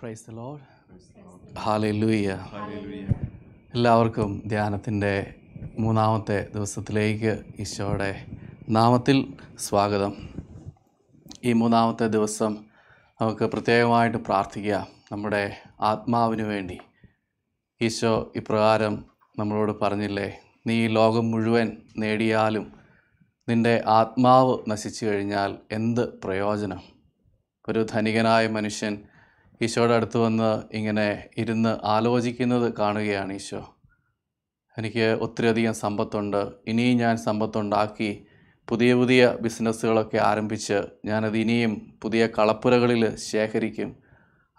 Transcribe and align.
Praise 0.00 0.30
the 0.30 0.34
load 0.34 1.58
ഹാലൂയ 1.58 2.38
എല്ലാവർക്കും 3.74 4.42
ധ്യാനത്തിന്റെ 4.46 5.34
മൂന്നാമത്തെ 5.78 6.48
ദിവസത്തിലേക്ക് 6.54 7.44
ഈശോയുടെ 7.58 8.26
നാമത്തിൽ 8.68 9.34
സ്വാഗതം. 9.58 10.28
ഈ 11.44 11.52
മൂന്നാമത്തെ 11.52 12.06
ദിവസം 12.06 12.56
നമുക്ക് 13.20 13.44
പ്രത്യേകമായിട്ട് 13.44 14.18
പ്രാർത്ഥിക്കാം. 14.18 14.86
നമ്മുടെ 15.12 15.56
ആത്മാവിന് 15.80 16.42
വേണ്ടി. 16.42 16.78
ഈശോ 17.80 18.32
ഇപ്രകാരം 18.36 19.04
നമ്മളോട് 19.38 19.80
പറഞ്ഞില്ലേ 19.80 20.40
നീ 20.66 20.84
ഈ 20.84 20.88
ലോകം 20.88 21.30
മുഴുവൻ 21.30 21.76
നേടിയാലും 21.98 22.72
നിന്റെ 23.48 23.84
ആത്മാവ് 23.86 24.58
നശിച്ചു 24.68 25.06
കഴിഞ്ഞാൽ 25.06 25.58
എന്ത് 25.72 26.20
പ്രയോജനം? 26.20 26.82
ഒരു 27.68 27.86
ധനികനായ 27.92 28.46
മനുഷ്യൻ 28.48 28.98
ഈശോയുടെ 29.62 29.94
അടുത്ത് 29.94 30.18
വന്ന് 30.18 30.62
ഇങ്ങനെ 30.72 31.24
ഇരുന്ന് 31.38 31.78
ആലോചിക്കുന്നത് 31.84 32.74
കാണുകയാണ് 32.74 33.32
ഈശോ. 33.32 33.74
എനിക്ക് 34.78 35.18
ഒത്തിരിയധികം 35.20 35.72
സമ്പത്തുണ്ട്. 35.72 36.46
ഇനിയും 36.66 36.98
ഞാൻ 36.98 37.16
സമ്പത്തുണ്ടാക്കി 37.16 38.26
പുതിയ 38.68 38.94
പുതിയ 38.94 39.36
ബിസിനസ്സുകളൊക്കെ 39.40 40.16
ആരംഭിച്ച് 40.16 40.82
ഞാനത് 41.04 41.36
ഇനിയും 41.36 41.98
പുതിയ 42.02 42.26
കളപ്പുരകളിൽ 42.26 43.16
ശേഖരിക്കും. 43.16 43.96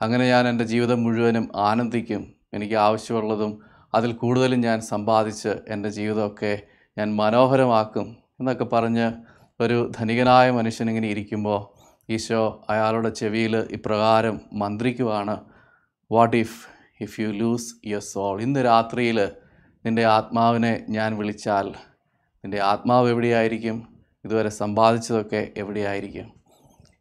അങ്ങനെ 0.01 0.27
ഞാൻ 0.27 0.47
എന്റെ 0.47 0.63
ജീവിതം 0.63 1.03
മുഴുവനും 1.03 1.49
ആനന്ദിക്കും. 1.55 2.33
എനിക്ക് 2.53 2.75
ആവശ്യമുള്ളതും 2.75 3.59
അതിൽ 3.95 4.13
കൂടുതലും 4.13 4.61
ഞാൻ 4.61 4.81
സമ്പാദിച്ച് 4.81 5.49
എന്റെ 5.67 5.89
ജീവിതമൊക്കെ 5.89 6.61
ഞാൻ 6.97 7.15
മനോഹരമാക്കും 7.15 8.17
എന്നൊക്കെ 8.39 8.63
പറഞ്ഞ് 8.63 9.11
ഒരു 9.59 9.91
ധനികനായ 9.99 10.51
മനുഷ്യനിങ്ങനെ 10.51 11.07
ഇരിക്കുമ്പോൾ 11.07 11.76
ഈശോ 12.09 12.41
അയാളുടെ 12.69 13.09
ചെവിയിൽ 13.09 13.55
ഇപ്രകാരം 13.77 14.35
മന്ത്രിക്കുവാണ് 14.61 15.35
what 16.11 16.37
if 16.43 16.59
if 17.01 17.15
you 17.21 17.29
lose 17.39 17.71
your 17.89 18.03
soul 18.11 18.35
ഇന്ന് 18.41 18.61
രാത്രിയിൽ 18.65 19.19
നിന്റെ 19.85 20.03
ആത്മാവിനെ 20.17 20.71
ഞാൻ 20.89 21.17
വിളിച്ചാൽ 21.17 21.67
നിന്റെ 22.43 22.59
ആത്മാവ് 22.71 23.07
എവിടെയായിരിക്കും? 23.13 23.77
ഇതുവരെ 24.25 24.49
സമ്പാദിച്ചതൊക്കെ 24.49 25.41
എവിടെയായിരിക്കും? 25.61 26.27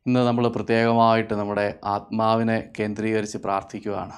ഇന്ന് 0.06 0.20
നമ്മൾ 0.20 0.44
പ്രത്യേകമായിട്ട് 0.48 1.34
നമ്മുടെ 1.34 1.66
ആത്മാവിനെ 1.94 2.58
കേന്ദ്രീകരിച്ച് 2.78 3.38
പ്രാർത്ഥിക്കുകയാണ് 3.38 4.16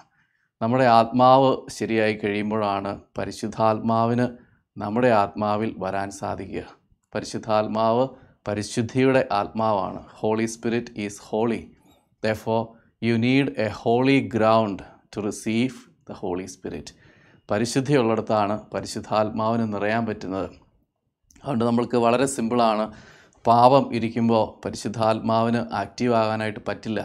നമ്മുടെ 0.60 0.86
ആത്മാവ് 1.00 1.50
ശരിയായി 1.76 2.14
കഴിയുമ്പോഴാണ് 2.14 2.92
പരിശുദ്ധാത്മാവിന് 3.18 4.26
നമ്മുടെ 4.76 5.10
ആത്മാവിൽ 5.22 5.70
വരാൻ 5.84 6.10
സാധിക്കുക. 6.20 6.64
പരിശുദ്ധാത്മാവ് 7.14 8.04
പരിശുദ്ധിയുടെ 8.48 9.28
ആത്മാവാണ്. 9.32 10.04
Holy 10.10 10.46
spirit 10.46 11.00
is 11.00 11.20
holy 11.22 11.70
though 12.24 12.76
you 13.02 13.14
need 13.14 13.60
a 13.60 13.68
holy 13.68 14.28
ground 14.34 14.82
to 15.16 15.20
receive 15.20 15.70
the 16.10 16.12
holy 16.12 16.46
spirit 16.46 17.08
പരിശുദ്ധിയുള്ളിടത്താണ് 17.50 18.70
പരിശുദ്ധാത്മാവിന് 18.74 19.74
നിറയാൻ 19.74 20.06
പറ്റുന്നത്. 20.06 20.50
അതുകൊണ്ട് 21.42 21.64
നമ്മൾക്ക് 21.64 21.96
വളരെ 21.96 22.26
സിമ്പിളാണ് 22.26 22.92
പാപം 23.46 23.94
ഇരിക്കുമ്പോൾ 23.94 24.60
പരിശുദ്ധാത്മാവിന് 24.64 25.74
ആക്റ്റീവ് 25.74 26.14
ആകാനായിട്ട് 26.14 26.60
പറ്റില്ല. 26.68 27.00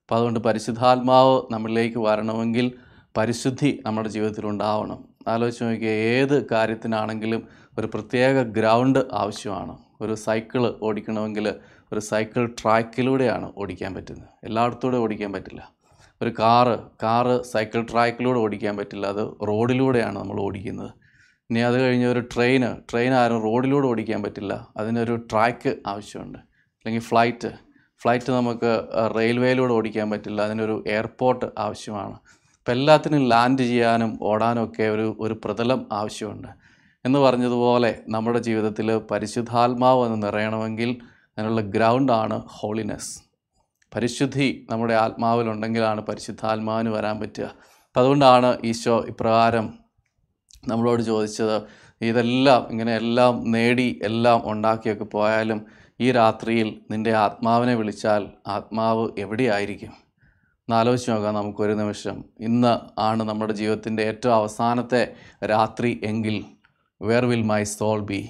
അപ്പോൾ 0.00 0.14
അതുകൊണ്ട് 0.14 0.40
പരിശുദ്ധാത്മാവ് 0.40 1.42
നമ്മളിലേക്ക് 1.50 1.98
വരണമെങ്കിൽ 1.98 2.72
പരിശുദ്ധി 3.16 3.82
നമ്മുടെ 3.86 4.08
ജീവിതത്തിൽ 4.08 4.46
ഉണ്ടാവണം. 4.46 5.04
ആലോചിച്ച് 5.28 5.64
നോക്കിയാൽ 5.64 5.94
ഏത് 5.94 6.50
കാര്യത്തിനാണെങ്കിലും 6.50 7.48
ഒരു 7.78 7.86
പ്രത്യേക 7.86 8.42
ഗ്രൗണ്ട് 8.42 8.98
ആവശ്യമാണ്. 9.12 9.83
ഒരു 10.04 10.14
സൈക്കിൾ 10.14 10.74
ഓടിക്കണമെങ്കിൽ 10.82 11.54
ഒരു 11.92 12.00
സൈക്കിൾ 12.00 12.54
ട്രാക്കിലൂടെയാണ് 12.62 13.52
ഓടിക്കാൻ 13.56 13.94
പറ്റുന്നത്. 13.94 14.28
എല്ലായിടത്തൂടെ 14.44 14.96
ഓടിക്കാൻ 14.96 15.32
പറ്റില്ല. 15.32 15.68
ഒരു 16.22 16.34
കാറ് 16.38 16.78
കാറ് 17.02 17.42
സൈക്കിൾ 17.42 17.86
ട്രാക്കിലൂടെ 17.92 18.38
ഓടിക്കാൻ 18.38 18.76
പറ്റില്ല. 18.76 19.06
അത് 19.06 19.46
റോഡിലൂടെയാണ് 19.48 20.18
നമ്മൾ 20.18 20.40
ഓടിക്കുന്നത്. 20.40 20.90
ഇനി 21.50 21.58
അത് 21.58 21.80
കഴിഞ്ഞ് 21.80 22.06
ഒരു 22.06 22.20
ട്രെയിന് 22.20 22.76
ട്രെയിൻ 22.90 23.12
ആരും 23.12 23.42
റോഡിലൂടെ 23.42 23.86
ഓടിക്കാൻ 23.86 24.22
പറ്റില്ല. 24.22 24.66
അതിനൊരു 24.76 25.16
ട്രാക്ക് 25.32 25.76
ആവശ്യമുണ്ട്. 25.86 26.38
അല്ലെങ്കിൽ 26.38 27.02
ഫ്ലൈറ്റ് 27.02 27.52
ഫ്ലൈറ്റ് 28.02 28.32
നമുക്ക് 28.32 28.88
റെയിൽവേയിലൂടെ 29.16 29.72
ഓടിക്കാൻ 29.72 30.10
പറ്റില്ല. 30.10 30.42
അതിനൊരു 30.42 30.84
എയർപോർട്ട് 30.86 31.46
ആവശ്യമാണ്. 31.58 32.14
അപ്പോൾ 32.58 32.72
എല്ലാത്തിനും 32.72 33.28
ലാൻഡ് 33.28 33.62
ചെയ്യാനും 33.62 34.18
ഓടാനും 34.22 34.64
ഒക്കെ 34.64 34.82
ഒരു 34.82 35.16
ഒരു 35.20 35.40
പ്രതലം 35.44 35.86
ആവശ്യമുണ്ട്. 35.92 36.63
എന്ന് 37.04 37.18
പറഞ്ഞതുപോലെ 37.18 38.00
നമ്മുടെ 38.08 38.38
ജീവിതത്തിൽ 38.38 38.98
പരിശുദ്ധാത്മാവ് 38.98 40.06
എന്ന് 40.06 40.26
നിറയണമെങ്കിൽ 40.26 40.96
അതിനുള്ള 41.38 41.60
ഗ്രൗണ്ടാണ് 41.60 42.42
ഹോളിനെസ് 42.46 43.20
പരിശുദ്ധി 43.94 44.66
നമ്മുടെ 44.70 44.94
ആത്മാവിലുണ്ടെങ്കിലാണ് 44.94 46.00
പരിശുദ്ധാത്മാവിന് 46.00 46.88
വരാൻ 46.88 47.20
പറ്റുക. 47.20 47.44
അപ്പം 47.86 48.00
അതുകൊണ്ടാണ് 48.00 48.58
ഈശോ 48.64 49.04
ഇപ്രകാരം 49.08 49.74
നമ്മളോട് 50.68 51.02
ചോദിച്ചത് 51.02 51.62
ഇതെല്ലാം 52.00 52.68
ഇങ്ങനെ 52.70 52.96
എല്ലാം 52.96 53.50
നേടി 53.50 54.00
എല്ലാം 54.02 54.50
ഉണ്ടാക്കിയൊക്കെ 54.50 55.04
പോയാലും 55.04 55.66
ഈ 56.00 56.12
രാത്രിയിൽ 56.12 56.80
നിന്റെ 56.90 57.12
ആത്മാവിനെ 57.12 57.74
വിളിച്ചാൽ 57.74 58.28
ആത്മാവ് 58.46 59.08
എവിടെയായിരിക്കും? 59.18 59.92
എന്നാലോചിച്ച് 60.68 61.10
നോക്കാം 61.10 61.34
നമുക്കൊരു 61.34 61.72
നിമിഷം. 61.72 62.24
ഇന്ന് 62.40 63.00
ആണ് 63.00 63.22
നമ്മുടെ 63.22 63.52
ജീവിതത്തിന്റെ 63.52 64.02
ഏറ്റവും 64.02 64.34
അവസാനത്തെ 64.34 65.14
രാത്രി 65.44 66.00
എങ്കിൽ 66.04 66.44
where 67.08 67.24
will 67.30 67.42
my 67.50 67.62
soul 67.76 68.00
be 68.10 68.20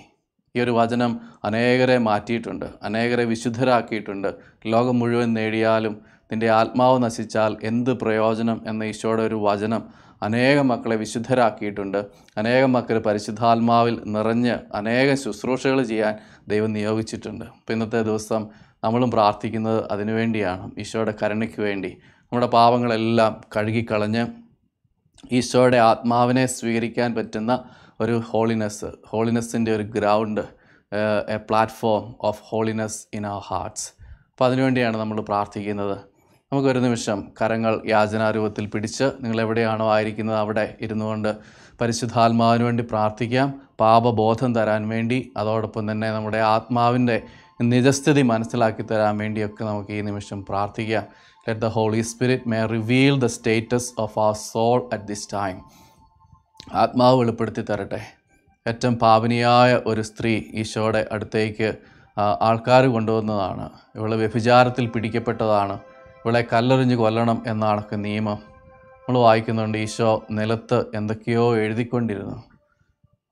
ഈ 0.55 0.61
ഒരു 0.65 0.73
വചനം 0.79 1.13
അനേകരെ 1.45 1.97
മാറ്റിയിട്ടുണ്ട് 1.99 2.67
അനേകരെ 2.87 3.25
വിശുദ്ധരാക്കിയിട്ടുണ്ട്. 3.33 4.29
ലോകം 4.73 4.97
മുഴുവൻ 4.99 5.31
നേടിയാലും 5.39 5.95
നിന്റെ 6.31 6.49
ആത്മാവ് 6.61 6.99
നശിച്ചാൽ 7.05 7.53
എന്ത് 7.71 7.91
പ്രയോജനം 8.03 8.59
എന്ന 8.67 8.85
ഈശോയുടെ 8.85 9.23
ഒരു 9.23 9.39
വചനം 9.47 9.83
അനേക 10.23 10.59
മക്കളെ 10.71 10.97
വിശുദ്ധരാക്കിയിട്ടുണ്ട്. 10.97 11.99
അനേകം 12.39 12.71
മക്കൾ 12.77 12.99
പരിശുദ്ധാത്മാവിൽ 12.99 13.97
നിറഞ്ഞ് 14.15 14.55
അനേകം 14.75 15.17
ശുശ്രൂഷകൾ 15.25 15.81
ചെയ്യാൻ 15.91 16.15
ദൈവം 16.49 16.73
നിയോഗിച്ചിട്ടുണ്ട്. 16.73 17.45
അപ്പോൾ 17.45 17.73
ഇന്നത്തെ 17.73 18.03
ദിവസം 18.11 18.43
നമ്മളും 18.85 19.11
പ്രാർത്ഥിക്കുന്നത് 19.11 19.81
അതിനുവേണ്ടിയാണ് 19.93 20.65
ഈശോയുടെ 20.79 21.15
കരുണയ്ക്ക് 21.23 21.61
വേണ്ടി. 21.69 21.91
നമ്മുടെ 22.25 22.49
പാവങ്ങളെല്ലാം 22.57 23.35
കഴുകിക്കളഞ്ഞ് 23.57 24.25
ഈശോയുടെ 25.39 25.79
ആത്മാവിനെ 25.91 26.47
സ്വീകരിക്കാൻ 26.47 27.11
പറ്റുന്ന 27.15 27.53
ഒരു 28.01 28.23
ഹോളിനെസ് 28.31 28.89
ഹോളിനെസ്സിന്റെ 29.11 29.71
ഒരു 29.77 29.85
ground 29.97 30.41
a 31.35 31.37
platform 31.49 32.03
of 32.29 32.43
holiness 32.49 33.01
in 33.17 33.25
our 33.27 33.43
hearts 33.51 33.87
അപ്പോൾ 34.31 34.45
അതിനുവേണ്ടിയാണ് 34.45 34.97
നമ്മൾ 34.97 35.19
പ്രാർത്ഥിക്കുന്നത്. 35.21 35.97
നമുക്കൊരു 36.53 36.79
നിമിഷം 36.79 37.19
കരങ്ങൾ 37.39 37.75
യാചനാരൂപത്തിൽ 37.87 38.65
പിടിച്ച് 38.73 39.07
നിങ്ങൾ 39.23 39.39
എവിടെയാണോ 39.41 39.87
ആയിരിക്കുന്നത് 39.93 40.39
അവിടെ 40.39 40.65
ഇരുന്നു 40.81 41.05
കൊണ്ട് 41.05 41.31
പരിശുദ്ധാത്മാവിന് 41.81 42.65
വേണ്ടി 42.65 42.83
പ്രാർത്ഥിക്കാം. 42.91 43.49
പാപബോധം 43.81 44.51
തരാൻ 44.55 44.83
വേണ്ടി 44.89 45.19
അതോടൊപ്പം 45.37 45.85
തന്നെ 45.91 46.09
നമ്മുടെ 46.11 46.41
ആത്മാവിന്റെ 46.55 47.17
നിജസ്ഥിതി 47.63 48.23
മനസ്സിലാക്കി 48.33 48.83
തരാൻ 48.83 49.15
വേണ്ടിയൊക്കെ 49.19 49.63
നമുക്ക് 49.65 49.93
ഈ 49.99 50.01
നിമിഷം 50.01 50.39
പ്രാർത്ഥിക്കാം. 50.51 51.05
Let 51.47 51.61
the 51.61 51.71
holy 51.77 52.03
spirit 52.11 52.49
may 52.49 52.61
reveal 52.77 53.17
the 53.25 53.31
status 53.37 53.91
of 54.05 54.19
our 54.19 54.37
soul 54.51 54.79
at 54.93 55.07
this 55.13 55.29
time 55.33 55.57
ആത്മാവ് 56.73 57.19
വെളിപ്പെടുത്തി 57.19 57.63
തരട്ടെ. 57.63 58.01
ഏറ്റവും 58.67 58.99
പാവനിയായ 58.99 59.81
ഒരു 59.87 60.01
സ്ത്രീ 60.01 60.43
ഈശോയുടെ 60.55 61.07
അടുത്തേക്ക് 61.13 61.75
ആൾക്കാർ 62.19 62.87
കൊണ്ടുവന്നതാണ്. 62.87 63.71
ഇവളെ 63.95 64.17
വ്യഭിചാരത്തിൽ 64.17 64.87
പിടിക്കപ്പെട്ടതാണ്. 64.87 65.73
ഇവളെ 66.25 66.45
കല്ലെറിഞ്ഞ് 66.53 66.97
കൊല്ലണം 66.97 67.43
എന്നാണ് 67.47 67.83
നിയമം. 67.95 68.39
നമ്മൾ 68.97 69.19
വായിക്കുന്നുണ്ട് 69.19 69.79
ഈശോ 69.79 70.25
നിലത്ത് 70.31 70.85
എന്തൊക്കെയോ 70.95 71.57
എഴുതിക്കൊണ്ടിരുന്നു. 71.57 72.45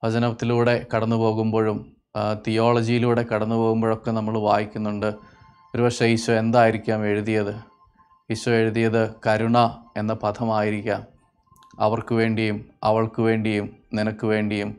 വചനത്തിലൂടെ 0.03 0.85
കടന്നു 0.95 1.15
പോകുമ്പോഴും 1.15 1.95
തിയോളജിയിലൂടെ 2.47 3.23
കടന്നു 3.23 3.55
പോകുമ്പോഴൊക്കെ 3.55 4.11
നമ്മൾ 4.11 4.37
വായിക്കുന്നുണ്ട് 4.39 5.13
ഒരുപക്ഷെ 5.75 6.05
ഈശോ 6.05 6.33
എന്തായിരിക്കാം 6.33 7.05
എഴുതിയത്? 7.05 7.55
ഈശോ 8.29 8.51
എഴുതിയത് 8.51 9.13
കരുണ 9.27 9.57
എന്ന 9.97 10.13
പദമായിരിക്കാം. 10.13 11.12
അവർക്ക് 11.79 12.15
വേണ്ടിയും 12.15 12.65
അവൾക്ക് 12.83 13.21
വേണ്ടിയും 13.21 13.75
നിനക്ക് 13.93 14.25
വേണ്ടിയും 14.27 14.77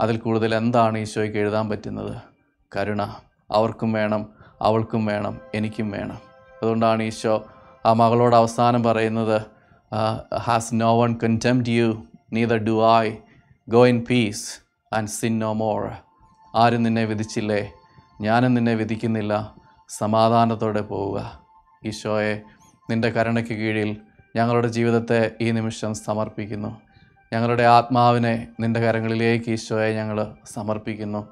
അതിൽ 0.00 0.16
കൂടുതൽ 0.16 0.54
എന്താണ് 0.54 0.98
ഈശോയ്ക്ക് 0.98 1.38
എഴുതാൻ 1.38 1.68
പറ്റുന്നത്? 1.68 2.16
കരുണ. 2.76 3.02
അവർക്കും 3.50 3.92
വേണം 3.92 4.28
അവൾക്കും 4.62 5.06
വേണം 5.06 5.40
എനിക്കും 5.54 5.90
വേണം. 5.90 6.18
അതുകൊണ്ടാണ് 6.62 7.02
ഈശോ 7.02 7.44
ആ 7.86 7.92
മകളോട് 7.92 8.36
അവസാനം 8.36 8.82
പറയുന്നത് 8.82 9.42
has 10.36 10.74
no 10.74 11.02
one 11.02 11.16
contempt 11.22 11.70
you 11.70 12.04
neither 12.32 12.56
do 12.56 12.98
I 12.98 13.12
go 13.68 13.86
in 13.86 14.04
peace 14.10 14.60
and 14.94 15.08
sin 15.08 15.38
no 15.38 15.52
more. 15.52 15.90
ആരും 16.54 16.82
നിന്നെ 16.82 17.04
വിധിച്ചില്ലേ? 17.04 17.72
ഞാനും 18.20 18.54
നിന്നെ 18.54 18.74
വിധിക്കുന്നില്ല. 18.74 19.54
സമാധാനത്തോടെ 19.88 20.80
പോവുക. 20.80 21.40
ഈശോയെ 21.84 22.42
നിന്റെ 22.90 23.08
കരുണയ്ക്ക് 23.08 23.52
കീഴിൽ 23.52 23.96
ഞങ്ങളുടെ 24.36 24.68
ജീവിതത്തെ 24.68 25.30
ഈ 25.40 25.50
നിമിഷം 25.50 25.94
സമർപ്പിക്കുന്നു. 25.94 26.76
ഞങ്ങളുടെ 27.32 27.62
ആത്മാവിനെ 27.62 28.48
നിന്റെ 28.60 28.80
കരങ്ങളിലേക്ക് 28.80 29.50
ഈശോയെ 29.50 29.94
ഞങ്ങൾ 29.94 30.34
സമർപ്പിക്കുന്നു. 30.54 31.28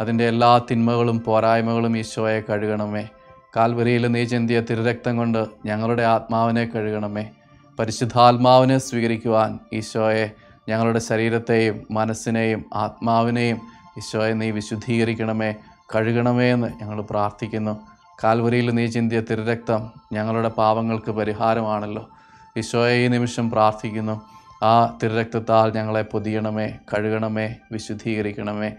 അതിന്റെ 0.00 0.28
എല്ലാ 0.28 0.58
തിന്മകളും 0.58 1.20
പോരായ്മകളും 1.20 1.98
ഈശോയെ 1.98 2.40
കഴുകണമേ. 2.40 3.08
കാൽവരിയിൽ 3.56 4.06
നീ 4.06 4.24
ചിന്തിയ 4.24 4.60
തിരുരക്തം 4.60 5.16
കൊണ്ട് 5.16 5.46
ഞങ്ങളുടെ 5.66 6.02
ആത്മാവിനെ 6.02 6.64
കഴുകണമേ. 6.64 7.30
പരിശുദ്ധാത്മാവിനെ 7.78 8.78
സ്വീകരിക്കുവാൻ 8.78 9.58
ഈശോയെ 9.72 10.30
ഞങ്ങളുടെ 10.68 10.98
ശരീരത്തെയും 10.98 11.86
മനസ്സിനെയും 11.90 12.64
ആത്മാവിനെയും 12.74 13.60
ഈശോയെ 13.98 14.32
നീ 14.32 14.50
വിശുദ്ധീകരിക്കണമേ. 14.50 15.54
കഴുകണമേ 15.94 16.52
എന്ന് 16.52 16.68
ഞങ്ങൾ 16.82 17.00
പ്രാർത്ഥിക്കുന്നു. 17.00 17.80
കാൽവരിയിൽ 18.24 18.70
നീ 18.70 18.86
ചിന്തിയ 18.86 19.20
തിരുരക്തം 19.20 19.90
ഞങ്ങളുടെ 20.12 20.48
പാവങ്ങൾക്ക് 20.48 21.10
പരിഹാരമാണല്ലോ. 21.10 22.08
ഈശോയെ 22.56 23.04
ഈ 23.04 23.08
നിമിഷം 23.08 23.50
പ്രാർത്ഥിക്കുന്നു. 23.50 24.20
ആ 24.64 24.98
തിരുരക്തത്താൽ 25.02 25.72
ഞങ്ങളെ 25.72 26.02
പൊതിയണമേ 26.02 26.66
കഴുകണമേ 26.66 27.54
വിശുദ്ധീകരിക്കണമേ. 27.72 28.72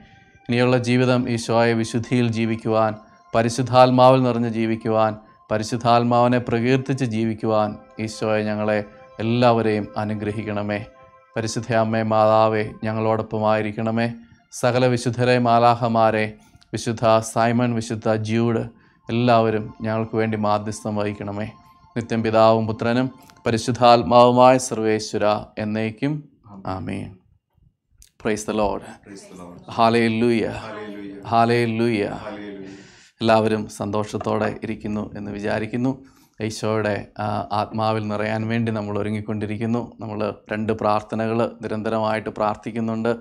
ഇനിയുള്ള 0.50 0.78
ജീവിതം 0.78 1.30
ഈശോയെ 1.30 1.74
വിശുദ്ധിയിൽ 1.74 2.32
ജീവിക്കുവാൻ 2.32 2.96
പരിശുദ്ധാത്മാവിൽ 3.36 4.24
നിറഞ്ഞ് 4.24 4.50
ജീവിക്കുവാൻ 4.50 5.16
പരിശുദ്ധാത്മാവിനെ 5.52 6.38
പ്രകീർത്തിച്ച് 6.38 7.06
ജീവിക്കുവാൻ 7.06 7.76
ഈശോയെ 8.00 8.44
ഞങ്ങളെ 8.44 8.84
എല്ലാവരെയും 9.20 9.88
അനുഗ്രഹിക്കണമേ. 9.98 10.86
പരിശുദ്ധ 11.38 11.74
അമ്മേ 11.74 12.02
മാതാവേ 12.02 12.70
ഞങ്ങളോടൊപ്പമായിരിക്കണമേ. 12.84 14.14
സകല 14.52 14.86
വിശുദ്ധരെ 14.86 15.40
മാലാഹമാരെ 15.40 16.34
വിശുദ്ധ 16.74 17.18
സൈമൺ 17.20 17.76
വിശുദ്ധ 17.76 18.14
ജ്യൂഡ് 18.14 18.60
എല്ലാവരും 19.10 19.74
ഞങ്ങൾക്ക് 19.82 20.16
വേണ്ടി 20.16 20.38
മാധ്യസ്ഥം 20.38 20.96
വഹിക്കണമേ. 20.96 21.50
നിത്യം 21.98 22.24
പിതാവും 22.24 22.68
പുത്രനും 22.68 23.12
പരിശുദ്ധാത്മാവുമായ 23.46 24.58
സർവേശ്വര 24.58 25.26
എന്നേക്കും 25.58 26.14
ആമേ 26.66 27.00
പ്രൈസ് 28.22 28.48
ദ 28.48 28.52
ലോഡ് 28.52 28.88
ഹാലേ 29.72 30.08
ലൂയ 30.22 30.46
ഹാലേ 31.28 31.66
ലൂയ 31.66 32.06
എല്ലാവരും 33.22 33.70
സന്തോഷത്തോടെ 33.70 34.56
ഇരിക്കുന്നു 34.64 35.14
എന്ന് 35.18 35.32
വിചാരിക്കുന്നു. 35.32 36.06
ഈശോയുടെ 36.42 37.08
ആത്മാവിൽ 37.52 38.08
നിറയാൻ 38.08 38.48
വേണ്ടി 38.48 38.72
നമ്മൾ 38.72 39.00
ഒരുങ്ങിക്കൊണ്ടിരിക്കുന്നു. 39.00 39.92
നമ്മൾ 40.00 40.34
രണ്ട് 40.52 40.74
പ്രാർത്ഥനകൾ 40.74 41.40
നിരന്തരമായിട്ട് 41.62 42.30
പ്രാർത്ഥിക്കുന്നുണ്ട്. 42.30 43.16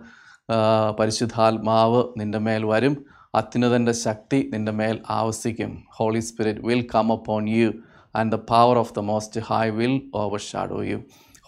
പരിശുദ്ധാത്മാവ് 1.00 2.04
നിന്റെ 2.16 2.38
മേൽ 2.38 2.64
വരും. 2.64 3.04
അത്യുന്നതന്റെ 3.34 3.92
ശക്തി 3.92 4.50
നിന്റെ 4.52 4.72
മേൽ 4.72 4.98
ആവസിക്കും. 5.10 5.84
Holy 5.96 6.20
spirit 6.20 6.60
will 6.60 6.86
come 6.94 7.12
upon 7.12 7.48
you 7.48 7.72
the 8.32 8.34
power 8.34 8.78
of 8.78 8.94
the 8.94 8.98
most 8.98 9.40
high 9.40 9.68
will 9.68 10.02
overshadow 10.40 10.82
you 10.82 10.98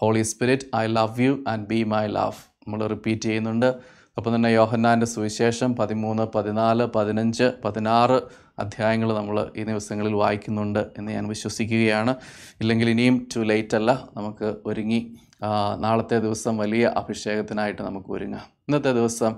holy 0.01 0.21
spirit 0.21 0.75
I 0.75 0.85
love 0.85 1.21
you 1.21 1.43
and 1.47 1.67
be 1.67 1.83
my 1.83 2.07
love 2.07 2.39
നമ്മൾ 2.61 2.87
റിപ്പീറ്റ് 2.87 3.21
ചെയ്യുന്നുണ്ട്. 3.21 4.01
അപ്പം 4.17 4.35
തന്നെ 4.35 4.49
യോഹന്നാന്റെ 4.49 5.05
സുവിശേഷം 5.05 5.75
പതിമൂന്ന് 5.75 6.27
പതിനാല് 6.35 6.83
പതിനഞ്ച് 6.83 7.51
പതിനാറ് 7.65 8.21
അധ്യായങ്ങൾ 8.59 9.13
നമ്മൾ 9.13 9.51
ഈ 9.57 9.63
ദിവസങ്ങളിൽ 9.63 10.13
വായിക്കുന്നുണ്ട് 10.13 10.79
എന്ന് 10.97 11.11
ഞാൻ 11.11 11.27
വിശ്വസിക്കുകയാണ്. 11.27 12.15
ഇല്ലെങ്കിൽ 12.61 12.89
ഇനിയും 12.89 13.27
ടു 13.35 13.39
ലേറ്റ് 13.39 13.75
അല്ല. 13.75 14.07
നമുക്ക് 14.17 14.55
ഒരുങ്ങി 14.65 15.13
നാളത്തെ 15.79 16.19
ദിവസം 16.19 16.57
വലിയ 16.57 16.93
അഭിഷേകത്തിനായിട്ട് 16.97 17.81
നമുക്ക് 17.81 18.11
ഒരുങ്ങാം. 18.11 18.41
ഇന്നത്തെ 18.41 18.91
ദിവസം 18.93 19.35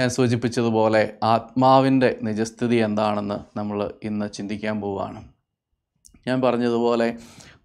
ഞാൻ 0.00 0.10
സൂചിപ്പിച്ചതുപോലെ 0.10 1.14
ആത്മാവിന്റെ 1.22 2.16
നിജസ്ഥിതി 2.22 2.76
എന്താണെന്ന് 2.76 3.58
നമ്മൾ 3.58 3.92
ഇന്ന് 4.04 4.32
ചിന്തിക്കാൻ 4.32 4.80
പോവുകയാണ്. 4.80 5.29
ഞാൻ 6.26 6.42
പറഞ്ഞതുപോലെ 6.42 7.16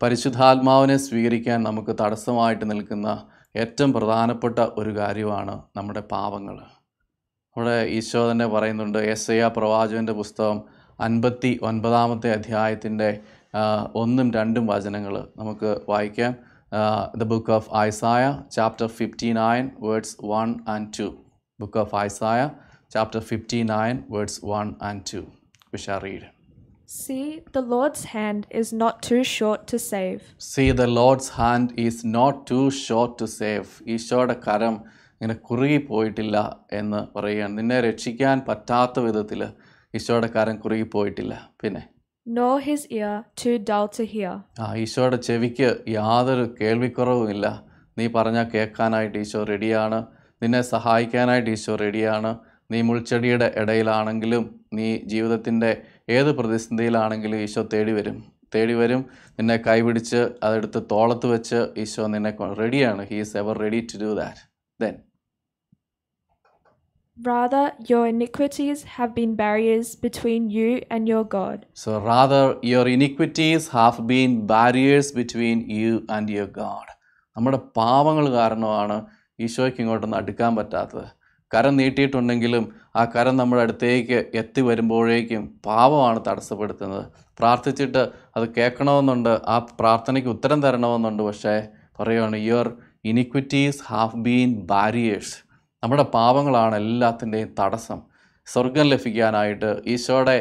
പരിശുദ്ധാത്മാവിനെ 0.02 0.98
സ്വീകരിക്കാൻ 0.98 1.64
നമുക്ക് 1.64 1.96
തടസ്സമായിട്ട് 2.02 2.72
നിൽക്കുന്ന 2.72 3.28
ഏറ്റവും 3.56 3.94
പ്രധാനപ്പെട്ട 3.94 4.60
ഒരു 4.60 4.98
കാര്യമാണ് 4.98 5.62
നമ്മുടെ 5.78 6.00
പാപങ്ങൾ. 6.00 6.56
അവിടെ 7.58 7.82
ഈശോ 7.98 8.32
തന്നെ 8.32 8.48
പറയുന്നുണ്ട് 8.48 8.98
എസ് 8.98 9.32
ഐ 9.32 9.48
പ്രവാചകന്റെ 9.48 10.14
പുസ്തകം 10.14 10.62
അൻപത്തി 11.00 11.60
ഒൻപതാമത്തെ 11.62 12.32
അധ്യായത്തിന്റെ 12.32 13.20
ഒന്നും 13.96 14.32
രണ്ടും 14.32 14.68
വചനങ്ങൾ. 14.68 15.28
നമുക്ക് 15.38 15.82
വായിക്കാം. 15.90 16.36
The 17.16 17.24
book 17.24 17.52
of 17.52 17.70
Isaiah 17.78 18.24
chapter 18.52 18.88
fifty 18.88 19.32
nine 19.32 19.72
words 19.80 20.16
one 20.26 20.56
and 20.68 21.00
two 21.00 21.08
book 21.60 21.78
of 21.78 21.96
Isaiah 21.96 22.50
chapter 22.94 23.20
fifty 23.20 23.62
nine 23.64 24.04
words 24.10 24.46
one 24.46 24.76
and 24.82 25.04
two 25.14 25.22
we shall 25.74 25.90
read 25.90 26.35
See, 26.88 27.42
the 27.52 27.62
Lord's 27.62 28.04
hand 28.06 28.46
is 28.52 28.72
not 28.72 29.02
too 29.02 29.24
short 29.24 29.66
to 29.68 29.80
save, 29.80 30.36
See, 30.38 30.70
the 30.72 30.86
Lord's 30.86 31.30
hand 31.30 31.74
is 31.78 32.04
not 32.06 32.46
too 32.46 32.70
short 32.70 33.18
to 33.22 33.28
save. 33.28 33.70
ഈശോയുടെ 33.94 34.36
കരം 34.46 34.76
ഇങ്ങനെ 35.16 35.36
കുറുകി 35.48 35.80
പോയിട്ടില്ല 35.90 36.36
എന്ന് 36.80 37.00
പറയുകയാണ്. 37.16 37.58
നിന്നെ 37.60 37.82
രക്ഷിക്കാൻ 37.88 38.46
പറ്റാത്ത 38.50 39.00
വിധത്തിൽ 39.08 39.42
ഈശോയുടെ 40.00 40.30
കരം 40.36 40.56
കുറുകി 40.64 40.86
പോയിട്ടില്ല. 40.96 41.34
പിന്നെ? 41.62 41.84
Nor 42.28 42.56
his 42.70 42.84
ear 43.00 43.16
too 43.44 43.58
dull 43.70 43.88
to 43.98 44.06
hear. 44.14 44.34
ആ 44.64 44.68
ഈശോയുടെ 44.84 45.20
ചെവിക്ക് 45.30 45.70
യാതൊരു 45.98 46.46
കേൾവിക്കുറവുമില്ല 46.62 47.46
നീ 47.98 48.08
പറഞ്ഞാൽ 48.18 48.48
കേൾക്കാനായിട്ട് 48.56 49.18
ഈശോ 49.26 49.44
റെഡിയാണ്. 49.54 50.02
നിന്നെ 50.44 50.62
സഹായിക്കാനായിട്ട് 50.74 51.50
ഈശോ 51.50 51.76
റെഡിയാണ്. 51.86 52.34
നീ 52.72 52.80
മുൾച്ചെടിയുടെ 52.82 53.48
ഇടയിലാണെങ്കിലും 53.62 54.44
നീ 54.78 54.88
ജീവിതത്തിന്റെ 55.12 55.72
ഏത് 56.08 56.30
പ്രതിസന്ധിയിലാണെങ്കിലും 56.38 57.40
ഈശോ 57.46 57.62
തേടി 57.74 57.92
വരും 57.92 58.18
തേടി 58.56 58.74
വരും 58.74 59.02
നിന്നെ 59.38 59.58
കൈപിടിച്ച് 59.58 60.20
അതെടുത്ത് 60.44 60.80
തോളത്ത് 60.92 61.28
വെച്ച് 61.34 61.60
ഈശോ 61.78 62.06
നിന്നെ 62.08 62.32
റെഡിയാണ് 62.60 63.04
he 63.12 63.20
is 63.20 63.38
ever 63.38 63.58
ready 63.58 63.82
to 63.92 64.00
do 64.06 64.12
that 64.14 64.44
then 64.80 64.96
Rather, 67.18 67.72
your 67.90 68.08
iniquities 68.08 68.84
have 68.84 69.16
been 69.16 69.36
barriers 69.38 69.90
between 69.96 70.50
you 70.50 70.72
and 70.92 71.04
your 71.08 71.24
God. 71.36 71.60
So, 71.74 71.92
rather, 72.02 72.42
your 72.62 72.88
iniquities 72.88 73.70
have 73.70 73.98
been 74.06 74.46
barriers 74.46 75.08
between 75.14 75.60
you 75.72 75.92
and 76.10 76.30
your 76.30 76.48
God. 76.58 76.88
നമ്മുടെ 77.36 77.60
പാപങ്ങൾ 77.78 78.26
കാരണമാണ് 78.30 78.98
ഈശോയ്ക്ക് 79.40 79.82
ഇങ്ങോട്ടൊന്ന് 79.82 80.18
അടുക്കാൻ 80.18 80.52
പറ്റാത്തത് 80.56 81.06
കരം 81.56 81.74
നീട്ടിയിട്ടുണ്ടെങ്കിലും 81.82 82.66
ആ 83.00 83.04
കരം 83.14 83.36
നമ്മുടെ 83.42 83.62
അടുത്തേക്ക് 83.66 84.18
എത്തി 84.42 84.62
വരുമ്പോഴേക്കും 84.70 85.44
പാപമാണ് 85.68 86.20
തടസ്സപ്പെടുത്തുന്നത്. 86.28 87.06
പ്രാർത്ഥിച്ചിട്ട് 87.40 88.04
അത് 88.38 88.46
കേൾക്കണമെന്നുണ്ട് 88.58 89.34
ആ 89.54 89.58
പ്രാർത്ഥനയ്ക്ക് 89.80 90.32
ഉത്തരം 90.36 90.60
തരണമെന്നുണ്ട്. 90.66 91.24
പക്ഷേ 91.30 91.56
പറയുകയാണ് 92.00 92.38
your 92.50 92.68
iniquities 93.12 93.82
have 93.92 94.20
been 94.26 94.52
barriers 94.72 95.36
നമ്മുടെ 95.84 96.06
പാപങ്ങളാണ് 96.18 96.76
എല്ലാത്തിന്റെയും 96.84 97.50
തടസ്സം. 97.60 98.00
സ്വർഗം 98.48 98.86
ലഭിക്കാനായിട്ട് 98.94 99.70
ഈശോയുടെ 99.94 100.36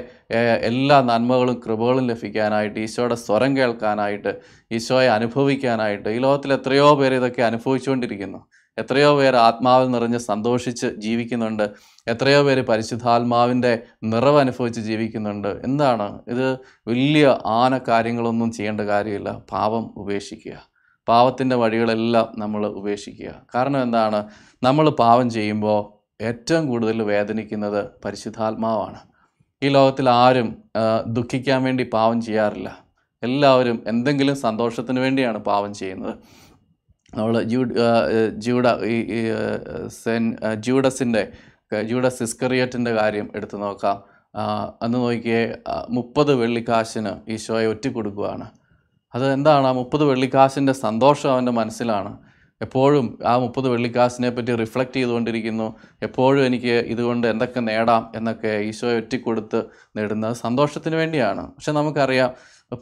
എല്ലാ 0.71 0.97
നന്മകളും 1.11 1.57
കൃപകളും 1.65 2.05
ലഭിക്കാനായിട്ട് 2.13 2.79
ഈശോയുടെ 2.87 3.17
സ്വരം 3.27 3.53
കേൾക്കാനായിട്ട് 3.59 4.33
ഈശോയെ 4.79 5.09
അനുഭവിക്കാനായിട്ട് 5.19 6.09
ഈ 6.17 6.19
ലോകത്തിൽ 6.27 6.53
എത്രയോ 6.59 6.89
പേര് 7.01 7.17
ഇതൊക്കെ 7.21 7.43
അനുഭവിച്ചുകൊണ്ടിരിക്കുന്നു. 7.51 8.41
എത്രയോ 8.79 9.17
പേർ 9.17 9.37
ആത്മാവിൽ 9.37 9.91
നിറഞ്ഞ് 9.91 10.19
സന്തോഷിച്ച് 10.19 10.87
ജീവിക്കുന്നുണ്ട്. 10.87 11.71
എത്രയോ 12.09 12.43
പേര് 12.43 12.63
പരിശുദ്ധാത്മാവിന്റെ 12.63 13.83
നിറവ് 14.03 14.41
അനുഭവിച്ച് 14.41 14.81
ജീവിക്കുന്നുണ്ട്. 14.81 15.49
എന്താണ്? 15.49 16.19
ഇത് 16.29 16.59
വലിയ 16.89 17.39
ആന 17.47 17.79
കാര്യങ്ങളൊന്നും 17.79 18.53
ചെയ്യേണ്ട 18.53 18.81
കാര്യമില്ല. 18.81 19.43
പാപം 19.53 19.95
ഉപേക്ഷിക്കുക. 19.97 20.69
പാവത്തിന്റെ 21.09 21.57
വഴികളെല്ലാം 21.57 22.33
നമ്മൾ 22.39 22.67
ഉപേക്ഷിക്കുക. 22.67 23.43
കാരണം 23.55 23.83
എന്താണ്? 23.83 24.29
നമ്മൾ 24.63 24.91
പാവം 24.91 25.31
ചെയ്യുമ്പോൾ 25.31 25.81
ഏറ്റവും 26.25 26.69
കൂടുതൽ 26.69 27.03
വേദനിക്കുന്നത് 27.03 27.91
പരിശുദ്ധാത്മാവാണ്. 28.05 28.99
ഈ 29.63 29.69
ലോകത്തിൽ 29.69 30.11
ആരും 30.11 30.63
ദുഃഖിക്കാൻ 31.07 31.63
വേണ്ടി 31.63 31.85
പാവം 31.93 32.21
ചെയ്യാറില്ല. 32.21 32.85
എല്ലാവരും 33.23 33.85
എന്തെങ്കിലും 33.87 34.37
സന്തോഷത്തിന് 34.37 35.01
വേണ്ടിയാണ് 35.01 35.39
പാവം 35.39 35.75
ചെയ്യുന്നത്. 35.75 36.15
നമ്മൾ 37.17 37.35
ജൂഡ് 37.53 37.75
ജൂഡ 38.45 38.67
ഈ 38.95 38.99
സെൻ 40.03 40.25
ജൂഡസിന്റെ 40.67 41.23
ജൂഡസ് 41.91 42.23
ഇസ്കറിയറ്റിന്റെ 42.27 42.93
കാര്യം 43.01 43.27
എടുത്തു 43.37 43.57
നോക്കാം. 43.57 43.97
അന്ന് 44.83 44.99
നോക്കിയേ 44.99 45.41
മുപ്പത് 45.97 46.33
വെള്ളിക്കാശിന് 46.41 47.13
ഈശോയെ 47.35 47.67
ഒറ്റിക്കൊടുക്കുകയാണ് 47.73 48.47
അത് 49.15 49.25
എന്താണ്? 49.33 49.67
ആ 49.71 49.73
മുപ്പത് 49.81 50.05
വെള്ളിക്കാശിന്റെ 50.11 50.75
സന്തോഷം 50.85 51.31
അവന്റെ 51.33 51.53
മനസ്സിലാണ്. 51.61 52.13
എപ്പോഴും 52.61 53.07
ആ 53.31 53.33
മുപ്പത് 53.45 53.69
വെള്ളിക്കാശിനെ 53.69 54.31
പറ്റി 54.31 54.53
റിഫ്ലക്റ്റ് 54.63 54.99
ചെയ്തുകൊണ്ടിരിക്കുന്നു. 54.99 55.69
എപ്പോഴും 56.03 56.43
എനിക്ക് 56.47 56.75
ഇതുകൊണ്ട് 56.93 57.27
എന്തൊക്കെ 57.33 57.61
നേടാം 57.61 58.03
എന്നൊക്കെ 58.19 58.53
ഈശോയെ 58.71 58.97
ഒറ്റിക്കൊടുത്ത് 59.03 59.61
നേടുന്നത് 59.97 60.35
സന്തോഷത്തിന് 60.45 60.97
വേണ്ടിയാണ്. 61.03 61.45
പക്ഷെ 61.55 61.73
നമുക്കറിയാം 61.73 62.31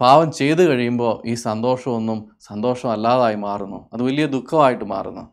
പാവം 0.01 0.33
ചെയ്തു 0.33 0.63
കഴിയുമ്പോൾ 0.63 1.29
ഈ 1.29 1.35
സന്തോഷമൊന്നും 1.35 2.31
സന്തോഷമല്ലാതായി 2.41 3.35
മാറുന്നു. 3.35 3.89
അത് 3.93 4.03
വലിയ 4.03 4.27
ദുഃഖമായിട്ട് 4.27 4.85
മാറുന്നു. 4.85 5.25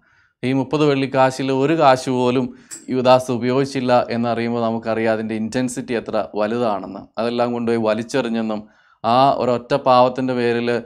ഈ 0.44 0.54
മുപ്പത് 0.54 0.86
വെള്ളിക്കാശിൽ 0.86 1.51
ഒരു 1.51 1.74
കാശ് 1.74 2.10
പോലും 2.10 2.56
യുവദാസ് 2.89 3.32
ഉപയോഗിച്ചില്ല 3.32 4.08
എന്നറിയുമ്പോൾ 4.10 4.63
നമുക്കറിയാം 4.63 5.13
അതിന്റെ 5.13 5.36
ഇന്റൻസിറ്റി 5.36 5.94
എത്ര 5.94 6.25
വലുതാണെന്ന്. 6.36 7.00
അതെല്ലാം 7.18 7.54
കൊണ്ടുപോയി 7.54 7.82
വലിച്ചെറിഞ്ഞെന്നും 7.88 8.68
ആ 9.06 9.32
ഒരൊറ്റ 9.32 9.74
പാവത്തിന്റെ 9.74 10.34
പേരിൽ 10.34 10.82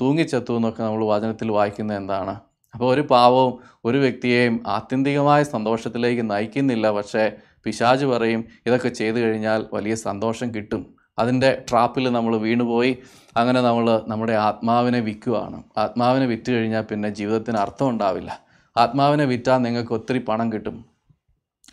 തൂങ്ങിച്ചെത്തു 0.00 0.56
എന്നൊക്കെ 0.56 0.82
നമ്മൾ 0.82 1.04
വചനത്തിൽ 1.04 1.50
വായിക്കുന്നത് 1.50 1.98
എന്താണ്? 1.98 2.34
അപ്പോൾ 2.74 2.94
ഒരു 2.94 3.00
പാവവും 3.00 3.58
ഒരു 3.84 3.98
വ്യക്തിയെയും 3.98 4.62
ആത്യന്തികമായ 4.66 5.42
സന്തോഷത്തിലേക്ക് 5.42 6.30
നയിക്കുന്നില്ല. 6.30 6.90
പക്ഷേ 6.90 7.32
പിശാജ് 7.64 8.06
പറയും 8.06 8.44
ഇതൊക്കെ 8.66 8.88
ചെയ്തു 8.88 9.18
കഴിഞ്ഞാൽ 9.18 9.66
വലിയ 9.72 9.94
സന്തോഷം 9.94 10.54
കിട്ടും. 10.54 10.95
അതിന്റെ 11.18 11.50
ട്രാപ്പിൽ 11.70 12.04
നമ്മൾ 12.16 12.36
വീണുപോയി. 12.46 12.92
അങ്ങനെ 13.36 13.60
നമ്മൾ 13.60 13.86
നമ്മുടെ 14.08 14.34
ആത്മാവിനെ 14.48 15.00
വിൽക്കുകയാണ് 15.06 15.58
ആത്മാവിനെ 15.78 16.26
വിറ്റ് 16.32 16.50
കഴിഞ്ഞാൽ 16.52 16.84
പിന്നെ 16.90 17.08
ജീവിതത്തിന് 17.18 17.58
അർത്ഥം 17.64 17.88
ഉണ്ടാവില്ല. 17.92 18.30
ആത്മാവിനെ 18.76 19.24
വിറ്റാൽ 19.32 19.58
നിങ്ങൾക്ക് 19.66 19.92
ഒത്തിരി 19.98 20.18
പണം 20.18 20.52
കിട്ടും. 20.52 20.76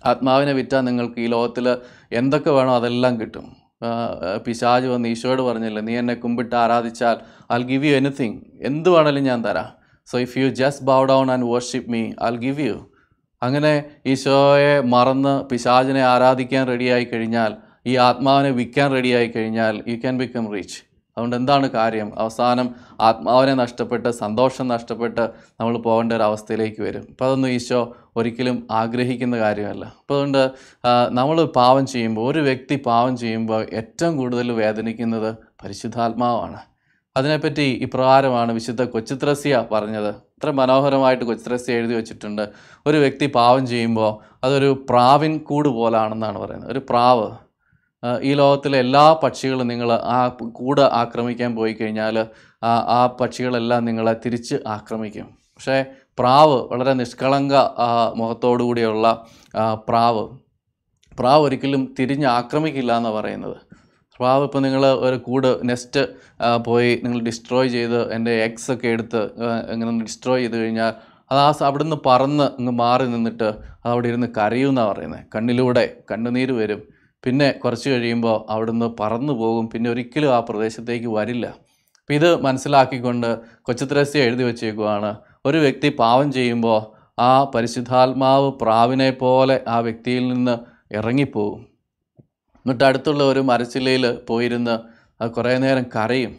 ആത്മാവിനെ 0.06 0.54
വിറ്റാൽ 0.60 0.82
നിങ്ങൾക്ക് 0.90 1.20
ഈ 1.26 1.28
ലോകത്തിൽ 1.34 1.66
എന്തൊക്കെ 2.20 2.52
വേണോ 2.52 2.72
അതെല്ലാം 2.76 3.14
കിട്ടും. 3.22 3.46
പിശാച് 4.46 4.88
വന്ന് 4.94 5.08
ഈശോയോട് 5.14 5.42
പറഞ്ഞില്ലേ 5.42 5.82
നീ 5.88 5.94
എന്നെ 6.02 6.14
കുമ്പിട്ട് 6.14 6.56
ആരാധിച്ചാൽ 6.56 7.18
ഐ 7.54 7.58
ഗിവ് 7.72 7.86
യു 7.86 7.96
എനിത്തിങ് 7.96 8.38
എന്ത് 8.70 8.90
വേണേലും 8.90 9.24
ഞാൻ 9.24 9.40
തരാം. 9.46 9.70
So 10.08 10.20
if 10.26 10.38
you 10.38 10.48
just 10.62 10.86
bow 10.90 11.00
down 11.12 11.32
and 11.32 11.48
worship 11.54 11.92
me 11.92 12.02
I 12.28 12.30
give 12.46 12.66
you 12.68 12.78
അങ്ങനെ 13.42 13.74
ഈശോയെ 14.06 14.74
മറന്ന് 14.94 15.34
പിശാജിനെ 15.50 16.04
ആരാധിക്കാൻ 16.14 16.68
റെഡിയായി 16.68 17.04
കഴിഞ്ഞാൽ 17.04 17.54
ഈ 17.86 17.96
ആത്മാവിനെ 18.08 18.50
വിൽക്കാൻ 18.50 18.92
റെഡിയായി 18.92 19.28
കഴിഞ്ഞാൽ 19.28 19.84
യു 19.88 19.96
ക്യാൻ 19.96 20.18
ബിക്കം 20.18 20.54
റീച്ച് 20.54 20.80
അതുകൊണ്ട് 21.18 21.36
എന്താണ് 21.36 21.68
കാര്യം? 21.70 22.08
അവസാനം 22.18 22.68
ആത്മാവിനെ 23.08 23.54
നഷ്ടപ്പെട്ട് 23.54 24.10
സന്തോഷം 24.10 24.68
നഷ്ടപ്പെട്ട് 24.68 25.24
നമ്മൾ 25.60 25.78
പോകേണ്ട 25.78 26.13
ഒരു 26.13 26.24
അവസ്ഥയിലേക്ക് 26.24 26.82
വരും. 26.82 27.04
അപ്പോൾ 27.12 27.25
അതൊന്നും 27.25 27.50
ഈശോ 27.50 27.82
ഒരിക്കലും 28.18 28.68
ആഗ്രഹിക്കുന്ന 28.72 29.36
കാര്യമല്ല. 29.38 29.86
അപ്പോൾ 30.00 30.13
അതുകൊണ്ട് 30.13 30.42
നമ്മൾ 31.20 31.46
പാവം 31.60 31.86
ചെയ്യുമ്പോൾ 31.86 32.32
ഒരു 32.32 32.40
വ്യക്തി 32.40 32.75
പാവം 32.75 33.18
ചെയ്യുമ്പോൾ 33.18 33.68
ഏറ്റവും 33.82 34.18
കൂടുതൽ 34.18 34.52
വേദനിക്കുന്നത് 34.52 35.30
പരിശുദ്ധാത്മാവാണ്. 35.63 36.60
അതിനെപ്പറ്റി 37.18 37.68
ഇപ്രകാരമാണ് 37.86 38.52
വിശുദ്ധ 38.52 38.84
കൊച്ചുത്രസ്യ 38.84 39.68
പറഞ്ഞത്. 39.72 40.12
ഇത്ര 40.38 40.52
മനോഹരമായിട്ട് 40.52 41.24
കൊച്ചിത്രസ്യ 41.25 41.74
എഴുതി 41.80 41.94
വെച്ചിട്ടുണ്ട്. 41.94 42.44
ഒരു 42.88 42.98
വ്യക്തി 42.98 43.25
പാവം 43.25 43.68
ചെയ്യുമ്പോൾ 43.68 44.12
അതൊരു 44.44 44.86
പ്രാവിൻ 44.90 45.38
കൂട് 45.38 45.70
പോലാണെന്നാണ് 45.70 46.38
പറയുന്നത്. 46.40 46.72
ഒരു 46.72 46.84
പ്രാവ്. 46.90 47.28
ഈ 48.22 48.34
ലോകത്തിലെ 48.34 48.78
എല്ലാ 48.80 49.04
പക്ഷികളും 49.24 49.68
നിങ്ങൾ 49.68 49.92
ആ 49.94 50.20
കൂട് 50.60 50.82
ആക്രമിക്കാൻ 50.82 51.56
പോയി 51.56 51.74
കഴിഞ്ഞാൽ 51.74 52.26
ആ 52.98 53.00
പക്ഷികളെല്ലാം 53.20 53.86
നിങ്ങളെ 53.86 54.14
തിരിച്ച് 54.26 54.56
ആക്രമിക്കും. 54.68 55.28
പക്ഷേ 55.56 55.86
പ്രാവ് 56.20 56.58
വളരെ 56.72 56.94
നിഷ്കളങ്ക 56.94 57.54
മുഖത്തോടുകൂടിയുള്ള 57.54 58.18
മുഖത്തോടു 58.20 58.64
കൂടിയുള്ള 58.64 59.08
പ്രാവ്. 59.90 60.24
പ്രാവ് 61.20 61.44
ഒരിക്കലും 61.44 61.96
തിരിഞ്ഞ് 62.00 62.26
ആക്രമിക്കില്ല 62.26 62.98
എന്ന് 62.98 63.10
പറയുന്നത്. 63.10 63.58
പ്രാവ് 64.18 64.44
ഇപ്പോൾ 64.46 64.60
നിങ്ങൾ 64.60 64.86
ഒരു 64.86 65.16
കൂട് 65.16 65.70
നെസ്റ്റ് 65.70 66.02
പോയി 66.66 67.02
നിങ്ങൾ 67.04 67.20
ഡിസ്ട്രോയ് 67.22 67.70
ചെയ്ത് 67.70 68.14
എന്റെ 68.14 68.34
എഗ്സ് 68.44 68.72
ഒക്കെ 68.72 68.88
എടുത്ത് 68.88 69.22
ഇങ്ങനെ 69.74 69.92
ഡിസ്ട്രോയ് 70.02 70.42
ചെയ്ത് 70.42 70.58
കഴിഞ്ഞാൽ 70.58 70.94
അത് 71.32 71.40
ആ 71.40 71.54
അവിടുന്ന് 71.68 71.98
പറന്ന് 72.06 72.44
ഇങ്ങ് 72.60 72.72
മാറി 72.72 73.06
നിന്നിട്ട് 73.06 73.44
അത് 73.44 73.92
അവിടെ 73.92 74.08
ഇരുന്ന് 74.08 74.28
കരയുമെന്നാണ് 74.38 74.90
പറയുന്നത്. 74.90 75.24
കണ്ണിലൂടെ 75.36 75.96
കണ്ണുനീര് 76.12 76.52
വരും. 76.52 76.93
പിന്നെ 77.25 77.51
കുറച്ച് 77.51 77.89
കഴിയുമ്പോൾ 77.89 78.51
അവിടുന്ന് 78.51 78.94
പറന്നു 79.00 79.34
പോകും. 79.34 79.70
പിന്നെ 79.70 79.89
ഒരിക്കലും 79.89 80.36
ആ 80.36 80.39
പ്രദേശത്തേക്ക് 80.39 81.08
വരില്ല. 81.08 81.46
അപ്പം 81.48 82.15
ഇത് 82.15 82.42
മനസ്സിലാക്കിക്കൊണ്ട് 82.42 83.39
കൊച്ചുത്രസ്യ 83.62 84.20
എഴുതി 84.20 84.44
വച്ചേക്കുവാണ്. 84.44 85.15
ഒരു 85.46 85.58
വ്യക്തി 85.58 85.89
പാവം 85.89 86.32
ചെയ്യുമ്പോൾ 86.32 87.03
ആ 87.22 87.44
പരിശുദ്ധാത്മാവ് 87.44 88.51
പ്രാവിനെ 88.51 89.12
പോലെ 89.12 89.62
ആ 89.68 89.80
വ്യക്തിയിൽ 89.80 90.34
നിന്ന് 90.34 90.58
ഇറങ്ങിപ്പോകും 90.94 91.74
എന്നിട്ട് 92.65 92.84
അടുത്തുള്ള 92.84 93.24
ഒരു 93.24 93.39
മരച്ചില്ലയിൽ 93.39 94.18
പോയിരുന്ന് 94.27 94.80
അത് 95.24 95.32
കുറേ 95.32 95.58
നേരം 95.58 95.84
കരയും. 95.96 96.36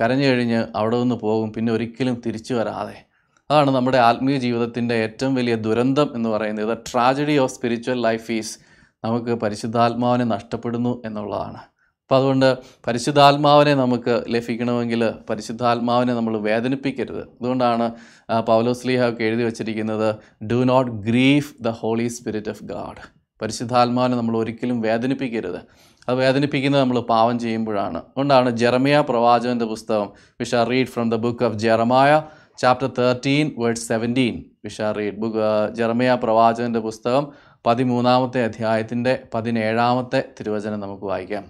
കരഞ്ഞു 0.00 0.26
കഴിഞ്ഞ് 0.26 0.64
അവിടെ 0.76 1.00
നിന്ന് 1.00 1.14
പോകും. 1.14 1.52
പിന്നെ 1.52 1.72
ഒരിക്കലും 1.72 2.22
തിരിച്ചു 2.26 2.54
വരാതെ. 2.54 3.04
അതാണ് 3.50 3.70
നമ്മുടെ 3.70 3.98
ആത്മീയ 3.98 4.38
ജീവിതത്തിന്റെ 4.38 4.94
ഏറ്റവും 4.94 5.34
വലിയ 5.34 5.54
ദുരന്തം 5.54 6.10
എന്ന് 6.14 6.28
പറയുന്നത്. 6.28 6.68
The 6.68 6.80
tragedy 6.92 7.36
of 7.36 7.52
spiritual 7.52 8.02
life 8.02 8.32
is 8.32 8.58
നമുക്ക് 9.04 9.34
പരിശുദ്ധാത്മാവിനെ 9.34 10.24
നഷ്ടപ്പെടുന്നു 10.24 11.02
എന്നുള്ളതാണ്. 11.06 11.56
അപ്പോൾ 12.02 12.16
അതുകൊണ്ട് 12.16 12.58
പരിശുദ്ധാത്മാവിനെ 12.86 13.74
നമുക്ക് 13.74 14.24
ലഭിക്കണമെങ്കിൽ 14.28 15.10
പരിശുദ്ധാത്മാവിനെ 15.30 16.14
നമ്മൾ 16.14 16.38
വേദനിപ്പിക്കരുത്. 16.38 17.20
അതുകൊണ്ടാണ് 17.20 17.92
ആ, 18.30 18.40
പൗലോസ്ലീഹ 18.40 19.08
ഒക്കെ 19.08 19.24
എഴുതി 19.24 19.42
വച്ചിരിക്കുന്നത് 19.42 20.16
do 20.44 20.64
not 20.64 20.90
grieve 20.90 21.54
the 21.60 21.68
holy 21.68 22.08
spirit 22.08 22.48
of 22.48 22.64
God 22.64 23.02
പരിശുദ്ധാത്മാവിനെ 23.42 24.16
നമ്മൾ 24.16 24.36
ഒരിക്കലും 24.36 24.80
വേദനിപ്പിക്കരുത്. 24.80 25.60
അത് 26.08 26.18
വേദനിപ്പിക്കുന്നത് 26.18 26.80
നമ്മൾ 26.80 27.00
പാവം 27.00 27.38
ചെയ്യുമ്പോഴാണ്. 27.38 27.98
അതുകൊണ്ടാണ് 27.98 28.50
ജെറമിയ 28.50 29.00
പ്രവാചകന്റെ 29.00 29.64
പുസ്തകം 29.64 30.08
we shall 30.40 30.54
read 30.54 30.86
from 30.86 31.10
the 31.10 31.14
book 31.14 31.44
of 31.44 31.54
Jeremiah 31.54 32.22
chapter 32.58 32.90
thirteen 32.98 33.54
word 33.58 33.76
seventeen 33.76 34.44
we shall 34.64 34.96
read 34.96 35.14
book 35.14 35.74
Jeremiah 35.74 36.18
പ്രവാചകന്റെ 36.22 36.78
പുസ്തകം 36.78 37.32
പതിമൂന്നാമത്തെ 37.66 38.44
അധ്യായത്തിന്റെ 38.44 39.22
പതിനേഴാമത്തെ 39.34 40.24
തിരുവചനം 40.40 40.80
നമുക്ക് 40.80 41.04
വായിക്കാം. 41.04 41.44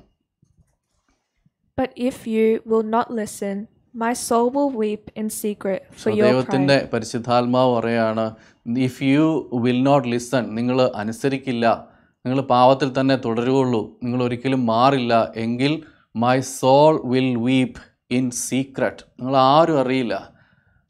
But 1.81 1.91
if 2.11 2.17
you 2.27 2.59
will 2.73 2.87
not 2.97 3.07
listen, 3.21 3.67
my 3.97 4.13
soul 4.13 4.51
will 4.57 4.73
weep 4.83 5.05
in 5.19 5.27
secret 5.27 5.81
for 6.03 6.13
your 6.13 6.23
ദൈവത്തിന്റെ. 6.23 6.89
പരിശുദ്ധാത്മാവ് 6.93 7.77
പറയാണ് 7.77 8.35
if 8.79 9.03
you 9.03 9.51
will 9.53 9.83
not 9.83 10.09
listen 10.09 10.55
നിങ്ങൾ 10.55 10.91
അനുസരിക്കില്ല. 10.95 11.89
നിങ്ങൾ 12.27 12.41
പാവത്തിൽ 12.41 13.01
തന്നെ 13.01 13.17
തുടരുകയുള്ളൂ. 13.17 13.99
നിങ്ങൾ 14.03 14.23
ഒരിക്കലും 14.23 14.67
മാറില്ല. 14.67 15.33
എങ്കിൽ 15.37 15.83
my 16.17 16.41
soul 16.41 17.03
will 17.05 17.37
weep 17.37 17.81
in 18.11 18.31
secret 18.31 19.03
നിങ്ങൾ 19.03 19.37
ആരും 19.37 19.81
അറിയില്ല. 19.81 20.34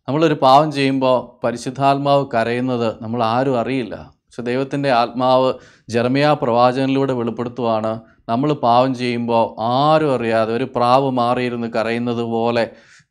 നമ്മളൊരു 0.09 0.35
പാവം 0.35 0.73
ചെയ്യുമ്പോൾ 0.73 1.47
പരിശുദ്ധാത്മാവ് 1.47 2.27
കരയുന്നത് 2.35 3.03
നമ്മൾ 3.03 3.23
ആരും 3.23 3.61
അറിയില്ല. 3.61 4.15
പക്ഷെ 4.17 4.43
ദൈവത്തിന്റെ 4.43 4.91
ആത്മാവ് 4.91 5.55
ജർമിയ 5.89 6.37
പ്രവാചകനിലൂടെ 6.43 7.13
വെളിപ്പെടുത്തുവാണ്. 7.13 8.01
നമ്മൾ 8.29 8.53
പാവം 8.53 8.95
ചെയ്യുമ്പോൾ 8.95 9.61
ആരും 9.61 10.15
അറിയാതെ 10.15 10.57
ഒരു 10.57 10.65
പ്രാവ് 10.77 11.11
മാറിയിരുന്ന് 11.11 11.69
കരയുന്നത് 11.69 12.23
പോലെ 12.23 12.71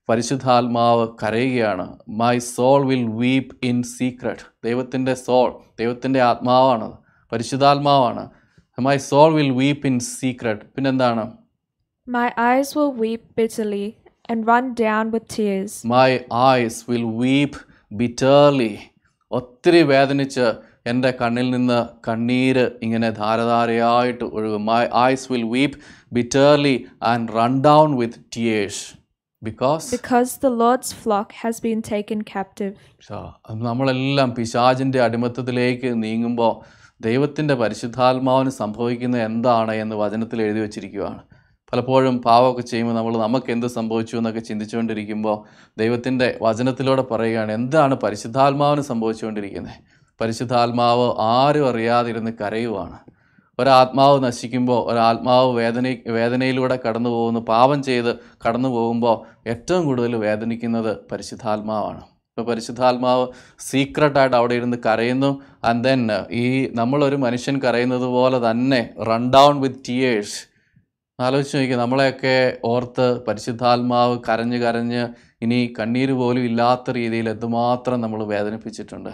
പരിശുദ്ധാത്മാവ് 0.10 1.08
കരയുകയാണ്. 1.24 1.98
My 2.10 2.40
soul 2.40 2.86
will 2.86 3.08
weep 3.08 3.58
in 3.64 3.84
secret 3.84 4.42
ദൈവത്തിന്റെ 4.66 5.14
സോൾ 5.14 5.60
ദൈവത്തിന്റെ 5.80 6.22
ആത്മാവാണ്. 6.22 6.92
പരിശുദ്ധാത്മാവാണ്. 7.32 8.30
My 8.80 8.98
soul 8.98 9.34
will 9.34 9.50
weep 9.50 9.88
in 9.88 10.00
secret 10.00 10.66
പിന്നെന്താണ്? 10.66 11.32
My 12.08 12.30
eyes 12.40 12.78
weep 12.78 13.22
bitterly. 13.42 14.03
And 14.26 14.48
run 14.48 14.74
down 14.76 15.12
with 15.12 15.28
tears. 15.28 15.84
My 15.86 16.26
eyes 16.32 16.88
will 16.88 17.08
weep 17.24 17.56
bitterly. 17.92 18.74
ഒത്തിരി 19.32 19.82
വേദനിച്ച് 19.84 20.46
എന്റെ 20.88 21.12
കണ്ണിൽ 21.12 21.48
നിന്ന് 21.50 21.78
കണ്ണീര് 22.08 22.66
ഇങ്ങനെ 22.86 23.10
ധാരധാരയായിട്ട് 23.12 24.26
ഒഴുകും. 24.36 24.64
My 24.66 24.82
eyes 25.04 25.26
will 25.32 25.46
weep 25.54 25.78
bitterly 26.14 26.76
and 27.12 27.36
run 27.38 27.54
down 27.62 27.96
with 27.98 28.22
tears 28.36 28.84
because 29.42 29.88
because 29.96 30.34
the 30.46 30.52
Lord's 30.64 30.92
flock 31.04 31.36
has 31.42 31.62
been 31.64 31.82
taken 31.92 32.22
captive 32.34 32.74
നമ്മളെല്ലാം 33.66 34.32
പിശാചിന്റെ 34.36 35.02
അടിമത്തത്തിലേക്ക് 35.08 35.92
നീങ്ങുമ്പോൾ 36.04 36.54
ദൈവത്തിന്റെ 37.02 37.56
പരിശുദ്ധാത്മാവിന് 37.64 38.52
സംഭവിക്കുന്ന 38.62 39.18
എന്താണ് 39.30 39.74
എന്ന് 39.84 39.96
വചനത്തിൽ 40.04 40.42
എഴുതി 40.42 40.62
വച്ചിരിക്കുകയാണ് 40.66 41.22
പലപ്പോഴും 41.74 42.22
പാവമൊക്കെ 42.22 42.62
ചെയ്യുമ്പോൾ 42.62 42.94
നമ്മൾ 42.94 43.18
നമുക്ക് 43.18 43.52
എന്ത് 43.52 43.68
സംഭവിച്ചു 43.68 44.18
എന്നൊക്കെ 44.18 44.40
ചിന്തിച്ചുകൊണ്ടിരിക്കുമ്പോൾ 44.40 45.38
ദൈവത്തിന്റെ 45.78 46.40
വചനത്തിലൂടെ 46.42 47.02
പറയുകയാണ് 47.02 47.52
എന്താണ് 47.52 47.96
പരിശുദ്ധാത്മാവിന് 47.96 48.82
സംഭവിച്ചുകൊണ്ടിരിക്കുന്നത്? 48.82 49.74
പരിശുദ്ധാത്മാവ് 50.22 51.14
ആരും 51.20 51.70
അറിയാതിരുന്ന് 51.70 52.32
കരയുവാണ്. 52.42 53.00
ഒരാത്മാവ് 53.60 54.24
നശിക്കുമ്പോൾ 54.24 54.92
ഒരാത്മാവ് 54.92 55.58
വേദന 55.58 55.96
വേദനയിലൂടെ 56.08 56.80
കടന്നു 56.88 57.10
പോകുന്നു 57.10 57.40
പാപം 57.40 57.84
ചെയ്ത് 57.84 58.16
കടന്നു 58.48 58.70
പോകുമ്പോൾ 58.70 59.50
ഏറ്റവും 59.50 59.86
കൂടുതൽ 59.86 60.16
വേദനിക്കുന്നത് 60.16 60.98
പരിശുദ്ധാത്മാവാണ്. 61.12 62.02
ഇപ്പോൾ 62.30 62.46
പരിശുദ്ധാത്മാവ് 62.46 63.28
സീക്രട്ടായിട്ട് 63.60 64.36
അവിടെ 64.36 64.54
ഇരുന്ന് 64.54 64.78
കരയുന്നു 64.86 65.42
ആൻഡ് 65.66 65.84
ദെൻ 65.84 66.12
ഈ 66.32 66.68
നമ്മളൊരു 66.74 67.16
മനുഷ്യൻ 67.16 67.60
കരയുന്നത് 67.60 68.06
പോലെ 68.06 68.52
തന്നെ 68.52 68.90
റൺ 69.10 69.32
ഡൗൺ 69.32 69.62
വിത്ത് 69.62 69.86
ടിയേഴ്സ് 69.90 70.53
ആലോചിച്ച് 71.20 71.58
നോക്കി 71.58 71.76
നമ്മളെയൊക്കെ 71.76 72.38
ഓർത്ത് 72.66 73.06
പരിശുദ്ധാത്മാവ് 73.26 74.16
കരഞ്ഞ് 74.28 74.58
കരഞ്ഞ് 74.58 75.04
ഇനി 75.42 75.60
കണ്ണീര് 75.80 76.12
പോലും 76.12 76.44
ഇല്ലാത്ത 76.50 76.92
രീതിയിൽ 76.92 77.28
എന്തുമാത്രം 77.30 78.02
നമ്മൾ 78.02 78.20
വേദനിപ്പിച്ചിട്ടുണ്ട്. 78.24 79.12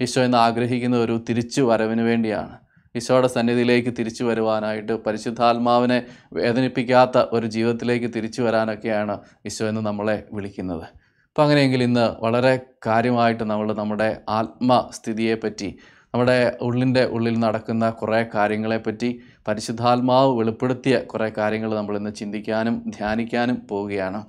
ഈശോ 0.00 0.20
എന്ന് 0.22 0.38
ആഗ്രഹിക്കുന്ന 0.38 0.96
ഒരു 0.96 1.14
തിരിച്ചു 1.28 1.62
വരവിന് 1.62 2.02
വേണ്ടിയാണ്. 2.02 2.54
ഈശോയുടെ 2.94 3.28
സന്നിധിയിലേക്ക് 3.28 3.90
തിരിച്ചു 3.98 4.24
വരുവാനായിട്ട് 4.24 4.92
പരിശുദ്ധാത്മാവിനെ 5.06 5.98
വേദനിപ്പിക്കാത്ത 6.32 7.24
ഒരു 7.32 7.46
ജീവിതത്തിലേക്ക് 7.46 8.08
തിരിച്ചു 8.16 8.42
വരാനൊക്കെയാണ് 8.42 9.16
ഈശോ 9.46 9.64
എന്ന് 9.68 9.80
നമ്മളെ 9.80 10.16
വിളിക്കുന്നത്. 10.32 10.86
അപ്പോൾ 11.28 11.42
അങ്ങനെയെങ്കിൽ 11.42 11.82
ഇന്ന് 11.82 12.04
വളരെ 12.24 12.60
കാര്യമായിട്ട് 12.86 13.44
നമ്മൾ 13.44 13.68
നമ്മുടെ 13.72 14.08
ആത്മസ്ഥിതിയെപ്പറ്റി 14.38 15.68
നമ്മുടെ 16.14 16.38
ഉള്ളിന്റെ 16.66 17.02
ഉള്ളിൽ 17.16 17.34
നടക്കുന്ന 17.44 17.84
കുറേ 18.00 18.20
കാര്യങ്ങളെപ്പറ്റി 18.34 19.08
പരിശുദ്ധാത്മാവ് 19.48 20.30
വെളിപ്പെടുത്തിയ 20.38 20.96
കുറേ 21.10 21.28
കാര്യങ്ങൾ 21.38 21.70
നമ്മൾ 21.78 21.96
ഇന്ന് 22.00 22.12
ചിന്തിക്കാനും 22.20 22.76
ധ്യാനിക്കാനും 22.96 23.58
പോവുകയാണ്. 23.70 24.20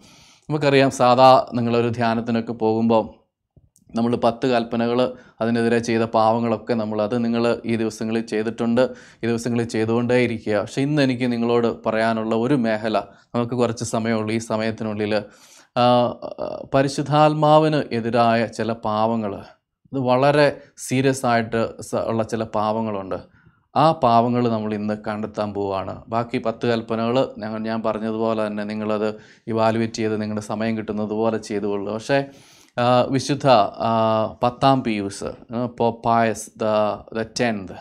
നമുക്കറിയാം 0.49 0.91
സാധാ 0.99 1.29
നിങ്ങളൊരു 1.57 1.89
ധ്യാനത്തിനൊക്കെ 1.99 2.53
പോകുമ്പോൾ 2.63 3.05
നമ്മൾ 3.89 4.13
പത്ത് 4.25 4.45
കൽപ്പനകൾ 4.51 4.99
അതിനെതിരെ 5.41 5.77
ചെയ്ത 5.87 6.03
പാവങ്ങളൊക്കെ 6.15 6.73
നമ്മൾ 6.81 6.97
അത് 7.05 7.15
നിങ്ങൾ 7.25 7.43
ഈ 7.71 7.73
ദിവസങ്ങളിൽ 7.81 8.23
ചെയ്തിട്ടുണ്ട് 8.31 8.81
ഈ 9.21 9.25
ദിവസങ്ങളിൽ 9.29 9.67
ചെയ്തുകൊണ്ടേ 9.75 10.17
ഇരിക്കുക 10.25 10.55
പക്ഷെ 10.63 10.81
ഇന്ന് 10.87 11.01
എനിക്ക് 11.07 11.27
നിങ്ങളോട് 11.33 11.69
പറയാനുള്ള 11.85 12.35
ഒരു 12.45 12.55
മേഖല 12.65 12.97
നമുക്ക് 13.35 13.55
കുറച്ച് 13.61 13.85
സമയമുള്ളൂ. 13.93 14.31
ഈ 14.37 14.41
സമയത്തിനുള്ളിൽ 14.51 15.13
പരിശുദ്ധാത്മാവിന് 16.73 17.79
എതിരായ 17.97 18.41
ചില 18.57 18.71
പാവങ്ങൾ 18.87 19.33
അത് 19.93 19.99
വളരെ 19.99 20.47
സീരിയസ് 20.77 21.25
ആയിട്ട് 21.25 21.61
ഉള്ള 22.07 22.23
ചില 22.23 22.43
പാവങ്ങളുണ്ട്. 22.55 23.19
ആ 23.75 23.91
പാവങ്ങൾ 23.91 24.43
നമ്മൾ 24.49 24.71
ഇന്ന് 24.73 24.93
കണ്ടെത്താൻ 25.07 25.49
പോവുകയാണ് 25.53 25.93
ബാക്കി 26.07 26.37
പത്ത് 26.45 26.65
കൽപ്പനകൾ 26.71 27.17
ഞങ്ങൾ 27.37 27.59
ഞാൻ 27.59 27.79
പറഞ്ഞതുപോലെ 27.83 28.47
തന്നെ 28.47 28.63
നിങ്ങളത് 28.63 29.09
ഇവാലുവേറ്റ് 29.47 29.93
ചെയ്ത് 29.93 30.21
നിങ്ങളുടെ 30.21 30.45
സമയം 30.45 30.77
കിട്ടുന്നത് 30.77 31.09
പോലെ 31.09 31.37
ചെയ്തുകൊള്ളു. 31.37 31.91
പക്ഷേ 31.91 32.19
വിശുദ്ധ 33.09 33.47
പത്താം 34.43 34.83
Pius 34.83 35.29
pope Pius 35.79 36.49
the 36.59 36.65
the 37.17 37.25
tenth. 37.39 37.77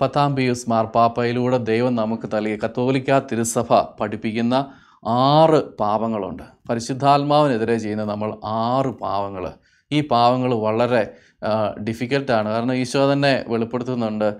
പത്താം 0.00 0.36
പിയൂസ് 0.36 0.70
മാർപ്പാപ്പയിലൂടെ 0.70 1.58
ദൈവം 1.58 1.94
നമുക്ക് 1.94 2.26
നൽകിയ 2.34 2.56
കത്തോലിക്ക 2.64 3.18
തിരുസഭ 3.18 3.80
പഠിപ്പിക്കുന്ന 4.00 4.54
ആറ് 5.06 5.60
പാവങ്ങളുണ്ട്. 5.76 6.42
പരിശുദ്ധാത്മാവിനെതിരെ 6.70 7.78
ചെയ്യുന്ന 7.78 8.04
നമ്മൾ 8.04 8.30
ആറ് 8.44 8.92
പാവങ്ങൾ. 9.02 9.46
ഈ 9.92 10.00
പാവങ്ങൾ 10.00 10.54
വളരെ 10.54 11.02
ഡിഫിക്കൽട്ടാണ്. 11.88 12.48
കാരണം 12.48 12.74
ഈശോ 12.74 13.12
തന്നെ 13.12 13.44
വെളിപ്പെടുത്തുന്നുണ്ട് 13.48 14.34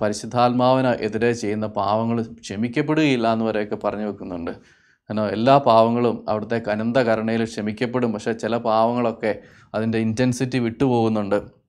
പരിശുദ്ധാത്മാവിന് 0.00 0.88
എതിരെ 0.88 1.32
ചെയ്യുന്ന 1.32 1.66
പാവങ്ങൾ 1.66 2.22
ക്ഷമിക്കപ്പെടുകയില്ല 2.40 3.32
എന്ന് 3.32 3.44
വരെയൊക്കെ 3.44 3.78
പറഞ്ഞു 3.84 4.06
വെക്കുന്നുണ്ട്. 4.06 4.50
കാരണം 4.50 5.28
എല്ലാ 5.28 5.58
പാവങ്ങളും 5.58 6.24
അവിടുത്തെ 6.28 6.58
കനന്ത 6.68 6.96
കരുണയിൽ 6.96 7.44
ക്ഷമിക്കപ്പെടും. 7.44 8.12
പക്ഷേ 8.12 8.32
ചില 8.32 8.56
പാവങ്ങളൊക്കെ 8.56 9.38
അതിന്റെ 9.74 9.98
ഇന്റൻസിറ്റി 9.98 10.58
വിട്ടുപോകുന്നുണ്ട്. 10.58 11.62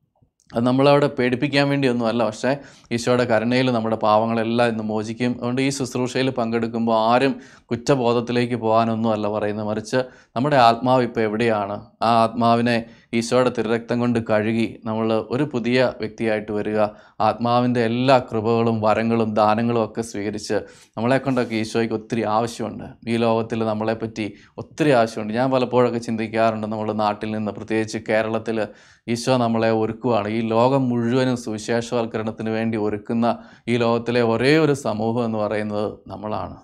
അത് 0.56 0.64
നമ്മളവിടെ 0.68 1.08
പേടിപ്പിക്കാൻ 1.08 1.70
വേണ്ടിയൊന്നും 1.70 2.08
അല്ല. 2.08 2.24
പക്ഷേ 2.24 2.58
ഈശോയുടെ 2.92 3.24
കരുണയിൽ 3.24 3.72
നമ്മുടെ 3.72 3.96
പാവങ്ങളെല്ലാം 3.96 4.70
ഇന്ന് 4.70 4.84
മോചിക്കും. 4.84 5.32
അതുകൊണ്ട് 5.32 5.62
ഈ 5.62 5.70
ശുശ്രൂഷയിൽ 5.70 6.30
പങ്കെടുക്കുമ്പോൾ 6.30 7.14
ആരും 7.14 7.36
കുറ്റബോധത്തിലേക്ക് 7.72 8.56
പോകാനൊന്നും 8.56 9.12
അല്ല 9.14 9.28
പറയുന്നത്. 9.28 9.68
മറിച്ച് 9.68 9.98
നമ്മുടെ 10.36 10.56
ആത്മാവ് 10.56 11.04
ഇപ്പോൾ 11.04 11.22
എവിടെയാണ്? 11.22 11.86
ആ 12.02 12.12
ആത്മാവിനെ 12.24 12.86
ഈശോയുടെ 13.14 13.52
തിരുരക്തം 13.58 14.00
കൊണ്ട് 14.00 14.20
കഴുകി 14.30 14.68
നമ്മൾ 14.86 15.08
ഒരു 15.36 15.44
പുതിയ 15.54 15.94
വ്യക്തിയായിട്ട് 16.00 16.52
വരിക. 16.52 16.80
ആത്മാവിന്റെ 17.22 17.82
എല്ലാ 17.86 18.18
കൃപകളും 18.30 18.82
വരങ്ങളും 18.82 19.34
ദാനങ്ങളും 19.34 19.86
ഒക്കെ 19.86 20.02
സ്വീകരിച്ച് 20.02 20.54
നമ്മളെ 20.98 21.18
കൊണ്ടൊക്കെ 21.18 21.56
ഈശോയ്ക്ക് 21.56 21.96
ഒത്തിരി 21.96 22.24
ആവശ്യമുണ്ട്. 22.38 22.88
ഈ 23.08 23.18
ലോകത്തിൽ 23.18 23.60
നമ്മളെപ്പറ്റി 23.72 24.26
ഒത്തിരി 24.58 24.90
ആവശ്യമുണ്ട്. 24.90 25.34
ഞാൻ 25.34 25.52
പലപ്പോഴൊക്കെ 25.52 26.00
ചിന്തിക്കാറുണ്ട് 26.00 26.68
നമ്മൾ 26.68 26.92
നാട്ടിൽ 26.94 27.32
നിന്ന് 27.32 27.52
പ്രത്യേകിച്ച് 27.52 27.98
കേരളത്തിൽ 28.10 28.60
ഈശോ 29.08 29.38
നമ്മളെ 29.38 29.72
ഒരുക്കുവാണ്. 29.72 30.28
ഈ 30.28 30.42
ലോകം 30.56 30.90
മുഴുവനും 30.90 31.38
സുവിശേഷവൽക്കരണത്തിന് 31.38 32.50
വേണ്ടി 32.50 32.78
ഒരുക്കുന്ന 32.78 33.38
ഈ 33.68 33.78
ലോകത്തിലെ 33.78 34.22
ഒരേ 34.34 34.58
ഒരു 34.58 34.74
സമൂഹം 34.88 35.26
എന്ന് 35.26 35.38
പറയുന്നത് 35.38 35.88
നമ്മളാണ്. 36.08 36.56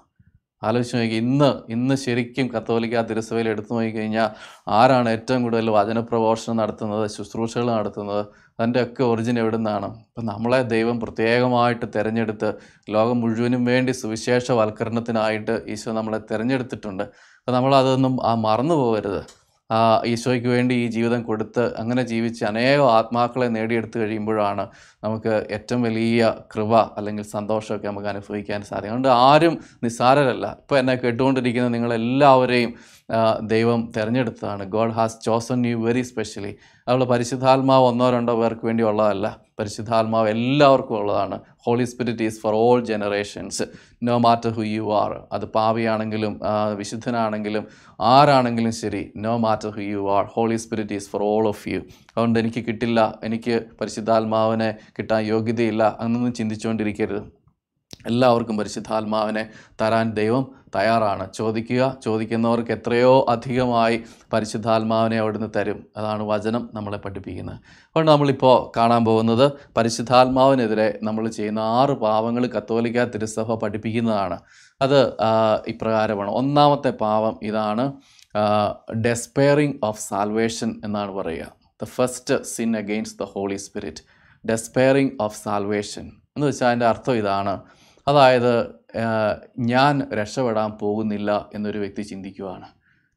ആലോചിച്ച് 0.64 0.96
നോക്കി 0.98 1.18
ഇന്ന് 1.24 1.50
ഇന്ന് 1.70 1.96
ശരിക്കും 1.96 2.48
കത്തോലിക്ക 2.56 3.02
തിരുസഭയിൽ 3.02 3.48
എടുത്തു 3.48 3.72
നോക്കിക്കഴിഞ്ഞാൽ 3.74 4.30
ആരാണ് 4.80 5.10
ഏറ്റവും 5.10 5.44
കൂടുതൽ 5.44 5.70
വചനപ്രഘോഷണം 5.70 6.58
നടത്തുന്നത് 6.58 7.06
ശുശ്രൂഷകൾ 7.16 7.68
നടത്തുന്നത് 7.72 8.24
അതിന്റെ 8.60 8.80
ഒക്കെ 8.84 9.04
ഒറിജിൻ 9.04 9.38
എവിടെ 9.40 9.58
നിന്നാണ് 9.58 9.86
അപ്പം 9.86 10.26
നമ്മളെ 10.26 10.62
ദൈവം 10.74 10.98
പ്രത്യേകമായിട്ട് 11.00 11.86
തിരഞ്ഞെടുത്ത് 11.96 12.50
ലോകം 12.96 13.20
മുഴുവനും 13.22 13.62
വേണ്ടി 13.66 13.92
സുവിശേഷവൽക്കരണത്തിനായിട്ട് 14.02 15.56
ഈശോ 15.74 15.92
നമ്മളെ 15.92 16.20
തിരഞ്ഞെടുത്തിട്ടുണ്ട്. 16.32 17.04
അപ്പം 17.40 17.54
നമ്മളതൊന്നും 17.58 18.16
ആ 18.30 18.34
മറന്നു 18.48 18.76
പോകരുത്. 18.76 19.22
ഈശോയ്ക്ക് 20.06 20.48
വേണ്ടി 20.48 20.76
ഈ 20.76 20.88
ജീവിതം 20.88 21.24
കൊടുത്ത് 21.24 21.76
അങ്ങനെ 21.78 22.04
ജീവിച്ച് 22.04 22.46
അനേകം 22.46 22.92
ആത്മാക്കളെ 22.92 23.48
നേടിയെടുത്ത് 23.48 24.00
കഴിയുമ്പോഴാണ് 24.00 24.68
നമുക്ക് 25.04 25.48
ഏറ്റവും 25.52 25.82
വലിയ 25.82 26.34
കൃപ 26.56 26.76
അല്ലെങ്കിൽ 26.76 27.24
സന്തോഷമൊക്കെ 27.24 27.88
നമുക്ക് 27.88 28.08
അനുഭവിക്കാൻ 28.08 28.62
സാധിക്കും. 28.62 28.90
അതുകൊണ്ട് 28.90 29.08
ആരും 29.08 29.60
നിസ്സാരരല്ല. 29.84 30.48
ഇപ്പോൾ 30.60 30.80
എന്നെ 30.80 30.96
കേട്ടുകൊണ്ടിരിക്കുന്ന 30.96 31.68
നിങ്ങളെല്ലാവരെയും 31.68 32.74
ദൈവം 33.42 33.92
തിരഞ്ഞെടുത്തതാണ്. 33.98 34.64
God 34.66 34.92
has 34.92 35.18
chosen 35.26 35.66
you 35.66 35.78
very 35.78 36.02
specially. 36.02 36.56
അതുള്ള 36.88 37.06
പരിശുദ്ധാത്മാവ് 37.06 37.86
ഒന്നോ 37.86 38.10
രണ്ടോ 38.10 38.36
പേർക്ക് 38.42 38.66
വേണ്ടി 38.66 38.84
ഉള്ളതല്ല. 38.84 39.40
പരിശുദ്ധാത്മാവ് 39.60 40.30
എല്ലാവർക്കും 40.30 40.98
ഉള്ളതാണ്. 40.98 41.40
Holy 41.66 41.84
spirit 41.84 42.24
is 42.24 42.40
for 42.42 42.54
all 42.56 42.86
generations. 42.86 43.64
No 44.02 44.14
matter 44.18 44.52
who 44.58 44.64
you 44.74 44.84
are 45.02 45.14
അത് 45.32 45.46
പാവിയാണെങ്കിലും 45.56 46.34
വിശുദ്ധനാണെങ്കിലും 46.78 47.64
ആരാണെങ്കിലും 48.00 48.74
ശരി 48.82 49.02
no 49.26 49.34
matter 49.38 49.72
who 49.78 49.82
you 49.94 50.04
are 50.18 50.26
holy 50.36 50.58
spirit 50.64 50.96
is 51.00 51.10
for 51.12 51.24
all 51.24 51.48
of 51.48 51.66
you 51.70 51.80
അതുകൊണ്ട് 52.16 52.40
എനിക്ക് 52.40 52.62
കിട്ടില്ല 52.68 53.00
എനിക്ക് 53.24 53.56
പരിശുദ്ധാത്മാവിനെ 53.82 54.70
കിട്ടാൻ 55.00 55.22
യോഗ്യതയില്ല 55.34 55.84
അങ്ങനൊന്നും 56.00 56.34
ചിന്തിച്ചുകൊണ്ടിരിക്കരുത്. 56.34 57.22
എല്ലാവർക്കും 58.08 58.58
പരിശുദ്ധാത്മാവിനെ 58.58 59.50
തരാൻ 59.82 60.14
ദൈവം 60.14 60.52
തയ്യാറാണ്. 60.76 61.34
ചോദിക്കുക 61.34 61.98
ചോദിക്കുന്നവർക്ക് 62.04 62.72
എത്രയോ 62.72 63.26
അധികമായി 63.30 64.04
പരിശുദ്ധാത്മാവിനെ 64.34 65.18
അവിടുന്ന് 65.18 65.48
തരും. 65.56 65.88
അതാണ് 65.98 66.24
വചനം 66.24 66.70
നമ്മളെ 66.74 66.98
പഠിപ്പിക്കുന്നത്. 66.98 67.56
അതുകൊണ്ട് 67.56 68.12
നമ്മളിപ്പോൾ 68.12 68.72
കാണാൻ 68.78 69.06
പോകുന്നത് 69.06 69.52
പരിശുദ്ധാത്മാവിനെതിരെ 69.78 71.00
നമ്മൾ 71.04 71.28
ചെയ്യുന്ന 71.28 71.60
ആറ് 71.60 71.90
പാവങ്ങൾ 71.90 72.48
കത്തോലിക്ക 72.48 73.04
തിരുസഭ 73.04 73.54
പഠിപ്പിക്കുന്നതാണ്. 73.54 74.40
അത് 74.82 75.14
ഇപ്രകാരമാണ്. 75.68 76.32
ഒന്നാമത്തെ 76.32 76.90
പാവം 76.90 77.40
ഇതാണ് 77.44 77.94
ഡെസ്പെയറിങ് 79.06 79.74
ഓഫ് 79.84 80.02
സാൽവേഷൻ 80.02 80.82
എന്നാണ് 80.86 81.12
പറയുക. 81.12 81.52
The 81.82 81.86
first 81.86 82.44
sin 82.44 82.78
against 82.78 83.20
the 83.24 83.28
holy 83.28 83.56
spirit 83.56 84.04
despairing 84.50 85.12
of 85.22 85.44
salvation 85.44 86.12
എന്ന് 86.36 86.48
വെച്ചാൽ 86.48 86.68
അതിന്റെ 86.68 86.86
അർത്ഥം 86.86 87.14
ഇതാണ് 87.14 87.60
അതായത് 88.10 88.54
ഞാൻ 89.72 89.94
രക്ഷപ്പെടാൻ 90.20 90.70
പോകുന്നില്ല 90.82 91.32
എന്നൊരു 91.56 91.80
വ്യക്തി 91.84 92.04
ചിന്തിക്കുവാണ്. 92.12 92.68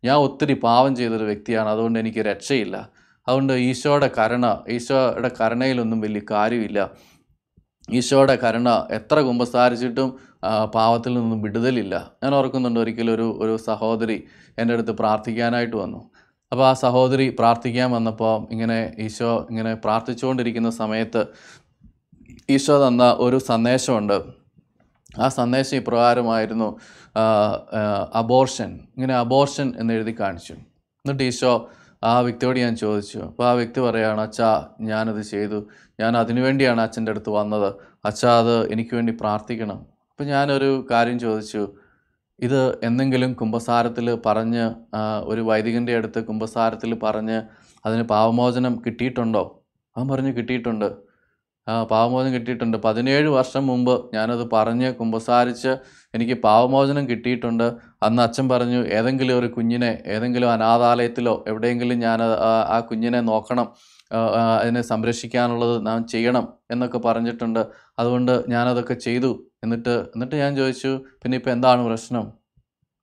ഞാൻ 0.05 0.17
ഒത്തിരി 0.27 0.55
പാവം 0.65 0.93
ചെയ്തൊരു 0.97 1.27
വ്യക്തിയാണ് 1.31 1.69
അതുകൊണ്ട് 1.69 1.99
എനിക്ക് 1.99 2.23
രക്ഷയില്ല. 2.31 2.77
അതുകൊണ്ട് 3.29 3.53
ഈശോയുടെ 3.53 4.11
കരുണ 4.19 4.47
ഈശോയുടെ 4.69 5.31
കരുണയിലൊന്നും 5.41 6.01
വലിയ 6.01 6.23
കാര്യമില്ല. 6.31 6.91
ഈശോയുടെ 7.99 8.37
കരുണ 8.43 8.69
എത്ര 8.91 9.21
കുമ്പസാരിച്ചിട്ടും 9.21 10.09
പാവത്തിൽ 10.75 11.13
നിന്നും 11.15 11.39
വിടുതലില്ല. 11.43 11.95
ഞാൻ 12.23 12.35
ഓർക്കുന്നുണ്ട് 12.35 12.81
ഒരിക്കലും 12.81 13.15
ഒരു 13.15 13.27
ഒരു 13.41 13.55
സഹോദരി 13.69 14.19
എന്റെ 14.59 14.75
അടുത്ത് 14.75 14.93
പ്രാർത്ഥിക്കാനായിട്ട് 14.93 15.77
വന്നു. 15.77 16.01
അപ്പോൾ 16.53 16.67
ആ 16.71 16.73
സഹോദരി 16.85 17.27
പ്രാർത്ഥിക്കാൻ 17.39 17.89
വന്നപ്പോൾ 17.91 18.35
ഇങ്ങനെ 18.53 18.79
ഈശോ 18.99 19.33
ഇങ്ങനെ 19.51 19.73
പ്രാർത്ഥിച്ചുകൊണ്ടിരിക്കുന്ന 19.75 20.71
സമയത്ത് 20.71 21.23
ഈശോ 22.51 22.77
തന്ന 22.87 23.05
ഒരു 23.21 23.39
സന്ദേശമുണ്ട്. 23.51 24.42
ആ 25.21 25.29
സന്ദേശം 25.29 25.77
ഇപ്രകാരമായിരുന്നു 25.77 26.69
അബോർഷൻ 28.15 28.81
ഇങ്ങനെ 28.97 29.15
അബോർഷൻ 29.15 29.75
എന്ന് 29.81 29.93
എഴുതി 29.95 30.17
കാണിച്ചു. 30.21 30.53
എന്നിട്ട് 31.05 31.23
ഈശോ 31.23 31.71
ആ 32.05 32.21
വ്യക്തിയോട് 32.21 32.59
ഞാൻ 32.59 32.77
ചോദിച്ചു 32.77 33.19
അപ്പോൾ 33.19 33.47
ആ 33.49 33.53
വ്യക്തി 33.53 33.81
പറയുകയാണ് 33.81 34.21
അച്ഛാ 34.21 34.67
ഞാനത് 34.81 35.23
ചെയ്തു. 35.23 35.59
ഞാൻ 36.01 36.17
അതിനുവേണ്ടിയാണ് 36.17 36.81
അച്ഛന്റെ 36.81 37.13
അടുത്ത് 37.13 37.31
വന്നത്. 37.31 37.75
അച്ഛാ 38.05 38.39
അത് 38.39 38.73
എനിക്ക് 38.73 38.95
വേണ്ടി 38.95 39.13
പ്രാർത്ഥിക്കണം. 39.21 39.87
അപ്പോൾ 40.11 40.25
ഞാനൊരു 40.25 40.87
കാര്യം 40.91 41.19
ചോദിച്ചു 41.19 41.69
ഇത് 42.41 42.85
എന്തെങ്കിലും 42.85 43.35
കുംഭസാരത്തിൽ 43.35 44.15
പറഞ്ഞ് 44.27 44.65
ഒരു 45.25 45.41
വൈദികന്റെ 45.41 45.97
അടുത്ത് 45.97 46.25
കുംഭസാരത്തിൽ 46.25 46.95
പറഞ്ഞ് 46.95 47.43
അതിന് 47.87 48.03
പാവമോചനം 48.03 48.83
കിട്ടിയിട്ടുണ്ടോ? 48.87 49.63
അവൻ 49.97 50.09
പറഞ്ഞു 50.09 50.31
കിട്ടിയിട്ടുണ്ട്. 50.31 51.12
പാവമോചനം 51.69 52.35
കിട്ടിയിട്ടുണ്ട്. 52.35 52.77
പതിനേഴ് 52.77 53.29
വർഷം 53.29 53.67
മുമ്പ് 53.67 54.11
ഞാനത് 54.15 54.51
പറഞ്ഞ് 54.51 54.95
കുമ്പസാരിച്ച് 54.95 55.77
എനിക്ക് 56.15 56.35
പാവമോചനം 56.35 57.09
കിട്ടിയിട്ടുണ്ട്. 57.09 57.73
അന്ന് 58.03 58.23
അച്ഛൻ 58.23 58.49
പറഞ്ഞു 58.49 58.87
ഏതെങ്കിലും 58.87 59.39
ഒരു 59.39 59.47
കുഞ്ഞിനെ 59.47 60.03
ഏതെങ്കിലും 60.07 60.51
അനാഥാലയത്തിലോ 60.51 61.45
എവിടെയെങ്കിലും 61.49 61.99
ഞാൻ 61.99 62.23
ആ- 62.69 62.81
കുഞ്ഞിനെ 62.81 63.21
നോക്കണം. 63.21 63.73
അതിനെ 64.61 64.83
സംരക്ഷിക്കാനുള്ളത് 64.83 65.87
നാം 65.87 66.07
ചെയ്യണം 66.07 66.49
എന്നൊക്കെ 66.71 66.99
പറഞ്ഞിട്ടുണ്ട്. 66.99 67.67
അതുകൊണ്ട് 67.99 68.45
ഞാനതൊക്കെ 68.49 68.95
ചെയ്തു. 68.95 69.47
എന്നിട്ട് 69.65 69.91
എന്നിട്ട് 69.91 70.37
ഞാൻ 70.37 70.57
ചോദിച്ചു 70.57 71.01
പിന്നെ 71.23 71.37
ഇപ്പം 71.37 71.53
എന്താണ് 71.53 71.87
പ്രശ്നം? 71.87 72.33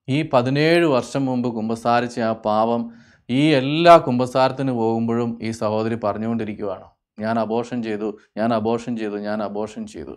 ഈ 0.10 0.30
പതിനേഴ് 0.34 0.86
വർഷം 0.86 1.26
മുമ്പ് 1.26 1.50
കുമ്പസാരിച്ച 1.50 2.19
ആ 2.19 2.34
പാവം 2.34 2.91
ഈ 3.30 3.48
എല്ലാ 3.48 3.98
കുമ്പസാരത്തിന് 3.98 4.72
പോകുമ്പോഴും 4.72 5.39
ഈ 5.41 5.52
സഹോദരി 5.52 5.95
പറഞ്ഞുകൊണ്ടിരിക്കുവാണ്. 5.95 6.99
ഞാൻ 7.20 7.40
അബോഷൻ 7.40 7.84
ചെയ്തു 7.84 8.18
ഞാൻ 8.38 8.54
അബോഷൻ 8.54 8.98
ചെയ്തു 8.98 9.16
ഞാൻ 9.16 9.44
അബോഷൻ 9.44 9.88
ചെയ്തു. 9.88 10.16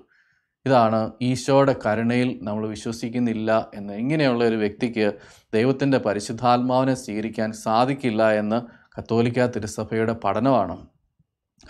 ഇതാണ് 0.67 1.11
ഈശോയുടെ 1.23 1.75
കരുണയിൽ 1.87 2.39
നമ്മൾ 2.43 2.69
വിശ്വസിക്കുന്നില്ല 2.69 3.71
എന്ന്. 3.75 3.93
ഇങ്ങനെയുള്ള 3.93 4.45
ഒരു 4.45 4.57
വ്യക്തിക്ക് 4.57 5.13
ദൈവത്തിന്റെ 5.55 5.99
പരിശുദ്ധാത്മാവിനെ 5.99 6.95
സ്വീകരിക്കാൻ 6.95 7.53
സാധിക്കില്ല 7.53 8.33
എന്ന് 8.33 8.61
കത്തോലിക്ക 8.99 9.47
തിരുസഭയുടെ 9.47 10.13
പഠനമാണ്. 10.13 10.77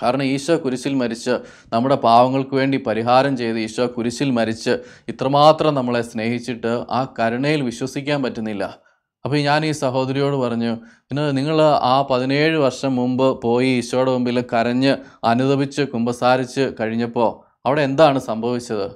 കാരണം 0.02 0.22
ഈശോ 0.22 0.56
കുരിശിൽ 0.56 0.94
മരിച്ച് 0.94 1.30
നമ്മുടെ 1.72 1.94
പാവങ്ങൾക്ക് 1.94 2.54
വേണ്ടി 2.54 2.76
പരിഹാരം 2.76 3.36
ചെയ്ത് 3.36 3.58
ഈശോ 3.58 3.86
കുരിശിൽ 3.86 4.30
മരിച്ച് 4.30 4.70
ഇത്രമാത്രം 5.08 5.74
നമ്മളെ 5.74 6.02
സ്നേഹിച്ചിട്ട് 6.02 6.72
ആ 6.90 7.14
കരുണയിൽ 7.18 7.62
വിശ്വസിക്കാൻ 7.62 8.22
പറ്റുന്നില്ല. 8.22 8.81
അപ്പോൾ 9.24 9.38
ഞാൻ 9.48 9.60
ഈ 9.64 9.70
സഹോദരിയോട് 9.70 10.36
പറഞ്ഞു 10.36 10.72
പിന്നെ 11.08 11.24
നിങ്ങൾ 11.38 11.58
ആ 11.92 11.96
പതിനേഴ് 12.10 12.56
വർഷം 12.56 12.92
മുമ്പ് 13.00 13.26
പോയി 13.42 13.68
ഈശോയുടെ 13.80 14.10
മുമ്പിൽ 14.10 14.38
കരഞ്ഞ് 14.52 14.92
അനുദപിച്ച് 15.24 15.82
കുമ്പസാരിച്ച് 15.92 16.64
കഴിഞ്ഞപ്പോൾ 16.80 17.30
അവിടെ 17.66 17.82
എന്താണ് 17.82 18.18
സംഭവിച്ചത്? 18.30 18.86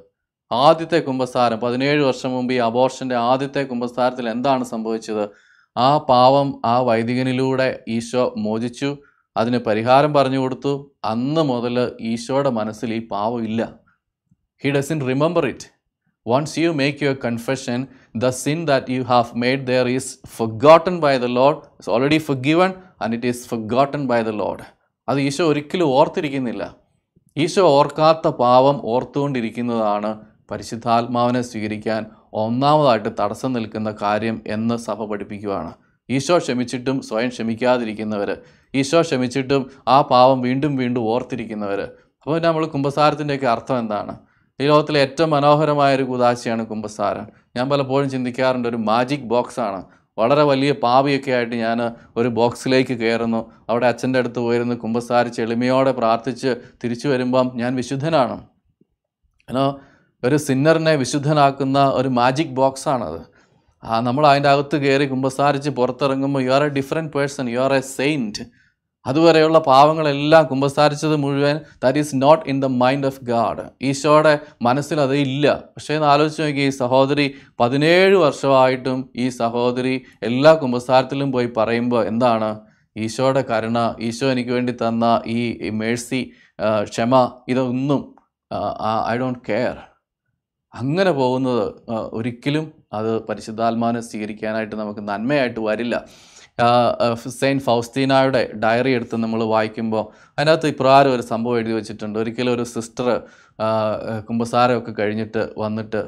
ആദ്യത്തെ 0.50 0.98
കുമ്പസാരം 1.08 1.58
പതിനേഴ് 1.60 2.02
വർഷം 2.08 2.30
മുമ്പ് 2.30 2.52
ഈ 2.56 2.58
അബോർഷന്റെ 2.68 3.16
ആദ്യത്തെ 3.30 3.62
കുമ്പസാരത്തിൽ 3.70 4.26
എന്താണ് 4.34 4.64
സംഭവിച്ചത്? 4.64 5.24
ആ 5.76 5.88
പാവം 6.10 6.48
ആ 6.64 6.74
വൈദികനിലൂടെ 6.80 7.68
ഈശോ 7.88 8.24
മോചിച്ചു 8.44 8.90
അതിന് 9.36 9.58
പരിഹാരം 9.58 10.14
പറഞ്ഞു 10.14 10.38
കൊടുത്തു. 10.38 10.74
അന്ന് 11.04 11.42
മുതൽ 11.52 11.76
ഈശോയുടെ 12.12 12.50
മനസ്സിൽ 12.50 12.92
ഈ 12.98 13.00
പാവം 13.14 13.40
ഇല്ല. 13.48 13.62
He 14.62 14.68
doesn't 14.76 15.00
remember 15.08 15.46
it 15.46 15.68
once 16.26 16.52
you 16.56 16.70
make 16.74 17.00
your 17.00 17.14
confession, 17.16 17.78
the 18.14 18.30
sin 18.32 18.64
that 18.70 18.88
you 18.88 19.02
have 19.04 19.28
made 19.44 19.60
there 19.66 19.88
is 19.88 20.06
forgotten 20.38 20.94
by 21.00 21.14
the 21.18 21.30
Lord, 21.38 21.56
it's 21.78 21.88
already 21.88 22.18
forgiven 22.30 22.70
and 23.00 23.14
it 23.14 23.24
is 23.24 23.46
forgotten 23.46 24.02
by 24.12 24.20
the 24.28 24.34
Lord. 24.42 24.60
അത് 25.08 25.18
ഈശോ 25.26 25.44
ഒരിക്കലും 25.50 25.88
ഓർത്തിരിക്കുന്നില്ല. 25.98 26.62
ഈശോ 27.36 27.64
ഓർക്കാത്ത 27.78 28.28
പാവം 28.40 28.76
ഓർത്തുകൊണ്ടിരിക്കുന്നതാണ് 28.92 30.10
പരിശുദ്ധാത്മാവിനെ 30.50 31.42
സ്വീകരിക്കാൻ 31.50 32.02
ഒന്നാമതായിട്ട് 32.42 33.10
തടസ്സം 33.20 33.50
നിൽക്കുന്ന 33.56 33.90
കാര്യം 34.02 34.36
എന്ന് 34.54 34.76
സഭ 34.86 34.98
പഠിപ്പിക്കുകയാണ് 35.10 35.72
ഈശോ 36.08 36.36
ക്ഷമിച്ചിട്ടും 36.44 36.96
സ്വയം 37.08 37.30
ക്ഷമിക്കാതിരിക്കുന്നവർ 37.34 38.30
ഈശോ 38.80 39.00
ക്ഷമിച്ചിട്ടും 39.06 39.62
ആ 39.94 39.96
പാവം 40.10 40.38
വീണ്ടും 40.46 40.72
വീണ്ടും 40.80 41.06
ഓർത്തിരിക്കുന്നവർ 41.12 41.80
അപ്പോൾ 42.26 42.38
നമ്മൾ 42.46 42.62
കുംഭസാരത്തിന്റെയൊക്കെ 42.74 43.48
അർത്ഥം 43.54 43.76
എന്താണ്? 43.82 44.14
ഈ 44.60 44.66
ലോകത്തിലെ 44.66 44.98
ഏറ്റവും 45.00 45.30
മനോഹരമായ 45.30 45.96
ഒരു 45.96 46.04
കുതാശയാണ് 46.10 46.62
കുംഭസാരം. 46.66 47.26
ഞാൻ 47.56 47.66
പലപ്പോഴും 47.70 48.08
ചിന്തിക്കാറുണ്ട് 48.10 48.68
ഒരു 48.68 48.78
മാജിക് 48.88 49.26
ബോക്സാണ് 49.32 49.80
വളരെ 50.18 50.42
വലിയ 50.42 50.72
പാവിയൊക്കെ 50.84 51.30
ആയിട്ട് 51.30 51.56
ഞാൻ 51.56 51.78
ഒരു 52.16 52.28
ബോക്സിലേക്ക് 52.38 52.94
കയറുന്നു. 53.00 53.40
അവിടെ 53.70 53.86
അച്ഛന്റെ 53.86 54.18
അടുത്ത് 54.18 54.38
പോയിരുന്ന് 54.38 54.76
കുംഭസാര 54.76 55.30
എളിമയോടെ 55.42 55.92
പ്രാർത്ഥിച്ച് 55.92 56.50
തിരിച്ചു 56.84 57.08
വരുമ്പം 57.08 57.46
ഞാൻ 57.54 57.74
വിശുദ്ധനാണ്. 57.76 58.36
ഏനോ 59.48 59.66
ഒരു 60.22 60.36
സിന്നറിനെ 60.36 60.94
വിശുദ്ധനാക്കുന്ന 60.96 61.78
ഒരു 61.98 62.08
മാജിക് 62.08 62.56
ബോക്സാണത് 62.60 63.20
ആ 63.82 63.96
നമ്മൾ 64.00 64.24
അതിന്റെ 64.26 64.48
അകത്ത് 64.48 64.76
കയറി 64.76 65.06
കുമ്പസാരിച്ച് 65.06 65.70
പുറത്തിറങ്ങുമ്പോൾ 65.70 66.42
you 66.42 66.50
are 66.50 66.62
a 66.62 66.68
different 66.68 67.12
person 67.12 67.46
you 67.48 67.58
are 67.58 67.72
a 67.74 67.80
saint 67.80 68.44
അതുവരെയുള്ള 69.10 69.58
പാവങ്ങളെല്ലാം 69.68 70.44
കുമ്പസാരിച്ചത് 70.50 71.16
മുഴുവൻ 71.24 71.56
that 71.82 72.00
is 72.02 72.16
not 72.24 72.44
in 72.52 72.56
the 72.64 72.68
mind 72.82 73.08
of 73.10 73.20
God 73.30 73.64
ഈശോയുടെ 73.88 74.34
മനസ്സിൽ 74.66 75.00
അത് 75.06 75.14
ഇല്ല. 75.24 75.46
പക്ഷേ 75.74 75.92
എന്ന് 75.98 76.08
ആലോചിച്ച് 76.12 76.42
നോക്കി 76.44 76.62
ഈ 76.68 76.72
സഹോദരി 76.82 77.26
പതിനേഴ് 77.60 78.16
വർഷമായിട്ടും 78.24 78.98
ഈ 79.24 79.26
സഹോദരി 79.40 79.94
എല്ലാ 80.30 80.52
കുമ്പസാരത്തിലും 80.62 81.30
പോയി 81.36 81.50
പറയുമ്പോൾ 81.58 82.02
എന്താണ്? 82.12 82.50
ഈശോയുടെ 83.04 83.42
കരുണ 83.50 83.78
ഈശോ 84.08 84.26
എനിക്ക് 84.34 84.52
വേണ്ടി 84.56 84.72
തന്ന 84.82 85.04
ഈ 85.36 85.38
മേഴ്സി 85.80 86.20
ക്ഷമ 86.92 87.14
ഇതൊന്നും 87.52 88.02
ഐ 89.12 89.16
ഡോണ്ട് 89.20 89.42
കെയർ 89.48 89.76
അങ്ങനെ 90.74 91.12
പോകുന്നത് 91.18 91.64
ഒരിക്കലും 92.18 92.64
അത് 92.98 93.10
പരിശുദ്ധാത്മാവിനെ 93.28 94.00
സ്വീകരിക്കാനായിട്ട് 94.08 94.76
നമുക്ക് 94.80 95.02
നന്മയായിട്ട് 95.10 95.60
വരില്ല. 95.66 95.94
സെയിന്റ് 97.38 97.64
ഫൗസ്തീനായുടെ 97.64 98.50
ഡയറി 98.62 98.90
എടുത്ത് 98.90 99.16
നമ്മൾ 99.16 99.44
വായിക്കുമ്പോൾ 99.44 100.04
അതിനകത്ത് 100.38 100.68
ഇപ്രകാരം 100.72 101.14
ഒരു 101.14 101.22
സംഭവം 101.22 101.58
എഴുതി 101.58 101.72
വെച്ചിട്ടുണ്ട്. 101.72 102.18
ഒരിക്കലും 102.18 102.52
ഒരു 102.54 102.62
സിസ്റ്റർ 102.74 103.08
കുമ്പസാരമൊക്കെ 104.28 104.92
കഴിഞ്ഞിട്ട് 104.92 105.42
വന്നിട്ട് 105.58 106.00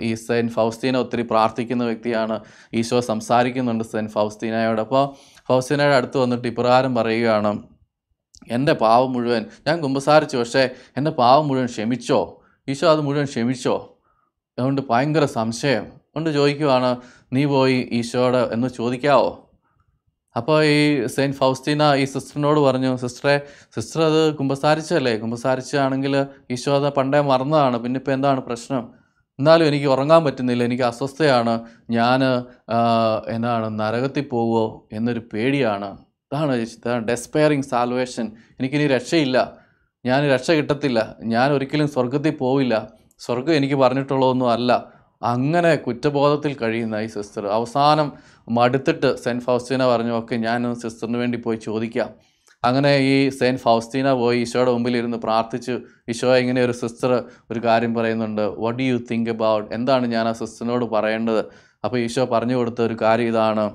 ഈ 0.00 0.14
സെയിന്റ് 0.14 0.52
ഫൗസ്തീന 0.52 0.96
ഒത്തിരി 0.96 1.22
പ്രാർത്ഥിക്കുന്ന 1.22 1.84
വ്യക്തിയാണ് 1.84 2.40
ഈശോ 2.74 3.00
സംസാരിക്കുന്നുണ്ട് 3.00 3.84
സെയിന്റ് 3.84 4.12
ഫൗസ്തീനായോട് 4.12 4.80
അപ്പോൾ 4.80 5.04
ഫൗസ്തീനയുടെ 5.48 5.96
അടുത്ത് 5.96 6.18
വന്നിട്ട് 6.18 6.46
ഇപ്രകാരം 6.48 6.94
പറയുകയാണ് 6.94 7.52
എന്റെ 8.50 8.72
പാവം 8.72 9.12
മുഴുവൻ 9.12 9.42
ഞാൻ 9.66 9.76
കുമ്പസാരിച്ചു 9.80 10.36
പക്ഷേ 10.36 10.62
എന്റെ 10.96 11.10
പാവം 11.10 11.48
മുഴുവൻ 11.48 11.66
ക്ഷമിച്ചോ? 11.66 12.20
ഈശോ 12.68 12.86
അത് 12.92 13.00
മുഴുവൻ 13.00 13.24
ക്ഷമിച്ചോ? 13.24 13.74
അതുകൊണ്ട് 14.58 14.82
ഭയങ്കര 14.90 15.24
സംശയം. 15.38 15.84
കൊണ്ട് 16.14 16.30
ചോദിക്കുവാണ് 16.30 16.90
നീ 17.32 17.44
പോയി 17.44 17.78
ഈശോയോട് 17.92 18.42
എന്ന് 18.54 18.68
ചോദിക്കാവോ? 18.68 19.30
അപ്പോൾ 20.36 20.64
ഈ 20.64 21.06
സെയിന്റ് 21.14 21.36
ഫൗസ്റ്റീന 21.36 21.82
ഈ 22.02 22.04
സിസ്റ്ററിനോട് 22.04 22.60
പറഞ്ഞു 22.60 22.96
സിസ്റ്ററെ 23.02 23.34
സിസ്റ്റർ 23.74 24.00
അത് 24.02 24.20
കുമ്പസാരിച്ചല്ലേ 24.38 25.12
കുമ്പസാരിച്ചാണെങ്കിൽ 25.22 26.14
ഈശോ 26.50 26.72
അത് 26.78 26.88
പണ്ടേ 26.98 27.20
മറന്നതാണ്. 27.20 27.76
പിന്നെ 27.84 27.98
ഇപ്പോൾ 27.98 28.12
എന്താണ് 28.12 28.40
പ്രശ്നം? 28.40 28.84
എന്നാലും 29.38 29.66
എനിക്ക് 29.66 29.86
ഉറങ്ങാൻ 29.86 30.24
പറ്റുന്നില്ല. 30.24 30.62
എനിക്ക് 30.64 30.82
അസ്വസ്ഥയാണ്. 30.82 31.54
ഞാൻ 31.90 32.22
എന്താണ് 33.36 33.68
നരകത്തിൽ 33.80 34.24
പോവുമോ 34.32 34.64
എന്നൊരു 34.92 35.22
പേടിയാണ്. 35.32 35.90
ഇതാണ് 36.26 36.54
ഡെസ്പയറിങ് 37.10 37.68
സാൽവേഷൻ 37.72 38.26
എനിക്കിനി 38.60 38.86
രക്ഷയില്ല. 38.86 39.38
ഞാൻ 40.06 40.20
രക്ഷ 40.34 40.50
കിട്ടത്തില്ല. 40.50 41.16
ഞാൻ 41.34 41.52
ഒരിക്കലും 41.52 41.88
സ്വർഗത്തിൽ 41.88 42.34
പോവില്ല. 42.36 42.74
സ്വർഗം 43.26 43.54
എനിക്ക് 43.54 43.74
പറഞ്ഞിട്ടുള്ളതൊന്നും 43.74 44.50
അല്ല. 44.50 44.72
അങ്ങനെ 45.32 45.74
കുറ്റബോധത്തിൽ 45.76 46.52
കഴിയുന്ന 46.62 46.96
ഈ 46.96 47.06
സിസ്റ്റർ. 47.06 47.46
അവസാനം 47.46 48.12
മടുത്തിട്ട് 48.56 49.16
സെന്റ് 49.24 49.44
ഫൗസ്റ്റീന 49.44 49.82
പറഞ്ഞു 49.86 50.18
ഒക്കെ 50.18 50.36
ഞാൻ 50.36 50.74
സിസ്റ്ററിന് 50.82 51.18
വേണ്ടി 51.22 51.38
പോയി 51.38 51.56
ചോദിക്കാം. 51.56 52.10
അങ്ങനെ 52.62 52.90
ഈ 52.98 53.14
സെയിന്റ് 53.28 53.60
ഫൗസ്റ്റീന 53.60 54.12
പോയി 54.12 54.38
ഈശോയുടെ 54.40 54.70
മുമ്പിൽ 54.70 54.96
ഇരുന്ന് 54.96 55.18
പ്രാർത്ഥിച്ച് 55.24 55.74
ഈശോ 56.08 56.36
ഇങ്ങനെ 56.36 56.60
ഒരു 56.64 56.72
സിസ്റ്റർ 56.72 57.12
ഒരു 57.50 57.60
കാര്യം 57.64 57.94
പറയുന്നുണ്ട്. 57.94 58.42
What 58.64 58.78
do 58.78 58.84
you 58.84 58.98
think 59.10 59.30
about 59.30 59.74
എന്താണ് 59.74 60.06
ഞാൻ 60.06 60.28
ആ 60.28 60.32
സിസ്റ്ററിനോട് 60.32 60.84
പറയേണ്ടത്? 60.84 61.42
അപ്പോൾ 61.84 61.98
ഈശോ 61.98 62.24
പറഞ്ഞു 62.24 62.56
കൊടുത്ത 62.56 62.80
ഒരു 62.80 62.96
കാര്യം 63.02 63.28
ഇതാണ്. 63.28 63.66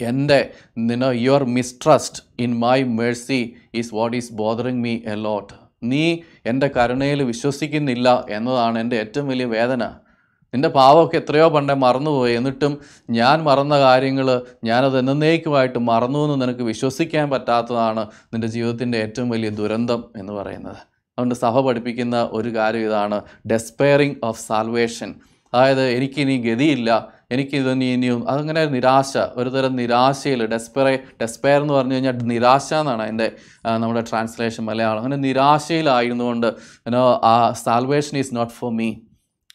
എന്റെ 0.00 0.40
Nino 0.78 1.12
your 1.12 1.44
mistrust 1.44 2.22
in 2.38 2.58
my 2.58 2.82
mercy 2.82 3.40
is 3.74 3.94
what 3.94 4.16
is 4.16 4.32
bothering 4.32 4.82
me 4.84 4.94
a 5.06 5.14
lot 5.14 5.54
നീ 5.82 6.04
എന്റെ 6.46 6.70
കരുണയിൽ 6.76 7.22
വിശ്വസിക്കുന്നില്ല 7.22 8.26
എന്നതാണ് 8.30 8.78
എന്റെ 8.78 8.96
ഏറ്റവും 8.96 9.28
വലിയ 9.28 9.46
വേദന. 9.46 9.84
നിന്റെ 10.54 10.68
പാവമൊക്കെ 10.68 11.16
എത്രയോ 11.16 11.48
പണ്ടേ 11.48 11.74
മറന്നുപോയി. 11.74 12.34
എന്നിട്ടും 12.34 12.78
ഞാൻ 13.10 13.42
മറന്ന 13.42 13.78
കാര്യങ്ങൾ 13.80 14.42
ഞാനത് 14.64 14.98
എന്നേക്കുമായിട്ട് 14.98 15.78
മറന്നു 15.78 16.18
എന്ന് 16.24 16.36
നിനക്ക് 16.42 16.62
വിശ്വസിക്കാൻ 16.62 17.30
പറ്റാത്തതാണ് 17.30 18.04
നിന്റെ 18.34 18.46
ജീവിതത്തിന്റെ 18.46 18.98
ഏറ്റവും 18.98 19.30
വലിയ 19.30 19.50
ദുരന്തം 19.50 20.04
എന്ന് 20.16 20.32
പറയുന്നത്. 20.32 20.76
അതുകൊണ്ട് 21.18 21.34
സഭ 21.34 21.60
പഠിപ്പിക്കുന്ന 21.60 22.28
ഒരു 22.32 22.54
കാര്യം 22.56 22.80
ഇതാണ്. 22.80 23.22
ഡെസ്പെയറിങ് 23.46 24.14
ഓഫ് 24.24 24.40
സാൽവേഷൻ 24.46 25.14
അതായത് 25.54 25.84
എനിക്കിനി 25.86 26.34
ഗതിയില്ല. 26.42 26.90
എനിക്കിതൊനി 27.32 27.84
ഇനിയും 27.84 28.20
അതങ്ങനെ 28.30 28.64
നിരാശ 28.64 29.18
ഒരുതരം 29.36 29.76
നിരാശയിൽ 29.76 30.46
ഡെസ്പെറേ 30.46 30.98
ഡെസ്പെയർ 31.20 31.60
എന്ന് 31.62 31.74
പറഞ്ഞു 31.74 31.94
കഴിഞ്ഞാൽ 31.94 32.16
നിരാശ 32.32 32.74
എന്നാണ് 32.74 33.02
അതിന്റെ 33.02 33.32
നമ്മുടെ 33.76 34.00
ട്രാൻസ്ലേഷൻ 34.00 34.64
മലയാളം. 34.64 34.98
അങ്ങനെ 34.98 35.16
നിരാശയിലായിരുന്നുകൊണ്ട് 35.16 36.46
കൊണ്ട് 36.46 36.96
ആ 37.24 37.52
salvation 37.52 38.18
is 38.18 38.34
not 38.36 38.52
for 38.52 38.72
me 38.72 38.88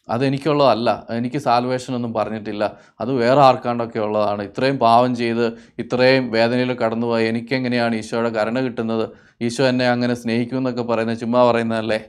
അതെനിക്കുള്ളതല്ല. 0.08 1.06
എനിക്ക് 1.10 1.38
സാൽവേഷൻ 1.38 1.94
ഒന്നും 1.94 2.14
പറഞ്ഞിട്ടില്ല. 2.14 2.70
അത് 3.00 3.12
വേറെ 3.12 3.40
ആർക്കാണ്ടൊക്കെ 3.40 3.98
ഉള്ളതാണ്. 3.98 4.42
ഇത്രയും 4.42 4.78
പാവം 4.78 5.16
ചെയ്ത് 5.16 5.52
ഇത്രയും 5.78 6.30
വേദനയിൽ 6.30 6.72
കടന്നുപോയി 6.72 7.26
എനിക്കെങ്ങനെയാണ് 7.26 7.94
ഈശോയുടെ 7.94 8.28
കരുണ 8.28 8.60
കിട്ടുന്നത്? 8.60 9.08
ഈശോ 9.42 9.64
എന്നെ 9.64 9.88
അങ്ങനെ 9.88 10.14
സ്നേഹിക്കുമെന്നൊക്കെ 10.14 10.82
പറയുന്നത് 10.82 11.18
ചുമ്മാ 11.18 11.50
പറയുന്നതല്ലേ? 11.50 12.00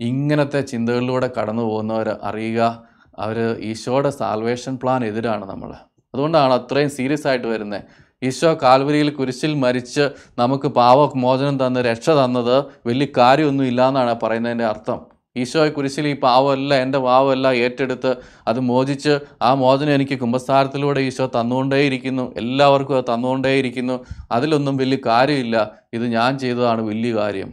ഇങ്ങനത്തെ 0.00 0.60
ചിന്തകളിലൂടെ 0.60 1.30
കടന്നു 1.38 1.62
പോകുന്നവർ 1.62 2.08
അറിയുക 2.22 2.84
അവർ 3.18 3.56
ഈശോയുടെ 3.60 4.10
സാൽവേഷൻ 4.10 4.76
പ്ലാൻ 4.76 5.04
എതിരാണ് 5.04 5.44
നമ്മൾ 5.50 5.74
അതുകൊണ്ടാണ് 6.14 6.52
അത്രയും 6.52 6.90
സീരിയസ് 6.90 7.26
ആയിട്ട് 7.26 7.46
വരുന്നത് 7.46 7.82
ഈശോ 8.22 8.58
കാൽവരിയിൽ 8.62 9.10
കുരിശിൽ 9.10 9.54
മരിച്ച് 9.54 10.10
നമുക്ക് 10.38 10.66
പാവമോചനം 10.66 11.66
തന്ന് 11.66 11.80
രക്ഷ 11.80 12.10
തന്നത് 12.10 12.64
വലിയ 12.86 13.06
കാര്യമൊന്നും 13.18 13.66
ഇല്ല 13.66 13.88
എന്നാണ് 13.88 14.20
പറയുന്നതിന്റെ 14.22 14.64
അർത്ഥം. 14.64 15.13
ഈശോയെ 15.36 15.70
കുരിശിൽ 15.70 16.06
ഈ 16.08 16.20
പാവമല്ല 16.20 16.74
എന്റെ 16.74 16.98
പാവമല്ല 16.98 17.52
ഏറ്റെടുത്ത് 17.52 18.16
അത് 18.48 18.60
മോചിച്ച് 18.60 19.18
ആ 19.42 19.54
മോചനം 19.54 19.94
എനിക്ക് 19.94 20.18
കുംഭസ്ഥാനത്തിലൂടെ 20.20 21.00
ഈശോ 21.00 21.26
തന്നുകൊണ്ടേയിരിക്കുന്നു. 21.26 22.34
എല്ലാവർക്കും 22.36 22.96
അത് 22.96 23.04
തന്നുകൊണ്ടേയിരിക്കുന്നു. 23.14 24.06
അതിലൊന്നും 24.32 24.76
വലിയ 24.76 24.98
കാര്യമില്ല. 25.06 25.70
ഇത് 25.92 26.06
ഞാൻ 26.06 26.38
ചെയ്തതാണ് 26.38 26.82
വലിയ 26.82 27.14
കാര്യം. 27.14 27.52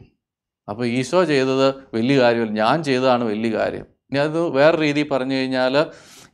അപ്പോൾ 0.70 0.86
ഈശോ 0.86 1.24
ചെയ്തത് 1.24 1.68
വലിയ 1.94 2.22
കാര്യമല്ല. 2.22 2.52
ഞാൻ 2.52 2.84
ചെയ്തതാണ് 2.84 3.24
വലിയ 3.24 3.52
കാര്യം. 3.58 3.86
ഇനി 4.12 4.20
അത് 4.20 4.40
വേറെ 4.50 4.78
രീതിയിൽ 4.82 5.08
പറഞ്ഞു 5.10 5.36
കഴിഞ്ഞാൽ 5.36 5.86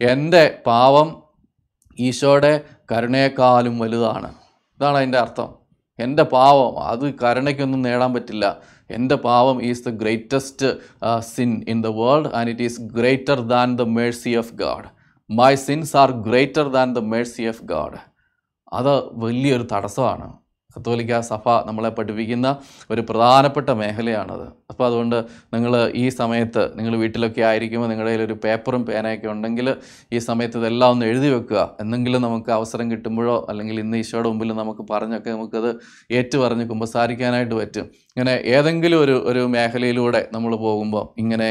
എന്റെ 0.01 0.59
പാവം 0.65 1.23
ഈശോയുടെ 1.99 2.61
കരുണയെക്കാളും 2.91 3.79
വലുതാണ്. 3.79 4.29
ഇതാണ് 4.77 4.97
അതിന്റെ 4.97 5.17
അർത്ഥം. 5.17 5.49
എന്റെ 5.99 6.23
പാവം 6.23 6.83
അത് 6.83 7.13
കരുണയ്ക്കൊന്നും 7.23 7.81
നേടാൻ 7.81 8.13
പറ്റില്ല. 8.13 8.61
എന്റെ 8.89 9.15
പാവം 9.27 9.57
is 9.69 9.83
the 9.87 9.91
greatest 10.03 10.69
sin 11.35 11.51
in 11.73 11.79
the 11.87 11.91
world 12.01 12.31
and 12.37 12.49
it 12.53 12.65
is 12.69 12.81
greater 12.99 13.39
than 13.53 13.75
the 13.81 13.85
mercy 13.97 14.33
of 14.41 14.53
God 14.63 14.87
my 15.29 15.53
sins 15.67 15.93
are 16.01 16.11
greater 16.27 16.67
than 16.77 16.89
the 16.97 17.03
mercy 17.13 17.45
of 17.53 17.63
God 17.73 17.97
അത് 18.79 18.93
വലിയൊരു 19.23 19.65
തടസ്സമാണ്. 19.73 20.27
കത്തോലിക്ക 20.77 21.19
സഭ 21.31 21.57
നമ്മളെ 21.67 21.91
പഠിപ്പിക്കുന്ന 21.97 22.47
ഒരു 22.91 23.01
പ്രധാനപ്പെട്ട 23.09 23.69
മേഖലയാണത്. 23.81 24.47
അപ്പോൾ 24.71 24.85
അതുകൊണ്ട് 24.87 25.17
നിങ്ങൾ 25.53 25.73
ഈ 26.01 26.05
സമയത്ത് 26.17 26.63
നിങ്ങൾ 26.77 26.93
വീട്ടിലൊക്കെ 27.03 27.41
ആയിരിക്കുമ്പോൾ 27.49 27.89
നിങ്ങളുടെ 27.91 28.11
കയ്യിൽ 28.11 28.23
ഒരു 28.27 28.35
പേപ്പറും 28.43 28.81
പേനയൊക്കെ 28.89 29.27
ഉണ്ടെങ്കിൽ 29.33 29.67
ഈ 30.15 30.19
സമയത്ത് 30.27 30.57
ഇതെല്ലാം 30.61 30.91
ഒന്ന് 30.93 31.05
എഴുതി 31.11 31.29
വെക്കുക. 31.35 31.61
എന്തെങ്കിലും 31.83 32.21
നമുക്ക് 32.27 32.51
അവസരം 32.57 32.87
കിട്ടുമ്പോഴോ 32.91 33.37
അല്ലെങ്കിൽ 33.51 33.77
ഇന്ന് 33.83 33.97
ഈശോയുടെ 34.03 34.29
മുമ്പിൽ 34.31 34.51
നമുക്ക് 34.61 34.85
പറഞ്ഞൊക്കെ 34.91 35.29
നമുക്കത് 35.29 35.69
ഏറ്റു 36.17 36.37
പറഞ്ഞ് 36.43 36.65
കുമ്പസാരിക്കാനായിട്ട് 36.71 37.55
പറ്റും. 37.61 37.87
ഇങ്ങനെ 38.17 38.35
ഏതെങ്കിലും 38.55 38.99
ഒരു 39.05 39.15
ഒരു 39.29 39.41
മേഖലയിലൂടെ 39.55 40.21
നമ്മൾ 40.35 40.51
പോകുമ്പോൾ 40.65 41.05
ഇങ്ങനെ 41.23 41.49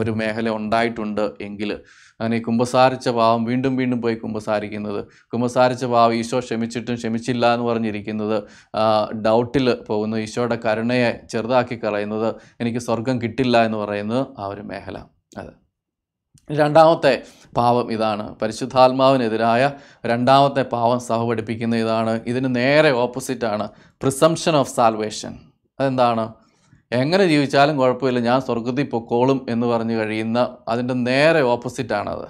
ഒരു 0.00 0.12
മേഖല 0.20 0.48
ഉണ്ടായിട്ടുണ്ട് 0.60 1.24
എങ്കിൽ 1.46 1.72
അങ്ങനെ 2.20 2.38
കുമ്പസാരിച്ച 2.46 3.08
പാവം 3.18 3.42
വീണ്ടും 3.48 3.74
വീണ്ടും 3.80 3.98
പോയി 4.04 4.16
കുമ്പസാരിക്കുന്നത്. 4.22 5.00
കുമ്പസാരിച്ച 5.32 5.84
പാവം 5.94 6.14
ഈശോ 6.20 6.38
ക്ഷമിച്ചിട്ടും 6.46 6.96
ക്ഷമിച്ചില്ല 7.00 7.52
എന്ന് 7.54 7.66
പറഞ്ഞിരിക്കുന്നത് 7.70 8.36
ഡൗട്ടിൽ 9.26 9.66
പോകുന്നു 9.88 10.16
ഈശോയുടെ 10.24 10.58
കരുണയെ 10.66 11.10
ചെറുതാക്കി 11.32 11.78
കളയുന്നത് 11.84 12.28
എനിക്ക് 12.62 12.82
സ്വർഗം 12.88 13.16
കിട്ടില്ല 13.24 13.56
എന്ന് 13.68 13.78
പറയുന്നത് 13.84 14.22
ആ 14.40 14.46
ഒരു 14.54 14.64
മേഖല 14.72 14.98
അത്. 15.42 15.52
രണ്ടാമത്തെ 16.50 17.12
പാവം 17.56 17.86
ഇതാണ്. 17.94 18.24
പരിശുദ്ധാത്മാവിനെതിരായ 18.40 19.62
രണ്ടാമത്തെ 20.10 20.62
പാവം 20.74 21.00
സഭ 21.08 21.20
പഠിപ്പിക്കുന്ന 21.30 21.76
ഇതാണ്. 21.84 22.12
ഇതിന് 22.30 22.48
നേരെ 22.60 22.90
ഓപ്പോസിറ്റാണ് 23.04 23.66
പ്രിസംഷൻ 24.02 24.54
ഓഫ് 24.60 24.72
സാൽവേഷൻ 24.76 25.32
അതെന്താണ്? 25.78 26.24
എങ്ങനെ 26.92 27.24
ജീവിച്ചാലും 27.26 27.76
കുഴപ്പമില്ല. 27.76 28.20
ഞാൻ 28.20 28.40
സ്വർഗത്തിൽ 28.40 28.86
പൊക്കോളും 28.92 29.46
എന്ന് 29.48 29.66
പറഞ്ഞു 29.66 29.96
കഴിയുന്ന 29.98 30.56
അതിന്റെ 30.68 30.94
നേരെ 30.94 31.40
ഓപ്പോസിറ്റാണത് 31.42 32.28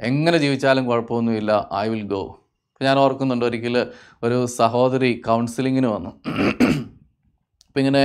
എങ്ങനെ 0.00 0.38
ജീവിച്ചാലും 0.38 0.86
കുഴപ്പമൊന്നുമില്ല. 0.86 1.70
ഐ 1.74 1.88
വിൽ 1.88 2.06
ഗോ 2.06 2.22
ഞാൻ 2.82 2.98
ഓർക്കുന്നുണ്ട് 2.98 3.44
ഒരിക്കൽ 3.44 3.86
ഒരു 4.22 4.46
സഹോദരി 4.46 5.10
കൗൺസിലിങ്ങിന് 5.26 5.86
വന്നു. 5.86 6.10
അപ്പം 7.66 7.80
ഇങ്ങനെ 7.80 8.04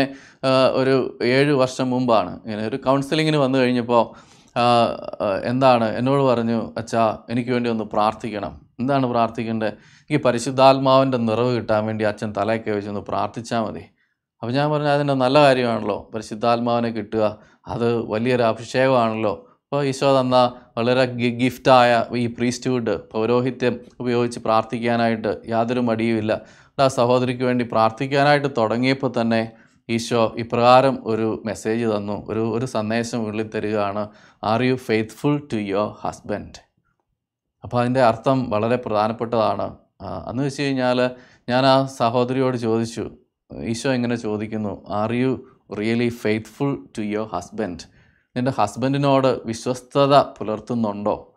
ഒരു 0.80 1.18
ഏഴ് 1.24 1.52
വർഷം 1.52 1.90
മുമ്പാണ് 1.90 2.32
ഇങ്ങനെ 2.46 2.64
ഒരു 2.68 2.78
കൗൺസിലിങ്ങിന് 2.86 3.38
വന്നു 3.38 3.58
കഴിഞ്ഞപ്പോൾ 3.60 4.04
എന്താണ് 5.44 5.98
എന്നോട് 5.98 6.24
പറഞ്ഞു 6.30 6.74
അച്ഛാ 6.78 7.18
എനിക്ക് 7.30 7.52
വേണ്ടി 7.52 7.70
ഒന്ന് 7.70 7.84
പ്രാർത്ഥിക്കണം. 7.84 8.54
എന്താണ് 8.80 9.06
പ്രാർത്ഥിക്കേണ്ടത്? 9.08 9.74
എനിക്ക് 10.10 10.24
പരിശുദ്ധാത്മാവിന്റെ 10.26 11.18
നിറവ് 11.18 11.52
കിട്ടാൻ 11.58 11.86
വേണ്ടി 11.86 12.04
അച്ഛൻ 12.04 12.34
തലയൊക്കെ 12.38 12.72
വെച്ചൊന്ന് 12.72 13.02
പ്രാർത്ഥിച്ചാൽ 13.02 13.62
മതി. 13.66 13.84
അപ്പോൾ 14.42 14.54
ഞാൻ 14.54 14.72
പറഞ്ഞു 14.72 14.88
അതിന്റെ 14.88 15.14
നല്ല 15.14 15.44
കാര്യമാണല്ലോ. 15.44 16.10
പരിശുദ്ധാത്മാവിനെ 16.14 16.90
കിട്ടുക. 16.90 17.38
അത് 17.68 18.06
വലിയൊരു 18.06 18.44
അഭിഷേകമാണല്ലോ. 18.44 19.46
അപ്പോൾ 19.64 19.86
ഈശോ 19.86 20.20
തന്ന 20.20 20.52
വളരെ 20.78 21.06
ഗിഫ്റ്റായ 21.42 22.06
ഈ 22.12 22.28
പ്രീസ്റ്റ്ഹുഡ് 22.28 23.10
പൗരോഹിത്യം 23.12 23.80
ഉപയോഗിച്ച് 24.00 24.40
പ്രാർത്ഥിക്കാനായിട്ട് 24.40 25.38
യാതൊരു 25.48 25.80
മടിയുമില്ല. 25.80 26.42
ആ 26.80 26.88
സഹോദരിക്ക് 26.88 27.44
വേണ്ടി 27.44 27.64
പ്രാർത്ഥിക്കാനായിട്ട് 27.72 28.48
തുടങ്ങിയപ്പോൾ 28.58 29.22
തന്നെ 29.22 29.52
ഈശോ 29.90 30.34
ഇപ്രകാരം 30.38 31.08
ഒരു 31.08 31.44
മെസ്സേജ് 31.46 31.86
തന്നു. 31.86 32.26
ഒരു 32.30 32.40
ഒരു 32.40 32.66
സന്ദേശം 32.66 33.28
ഉള്ളിൽ 33.28 33.50
തരികയാണ് 33.56 34.10
are 34.44 34.62
you 34.64 34.76
faithful 34.76 35.48
to 35.54 35.56
your 35.56 35.96
husband 36.02 36.60
അപ്പോൾ 37.64 37.80
അതിന്റെ 37.82 38.04
അർത്ഥം 38.04 38.50
വളരെ 38.50 38.76
പ്രധാനപ്പെട്ടതാണ്. 38.76 39.76
എന്ന് 40.30 40.44
വെച്ച് 40.44 40.62
കഴിഞ്ഞാൽ 40.62 41.10
ഞാൻ 41.50 41.66
ആ 41.66 41.86
സഹോദരിയോട് 41.86 42.58
ചോദിച്ചു 42.58 43.12
ഈശോ 43.52 43.94
ഇങ്ങനെ 43.94 44.16
ചോദിക്കുന്നു 44.16 44.86
are 44.90 45.14
you 45.14 45.48
really 45.80 46.10
faithful 46.10 46.86
to 46.98 47.02
your 47.02 47.28
husband 47.34 47.84
നിന്റെ 48.36 48.52
ഹസ്ബൻഡിനോട് 48.52 49.48
വിശ്വസ്തത 49.48 50.22
പുലർത്തുന്നുണ്ടോ? 50.22 51.36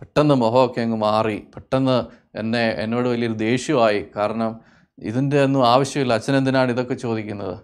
പെട്ടെന്ന് 0.00 0.34
മുഖമൊക്കെ 0.34 0.80
അങ്ങ് 0.80 0.96
മാറി 0.96 1.48
പെട്ടെന്ന് 1.54 2.04
എന്നെ 2.38 2.74
എന്നോട് 2.78 3.08
വലിയൊരു 3.08 3.34
ദേഷ്യമായി. 3.34 4.06
കാരണം 4.16 4.60
ഇതിന്റെ 4.98 5.44
ഒന്നും 5.44 5.66
ആവശ്യമില്ല. 5.66 6.12
അച്ഛനെന്തിനാണ് 6.12 6.70
ഇതൊക്കെ 6.70 6.94
ചോദിക്കുന്നത്? 6.94 7.56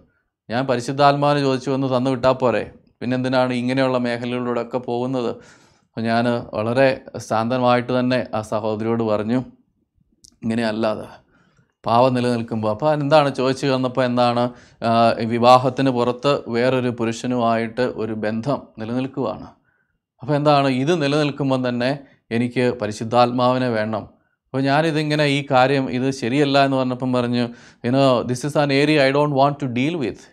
ഞാൻ 0.49 0.65
പരിശുദ്ധാത്മാവിന് 0.65 1.45
ചോദിച്ചു 1.45 1.69
വന്ന് 1.69 1.97
തന്നു 1.97 2.09
വിട്ടാൽ 2.09 2.31
പോരെ. 2.31 2.71
പിന്നെന്തിനാണ് 3.01 3.53
ഇങ്ങനെയുള്ള 3.53 3.97
മേഖലകളിലൂടെ 3.97 4.61
ഒക്കെ 4.61 4.77
പോകുന്നത്? 4.77 5.29
അപ്പോൾ 5.87 6.01
ഞാൻ 6.01 6.25
വളരെ 6.53 7.05
ശാന്തമായിട്ട് 7.17 7.99
തന്നെ 7.99 8.27
ആ 8.33 8.41
സഹോദരിയോട് 8.41 9.03
പറഞ്ഞു 9.03 9.43
ഇങ്ങനെയല്ലാതെ 10.43 11.22
പാവം 11.87 12.11
നിലനിൽക്കുമ്പോൾ 12.17 12.71
അപ്പോൾ 12.71 12.89
എന്താണ് 12.93 13.29
ചോദിച്ചു 13.35 13.67
വന്നപ്പോൾ 13.73 14.03
എന്താണ് 14.09 14.43
വിവാഹത്തിന് 15.33 15.89
പുറത്ത് 15.89 16.33
വേറൊരു 16.55 16.91
പുരുഷനുമായിട്ട് 16.99 17.85
ഒരു 18.03 18.13
ബന്ധം 18.25 18.59
നിലനിൽക്കുവാണ്? 18.79 19.47
അപ്പോൾ 20.21 20.35
എന്താണ് 20.39 20.67
ഇത് 20.83 20.93
നിലനിൽക്കുമ്പോൾ 21.03 21.61
തന്നെ 21.69 21.91
എനിക്ക് 22.31 22.65
പരിശുദ്ധാത്മാവിനെ 22.81 23.69
വേണം. 23.77 24.03
അപ്പോൾ 24.45 24.63
ഞാനിതിങ്ങനെ 24.69 25.25
ഈ 25.35 25.39
കാര്യം 25.51 25.85
ഇത് 25.97 26.07
ശരിയല്ല 26.21 26.57
എന്ന് 26.65 26.77
പറഞ്ഞപ്പം 26.77 27.13
പറഞ്ഞു 27.13 27.43
you know 27.85 28.03
this 28.29 28.45
is 28.45 28.57
an 28.61 28.71
area 28.73 28.97
I 29.05 29.11
don't 29.11 29.35
want 29.39 29.57
to 29.61 29.67
deal 29.77 29.95
with 29.95 30.25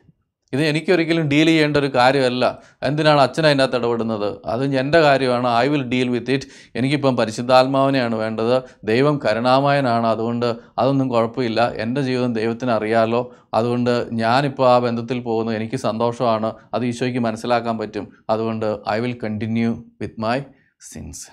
ഇത് 0.52 0.62
എനിക്കൊരിക്കലും 0.62 1.28
ഡീൽ 1.28 1.46
ചെയ്യേണ്ട 1.46 1.76
ഒരു 1.76 1.94
കാര്യമല്ല. 1.94 2.58
എന്തിനാണ് 2.82 3.20
അച്ഛൻ 3.20 3.46
അതിനകത്ത് 3.46 3.76
ഇടപെടുന്നത്? 3.76 4.38
അത് 4.46 4.76
എന്റെ 4.76 5.00
കാര്യമാണ്. 5.00 5.48
I 5.48 5.68
will 5.68 5.82
deal 5.82 6.08
with 6.08 6.30
it 6.30 6.44
എനിക്കിപ്പം 6.74 7.16
പരിശുദ്ധാത്മാവിനെയാണ് 7.16 8.14
വേണ്ടത്. 8.14 8.62
ദൈവം 8.84 9.20
കരുണാമയനാണ്. 9.24 10.06
അതുകൊണ്ട് 10.06 10.56
അതൊന്നും 10.78 11.08
കുഴപ്പമില്ല. 11.08 11.70
എന്റെ 11.70 12.00
ജീവിതം 12.00 12.34
ദൈവത്തിന് 12.34 12.70
അറിയാലോ. 12.70 13.34
അതുകൊണ്ട് 13.54 14.08
ഞാനിപ്പോൾ 14.12 14.70
ആ 14.70 14.78
ബന്ധത്തിൽ 14.78 15.20
പോകുന്നു. 15.20 15.52
എനിക്ക് 15.52 15.76
സന്തോഷമാണ്. 15.76 16.54
അത് 16.74 16.84
ഈശോയ്ക്ക് 16.84 17.18
മനസ്സിലാക്കാൻ 17.18 17.78
പറ്റും. 17.78 18.08
അതുകൊണ്ട് 18.30 18.78
I 18.90 19.00
will 19.00 19.18
continue 19.24 19.82
with 20.00 20.20
my 20.20 20.40
sins 20.80 21.28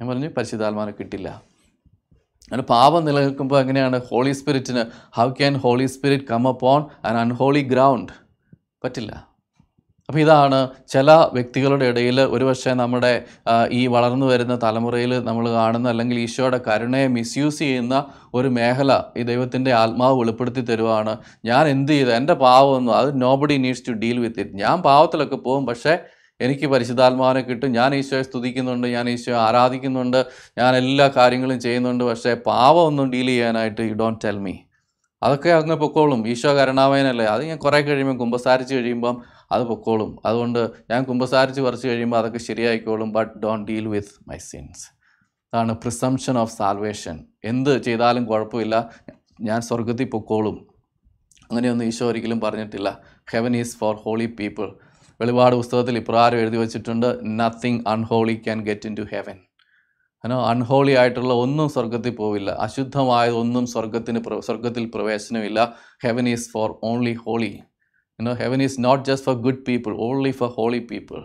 ഞാൻ 0.00 0.08
പറഞ്ഞു 0.08 0.28
പരിശുദ്ധാത്മാവിനെ 0.28 0.94
കിട്ടില്ല. 1.00 1.28
അങ്ങനെ 1.28 2.62
പാപം 2.62 3.04
നിലനിൽക്കുമ്പോൾ 3.04 3.60
എങ്ങനെയാണ്? 3.60 4.00
Holy 4.10 4.32
സ്പിരിറ്റിന് 4.32 4.84
how 5.16 5.30
can 5.30 5.56
holy 5.56 5.86
spirit 5.86 6.24
come 6.24 6.48
upon 6.48 6.84
an 7.04 7.16
unholy 7.16 7.60
ground 7.60 8.25
പറ്റില്ല. 8.86 9.12
അപ്പോൾ 10.08 10.20
ഇതാണ് 10.24 10.58
ചില 10.92 11.10
വ്യക്തികളുടെ 11.36 11.84
ഇടയിൽ 11.90 12.18
ഒരുപക്ഷെ 12.34 12.72
നമ്മുടെ 12.80 13.10
ഈ 13.78 13.80
വളർന്നു 13.94 14.26
വരുന്ന 14.32 14.54
തലമുറയിൽ 14.64 15.12
നമ്മൾ 15.28 15.44
കാണുന്ന 15.54 15.86
അല്ലെങ്കിൽ 15.92 16.16
ഈശോയുടെ 16.24 16.58
കരുണയെ 16.66 17.06
മിസ്യൂസ് 17.16 17.58
ചെയ്യുന്ന 17.64 17.96
ഒരു 18.38 18.48
മേഖല 18.58 18.92
ഈ 19.20 19.22
ദൈവത്തിന്റെ 19.30 19.72
ആത്മാവ് 19.80 20.16
വെളിപ്പെടുത്തി 20.20 20.62
തരുവാണ്. 20.68 21.14
ഞാൻ 21.50 21.64
എന്ത് 21.74 21.92
ചെയ്തു? 21.92 22.12
എന്റെ 22.18 22.34
പാവമൊന്നും 22.44 22.94
അത് 23.00 23.10
nobody 23.22 23.56
needs 23.64 23.84
to 23.88 23.94
deal 24.04 24.20
with 24.24 24.40
it 24.44 24.60
ഞാൻ 24.62 24.76
പാവത്തിലൊക്കെ 24.86 25.38
പോകും 25.48 25.66
പക്ഷേ 25.70 25.94
എനിക്ക് 26.40 26.66
പരിശുദ്ധാത്മാവിനെ 26.74 27.42
കിട്ടും. 27.48 27.70
ഞാൻ 27.78 27.90
ഈശോയെ 27.98 28.24
സ്തുതിക്കുന്നുണ്ട് 28.28 28.86
ഞാൻ 28.96 29.04
ഈശോയെ 29.14 29.38
ആരാധിക്കുന്നുണ്ട് 29.46 30.20
ഞാൻ 30.60 30.72
എല്ലാ 30.82 31.08
കാര്യങ്ങളും 31.18 31.60
ചെയ്യുന്നുണ്ട് 31.66 32.04
പക്ഷേ 32.04 32.34
പാവമൊന്നും 32.48 33.08
ഡീൽ 33.16 33.28
ചെയ്യാനായിട്ട് 33.34 33.82
യു 33.90 33.96
ഡോണ്ട് 34.02 34.22
ടെൽ 34.26 34.38
മീ 34.46 34.54
അതൊക്കെ 35.26 35.48
അങ്ങ് 35.48 35.76
പൊക്കോളും. 35.76 36.28
ഈശോ 36.28 36.50
കരുണാമയനല്ലേ? 36.56 37.26
അത് 37.26 37.42
ഞാൻ 37.44 37.58
കുറേ 37.58 37.80
കഴിയുമ്പോൾ 37.80 38.16
കുമ്പസാരിച്ച് 38.16 38.74
കഴിയുമ്പം 38.74 39.22
അത് 39.52 39.62
പൊക്കോളും. 39.62 40.18
അതുകൊണ്ട് 40.24 40.60
ഞാൻ 40.90 41.02
കുമ്പസാരിച്ച് 41.02 41.60
കുറച്ച് 41.60 41.88
കഴിയുമ്പോൾ 41.88 42.18
അതൊക്കെ 42.18 42.38
ശരിയായിക്കോളും. 42.38 43.12
But 43.12 43.38
don't 43.38 43.72
deal 43.72 43.88
with 43.88 44.30
my 44.30 44.36
sins 44.36 44.84
അതാണ് 45.54 45.74
പ്രിസംഷൻ 45.74 46.38
ഓഫ് 46.38 46.56
സാൽവേഷൻ 46.56 47.24
എന്ത് 47.44 47.82
ചെയ്താലും 47.82 48.24
കുഴപ്പമില്ല. 48.24 48.90
ഞാൻ 49.40 49.60
സ്വർഗത്തിൽ 49.60 50.08
പൊക്കോളും. 50.08 50.56
അങ്ങനെയൊന്നും 51.50 51.86
ഈശോ 51.86 52.06
ഒരിക്കലും 52.06 52.40
പറഞ്ഞിട്ടില്ല. 52.40 53.00
Heaven 53.30 53.56
is 53.56 53.76
for 53.76 53.94
holy 53.94 54.26
people 54.26 54.68
വെളിപാട് 55.20 55.56
പുസ്തകത്തിൽ 55.56 55.96
ഇപ്രകാരം 55.98 56.38
എഴുതി 56.38 56.56
വച്ചിട്ടുണ്ട് 56.56 57.18
nothing 57.24 57.84
unholy 57.88 58.34
can 58.34 58.62
get 58.62 58.88
into 58.98 59.00
heaven 59.00 59.38
അങ്ങനെ 60.24 60.40
അൺഹോളി 60.42 60.92
ആയിട്ടുള്ള 60.92 61.32
ഒന്നും 61.34 61.68
സ്വർഗത്തിൽ 61.68 62.14
പോവില്ല. 62.14 62.50
അശുദ്ധമായ 62.50 63.30
ഒന്നും 63.30 63.66
സ്വർഗത്തിന് 63.66 64.40
സ്വർഗത്തിൽ 64.40 64.90
പ്രവേശനമില്ല. 64.94 65.74
Heaven 66.04 66.28
is 66.28 66.50
for 66.50 66.74
only 66.82 67.12
holy 67.12 67.60
you know 68.20 68.32
heaven 68.32 68.62
is 68.62 68.76
not 68.80 69.04
just 69.04 69.26
for 69.26 69.36
good 69.36 69.64
people 69.68 69.96
only 70.00 70.30
for 70.30 70.48
holy 70.48 70.78
people 70.90 71.24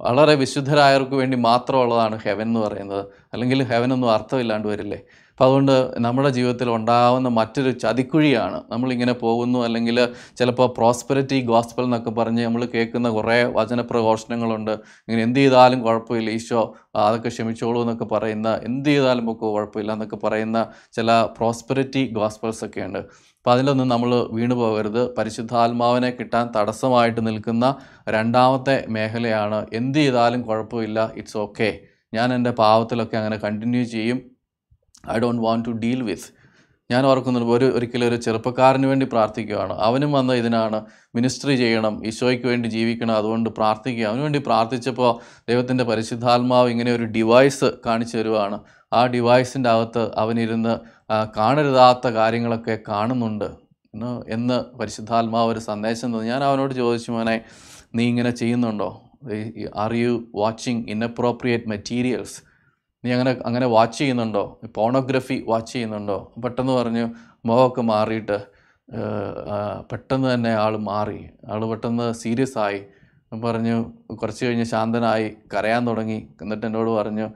വളരെ 0.00 0.34
വിശുദ്ധരായവർക്ക് 0.34 1.14
വേണ്ടി 1.14 1.36
മാത്രമുള്ളതാണ് 1.36 2.18
ഹെവൻ 2.20 2.42
എന്ന് 2.42 2.60
പറയുന്നത്. 2.60 3.06
അല്ലെങ്കിൽ 3.32 3.62
ഹെവനൊന്നും 3.62 4.10
അർത്ഥമില്ലാണ്ട് 4.10 4.68
വരില്ലേ? 4.68 5.02
അപ്പോൾ 5.40 5.50
അതുകൊണ്ട് 5.50 5.76
നമ്മുടെ 6.04 6.30
ജീവിതത്തിൽ 6.36 6.68
ഉണ്ടാകുന്ന 6.74 7.28
മറ്റൊരു 7.36 7.70
ചതിക്കുഴിയാണ്. 7.82 8.56
നമ്മളിങ്ങനെ 8.72 9.12
പോകുന്നു 9.22 9.58
അല്ലെങ്കിൽ 9.66 9.98
ചിലപ്പോൾ 10.38 10.66
പ്രോസ്പെരിറ്റി 10.78 11.38
ഗോസ്പൽ 11.50 11.84
എന്നൊക്കെ 11.86 12.10
പറഞ്ഞ് 12.18 12.42
നമ്മൾ 12.46 12.62
കേൾക്കുന്ന 12.74 13.08
കുറേ 13.14 13.36
വചനപ്രഘോഷണങ്ങളുണ്ട്. 13.58 14.72
ഇങ്ങനെ 15.06 15.22
എന്ത് 15.26 15.38
ചെയ്താലും 15.40 15.80
കുഴപ്പമില്ല 15.86 16.30
ഈശോ 16.38 16.62
അതൊക്കെ 17.02 17.30
ക്ഷമിച്ചോളൂ 17.34 17.80
എന്നൊക്കെ 17.84 18.06
പറയുന്ന 18.14 18.48
എന്ത് 18.68 18.90
ചെയ്താലും 18.90 19.30
ഒക്കെ 19.32 19.46
കുഴപ്പമില്ല 19.54 19.94
എന്നൊക്കെ 19.96 20.18
പറയുന്ന 20.24 20.58
ചില 20.96 21.08
പ്രോസ്പെരിറ്റി 21.38 22.02
ഗോസ്പൽസ് 22.18 22.62
ഒക്കെ 22.66 22.82
ഉണ്ട്. 22.88 22.98
അപ്പോൾ 23.38 23.52
അതിലൊന്നും 23.54 23.88
നമ്മൾ 23.94 24.12
വീണു 24.38 24.58
പോകരുത്. 24.60 25.02
പരിശുദ്ധാത്മാവിനെ 25.18 26.10
കിട്ടാൻ 26.18 26.50
തടസ്സമായിട്ട് 26.56 27.22
നിൽക്കുന്ന 27.28 27.74
രണ്ടാമത്തെ 28.16 28.76
മേഖലയാണ് 28.96 29.60
എന്ത് 29.80 29.98
ചെയ്താലും 30.02 30.42
കുഴപ്പമില്ല 30.50 30.98
ഇറ്റ്സ് 31.22 31.38
ഓക്കെ 31.44 31.70
ഞാൻ 32.14 32.28
എന്റെ 32.36 32.52
പാവത്തിലൊക്കെ 32.60 33.18
അങ്ങനെ 33.22 33.38
കണ്ടിന്യൂ 33.46 33.84
ചെയ്യും. 33.94 34.20
I 35.10 35.18
don't 35.18 35.42
want 35.42 35.66
to 35.68 35.72
deal 35.72 36.02
with 36.02 36.40
ഞാൻ 36.90 37.06
ഓർക്കുന്നുണ്ട് 37.06 37.50
ഒരു 37.50 37.64
ഒരിക്കലും 37.64 38.08
ഒരു 38.08 38.16
ചെറുപ്പക്കാരന് 38.16 38.86
വേണ്ടി 38.86 39.06
പ്രാർത്ഥിക്കുകയാണ്. 39.06 39.72
അവനും 39.72 40.12
വന്ന് 40.12 40.34
ഇതിനാണ് 40.34 40.84
മിനിസ്ട്രി 41.14 41.56
ചെയ്യണം 41.56 42.06
ഈശോയ്ക്ക് 42.06 42.46
വേണ്ടി 42.46 42.68
ജീവിക്കണം 42.68 43.14
അതുകൊണ്ട് 43.16 43.50
പ്രാർത്ഥിക്കുക. 43.50 44.06
അവന് 44.06 44.20
വേണ്ടി 44.20 44.38
പ്രാർത്ഥിച്ചപ്പോൾ 44.38 45.20
ദൈവത്തിന്റെ 45.48 45.84
പരിശുദ്ധാത്മാവ് 45.84 46.70
ഇങ്ങനെ 46.70 46.92
ഒരു 46.92 47.04
ഡിവൈസ് 47.04 47.64
കാണിച്ചു 47.86 48.16
തരുവാണ്. 48.18 48.60
ആ 48.92 49.06
ഡിവൈസിന്റെ 49.06 49.70
അകത്ത് 49.70 50.10
അവനിരുന്ന് 50.16 50.78
കാണരുതാത്ത 51.36 52.08
കാര്യങ്ങളൊക്കെ 52.08 52.78
കാണുന്നുണ്ട്. 52.88 53.50
എന്ന് 54.28 54.76
പരിശുദ്ധാത്മാവ് 54.76 55.52
ഒരു 55.52 55.58
സന്ദേശം 55.58 56.08
തന്നു. 56.08 56.22
ഞാൻ 56.22 56.44
അവനോട് 56.44 56.74
ചോദിച്ചു 56.74 57.12
മോനെ 57.12 57.40
നീ 57.94 58.04
ഇങ്ങനെ 58.04 58.30
ചെയ്യുന്നുണ്ടോ? 58.30 59.02
Are 59.76 59.94
you 59.94 60.24
watching 60.34 60.84
inappropriate 61.04 61.68
materials 61.68 62.49
നീ 63.04 63.12
അങ്ങനെ 63.12 63.36
അങ്ങനെ 63.46 63.66
വാച്ച് 63.66 63.98
ചെയ്യുന്നുണ്ടോ? 63.98 64.60
പോണോഗ്രഫി 64.76 65.44
വാച്ച് 65.48 65.72
ചെയ്യുന്നുണ്ടോ? 65.72 66.32
പെട്ടെന്ന് 66.44 66.72
പറഞ്ഞു 66.72 67.04
മുഖമൊക്കെ 67.44 67.82
മാറിയിട്ട് 67.82 68.38
പെട്ടെന്ന് 69.92 70.34
തന്നെ 70.34 70.50
ആൾ 70.50 70.76
മാറി. 70.76 71.28
ആൾ 71.48 71.64
പെട്ടെന്ന് 71.64 72.12
സീരിയസ് 72.12 72.58
ആയി. 72.58 72.80
പറഞ്ഞു 73.44 73.76
കുറച്ച് 74.14 74.46
കഴിഞ്ഞ് 74.46 74.64
ശാന്തനായി 74.64 75.36
കരയാൻ 75.54 75.86
തുടങ്ങി. 75.88 76.28
എന്നിട്ട് 76.42 76.66
എന്നോട് 76.66 76.90
പറഞ്ഞു 76.90 77.26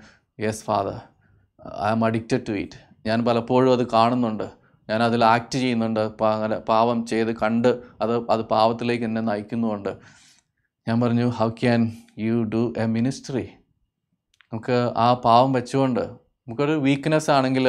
yes 0.40 0.64
father 0.64 0.96
I 1.84 1.88
am 1.90 2.04
addicted 2.04 2.46
to 2.48 2.52
it 2.52 2.78
ഞാൻ 3.06 3.24
പലപ്പോഴും 3.24 3.72
അത് 3.72 3.84
കാണുന്നുണ്ട്. 3.90 4.46
ഞാൻ 4.90 5.02
അതിൽ 5.02 5.24
ആക്ട് 5.24 5.58
ചെയ്യുന്നുണ്ട്. 5.58 6.00
അങ്ങനെ 6.22 6.58
പാവം 6.58 7.06
ചെയ്ത് 7.06 7.32
കണ്ട് 7.36 7.68
അത് 8.00 8.30
അത് 8.30 8.42
പാവത്തിലേക്ക് 8.44 9.04
എന്നെ 9.04 9.20
നയിക്കുന്നുമുണ്ട്. 9.20 9.92
ഞാൻ 10.88 11.00
പറഞ്ഞു 11.00 11.26
how 11.28 11.48
can 11.50 11.92
you 12.18 12.42
do 12.54 12.74
a 12.78 12.86
ministry 12.86 13.48
നമുക്ക് 14.54 14.78
ആ 15.04 15.06
പാവം 15.26 15.50
വെച്ചുകൊണ്ട് 15.56 16.02
നമുക്കൊരു 16.46 16.74
വീക്ക്നെസ് 16.84 17.30
ആണെങ്കിൽ 17.36 17.64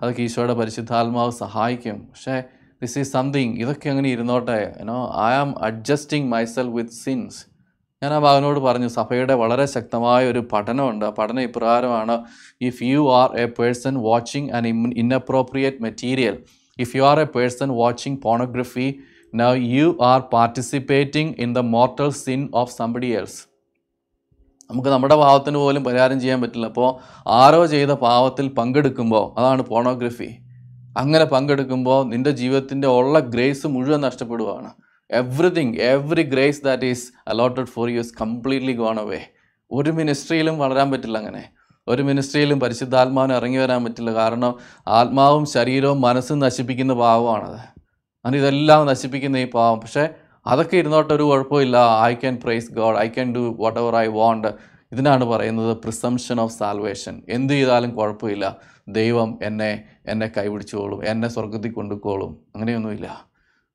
അതൊക്കെ 0.00 0.22
ഈശോയുടെ 0.24 0.54
പരിശുദ്ധാത്മാവ് 0.58 1.32
സഹായിക്കും. 1.44 1.96
പക്ഷേ 2.10 2.34
ദിസ് 2.82 2.96
ഈസ് 3.02 3.10
സംതിങ് 3.16 3.54
ഇതൊക്കെ 3.62 3.88
അങ്ങനെ 3.92 4.08
ഇരുന്നോട്ടെ. 4.14 4.58
You know 4.80 4.98
I 5.28 5.30
am 5.42 5.50
adjusting 5.68 6.28
myself 6.34 6.74
with 6.78 6.98
sins 7.04 7.38
ഞാൻ 8.02 8.12
ആ 8.16 8.18
ഭാഗനോട് 8.26 8.60
പറഞ്ഞു 8.66 8.88
സഭയുടെ 8.98 9.34
വളരെ 9.42 9.66
ശക്തമായ 9.76 10.22
ഒരു 10.32 10.42
പഠനമുണ്ട്. 10.52 11.04
ആ 11.10 11.12
പഠനം 11.20 11.42
ഇപ്രകാരമാണ് 11.48 12.16
if 12.68 12.82
you 12.90 13.02
are 13.20 13.30
a 13.44 13.46
person 13.58 13.96
watching 14.08 14.50
an 14.58 14.66
inappropriate 15.04 15.82
material 15.88 16.36
if 16.78 16.94
you 16.98 17.04
are 17.12 17.20
a 17.26 17.28
person 17.36 17.70
watching 17.82 18.20
pornography 18.28 18.88
now 19.42 19.52
you 19.76 19.88
are 20.12 20.20
participating 20.36 21.34
in 21.46 21.52
the 21.60 21.64
mortal 21.76 22.10
sin 22.24 22.42
of 22.62 22.74
somebody 22.80 23.12
else 23.20 23.40
നമുക്ക് 24.70 24.88
നമ്മുടെ 24.88 25.14
പാവത്തിന് 25.14 25.56
പോലും 25.56 25.84
പരിഹാരം 25.84 26.20
ചെയ്യാൻ 26.20 26.42
പറ്റില്ല. 26.42 26.66
അപ്പോൾ 26.66 27.20
ആരോ 27.26 27.66
ചെയ്ത 27.66 27.90
പാവത്തിൽ 27.90 28.48
പങ്കെടുക്കുമ്പോൾ 28.48 29.40
അതാണ് 29.40 29.62
പോണോഗ്രഫി 29.62 30.36
അങ്ങനെ 30.96 31.24
പങ്കെടുക്കുമ്പോൾ 31.24 32.04
നിന്റെ 32.04 32.30
ജീവിതത്തിന്റെ 32.30 32.88
ഉള്ള 32.88 33.18
ഗ്രേസ് 33.18 33.66
മുഴുവൻ 33.66 34.00
നഷ്ടപ്പെടുകയാണ് 34.00 34.70
everything 35.10 35.74
every 35.74 36.22
grace 36.22 36.64
that 36.64 36.84
is 36.84 37.12
allotted 37.28 37.66
for 37.66 37.90
you 37.90 38.00
is 38.00 38.14
completely 38.20 38.72
gone 38.72 39.00
away 39.00 39.20
ഒരു 39.70 39.90
മിനിസ്ട്രിയിലും 39.90 40.58
വളരാൻ 40.58 40.90
പറ്റില്ല 40.90 41.18
അങ്ങനെ. 41.18 41.50
ഒരു 41.88 42.02
മിനിസ്ട്രിയിലും 42.02 42.60
പരിശുദ്ധാത്മാവിന് 42.60 43.32
ഇറങ്ങി 43.32 43.58
വരാൻ 43.58 43.84
പറ്റില്ല. 43.84 44.14
കാരണം 44.14 44.54
ആത്മാവും 44.88 45.46
ശരീരവും 45.46 46.00
മനസ്സും 46.00 46.38
നശിപ്പിക്കുന്ന 46.38 46.94
പാവമാണത്. 46.94 47.60
അങ്ങനെ 48.24 48.38
ഇതെല്ലാം 48.38 48.86
നശിപ്പിക്കുന്ന 48.86 49.36
ഈ 49.36 49.50
പാവം. 49.50 49.80
പക്ഷേ 49.80 50.08
അതൊക്കെ 50.46 50.76
ഇരുന്നോട്ട് 50.76 51.14
ഒരു 51.14 51.22
കുഴപ്പമില്ല. 51.22 51.76
I 52.02 52.14
can 52.14 52.38
praise 52.44 52.72
God 52.72 52.98
I 52.98 53.08
can 53.08 53.34
do 53.34 53.56
whatever 53.80 53.96
I 53.96 54.06
want 54.06 54.48
ഇതിനാണ് 54.92 55.24
പറയുന്നത് 55.24 55.76
പ്രിസംഷൻ 55.76 56.40
ഓഫ് 56.40 56.58
സാൽവേഷൻ 56.58 57.22
എന്ത് 57.28 57.52
ചെയ്താലും 57.52 57.90
കുഴപ്പമില്ല. 57.94 58.56
ദൈവം 58.88 59.38
എന്നെ 59.42 59.84
എന്നെ 60.06 60.30
കൈപിടിച്ചോളും. 60.36 61.04
എന്നെ 61.04 61.28
സ്വർഗത്തിൽ 61.28 61.72
കൊണ്ടുപോകും 61.72 62.38
അങ്ങനെയൊന്നുമില്ല. 62.54 63.26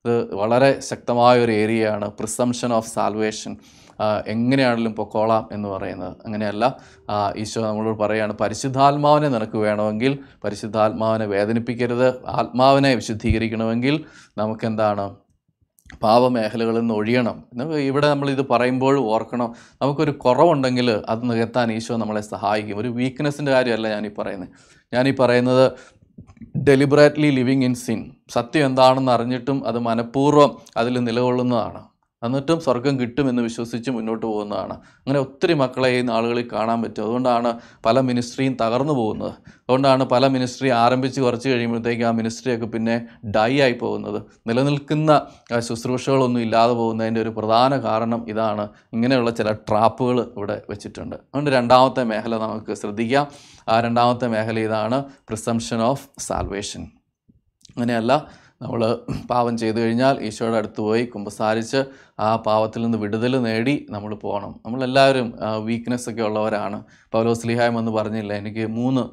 ഇത് 0.06 0.36
വളരെ 0.36 0.80
ശക്തമായ 0.80 1.44
ഒരു 1.44 1.52
ഏരിയയാണ് 1.52 2.10
പ്രിസംഷൻ 2.10 2.74
ഓഫ് 2.74 2.90
സാൽവേഷൻ 2.90 3.58
എങ്ങനെയാണെങ്കിലും 4.28 4.94
പൊക്കോളാം 4.96 5.50
എന്ന് 5.52 5.70
പറയുന്നത്. 5.70 6.16
അങ്ങനെയല്ല. 6.26 6.78
ഈശോ 7.38 7.62
നമ്മളോട് 7.62 8.00
പറയുകയാണ് 8.00 8.34
പരിശുദ്ധാത്മാവിനെ 8.34 9.30
നിനക്ക് 9.30 9.58
വേണമെങ്കിൽ 9.58 10.20
പരിശുദ്ധാത്മാവിനെ 10.44 11.26
വേദനിപ്പിക്കരുത്. 11.26 12.26
ആത്മാവിനെ 12.28 12.96
വിശുദ്ധീകരിക്കണമെങ്കിൽ 12.96 14.06
നമുക്കെന്താണ് 14.38 15.16
പാപമേഖലകളിൽ 16.04 16.80
നിന്ന് 16.80 16.94
ഒഴിയണം. 16.94 17.44
ഇവിടെ 17.74 18.10
നമ്മൾ 18.10 18.30
ഇത് 18.30 18.48
പറയുമ്പോൾ 18.50 19.00
ഓർക്കണം. 19.00 19.56
നമുക്കൊരു 19.82 20.12
കുറവുണ്ടെങ്കിൽ 20.12 20.92
അത് 21.10 21.32
നികത്താൻ 21.32 21.72
ഈശോ 21.72 21.98
നമ്മളെ 21.98 22.22
സഹായിക്കും. 22.22 22.78
ഒരു 22.78 22.88
വീക്ക്നെസ്സിന്റെ 22.88 23.52
കാര്യമല്ല 23.52 23.88
ഞാനീ 23.88 24.10
പറയുന്നത്. 24.18 24.50
ഞാനീ 24.94 25.12
പറയുന്നത് 25.20 25.72
ഡെലിബറേറ്റ്ലി 26.58 27.30
ലിവിങ് 27.30 27.64
ഇൻ 27.64 27.76
സിൻ 27.76 28.12
സത്യം 28.30 28.66
എന്താണെന്ന് 28.66 29.12
അറിഞ്ഞിട്ടും 29.12 29.68
അത് 29.68 29.80
മനഃപൂർവം 29.80 30.58
അതിൽ 30.78 31.00
നിലകൊള്ളുന്നതാണ്. 31.00 31.84
എന്നിട്ടും 32.24 32.62
സ്വർഗം 32.62 33.00
കിട്ടുമെന്ന് 33.00 33.42
വിശ്വസിച്ച് 33.42 33.92
മുന്നോട്ട് 33.92 34.26
പോകുന്നതാണ്. 34.26 34.74
അങ്ങനെ 34.74 35.20
ഒത്തിരി 35.20 35.54
മക്കളെ 35.54 35.90
ഈ 35.90 36.02
നാളുകളിൽ 36.02 36.48
കാണാൻ 36.54 36.82
പറ്റും. 36.82 37.04
അതുകൊണ്ടാണ് 37.04 37.60
പല 37.86 38.00
മിനിസ്ട്രിയും 38.00 38.58
തകർന്നു 38.62 38.94
പോകുന്നത്. 38.94 39.34
അതുകൊണ്ടാണ് 39.48 40.04
പല 40.04 40.28
മിനിസ്ട്രി 40.28 40.70
ആരംഭിച്ച് 40.70 41.22
കുറച്ച് 41.22 41.50
കഴിയുമ്പോഴത്തേക്ക് 41.50 42.04
ആ 42.04 42.12
മിനിസ്ട്രിയൊക്കെ 42.12 42.66
പിന്നെ 42.66 42.96
ഡൈ 43.26 43.62
ആയി 43.62 43.74
പോകുന്നത്. 43.74 44.22
നിലനിൽക്കുന്ന 44.48 45.28
ശുശ്രൂഷകളൊന്നും 45.60 46.42
ഇല്ലാതെ 46.42 46.74
പോകുന്നതിന്റെ 46.74 47.22
ഒരു 47.22 47.30
പ്രധാന 47.30 47.78
കാരണം 47.78 48.26
ഇതാണ്. 48.30 48.70
ഇങ്ങനെയുള്ള 48.94 49.32
ചില 49.32 49.52
ട്രാപ്പുകൾ 49.52 50.20
ഇവിടെ 50.38 50.62
വെച്ചിട്ടുണ്ട്. 50.70 51.16
അതുകൊണ്ട് 51.16 51.50
രണ്ടാമത്തെ 51.50 52.04
മേഖല 52.04 52.38
നമുക്ക് 52.38 52.74
ശ്രദ്ധിക്കാം. 52.74 53.28
ആ 53.70 53.80
രണ്ടാമത്തെ 53.80 54.28
മേഖല 54.28 54.60
ഇതാണ് 54.60 55.04
പ്രിസംഷൻ 55.30 55.82
ഓഫ് 55.82 56.08
സാൽവേഷൻ 56.20 56.84
അങ്ങനെയല്ല 57.76 58.41
നമ്മൾ 58.62 58.82
പാപം 59.30 59.54
ചെയ്തു 59.62 59.78
കഴിഞ്ഞാൽ 59.84 60.16
ഈശോയുടെ 60.28 60.58
അടുത്ത് 60.62 60.82
പോയി 60.88 61.04
കുമ്പസാരിച്ച് 61.14 61.80
ആ 62.26 62.30
പാവത്തിൽ 62.48 62.82
നിന്ന് 62.86 62.98
വിടുതൽ 63.04 63.34
നേടി 63.46 63.76
നമ്മൾ 63.94 64.12
പോകണം. 64.24 64.52
നമ്മളെല്ലാവരും 64.66 65.28
വീക്ക്നെസ് 65.70 66.08
ഒക്കെ 66.12 66.24
ഉള്ളവരാണ്. 66.28 66.78
പൗലോസ്ലിഹായം 67.14 67.78
എന്ന് 67.82 67.92
പറഞ്ഞില്ല 67.98 68.34
എനിക്ക് 68.42 68.66
മൂന്ന് 68.80 69.04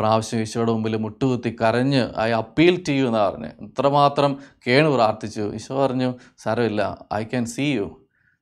പ്രാവശ്യം 0.00 0.42
ഈശോയുടെ 0.44 0.72
മുമ്പിൽ 0.76 0.96
മുട്ടുകുത്തി 1.06 1.52
കരഞ്ഞ് 1.62 2.04
ഐ 2.26 2.28
അപ്പീൽ 2.42 2.76
ടു 2.88 2.94
യു 2.98 3.06
എന്നാണ് 3.10 3.26
പറഞ്ഞത് 3.28 3.64
ഇത്രമാത്രം 3.68 4.34
കേണു 4.66 4.90
പ്രാർത്ഥിച്ചു. 4.96 5.46
ഈശോ 5.58 5.74
പറഞ്ഞു 5.82 6.10
സാരമില്ല 6.44 6.82
ഐ 7.20 7.22
ക്യാൻ 7.32 7.46
സീ 7.56 7.66
യു 7.78 7.88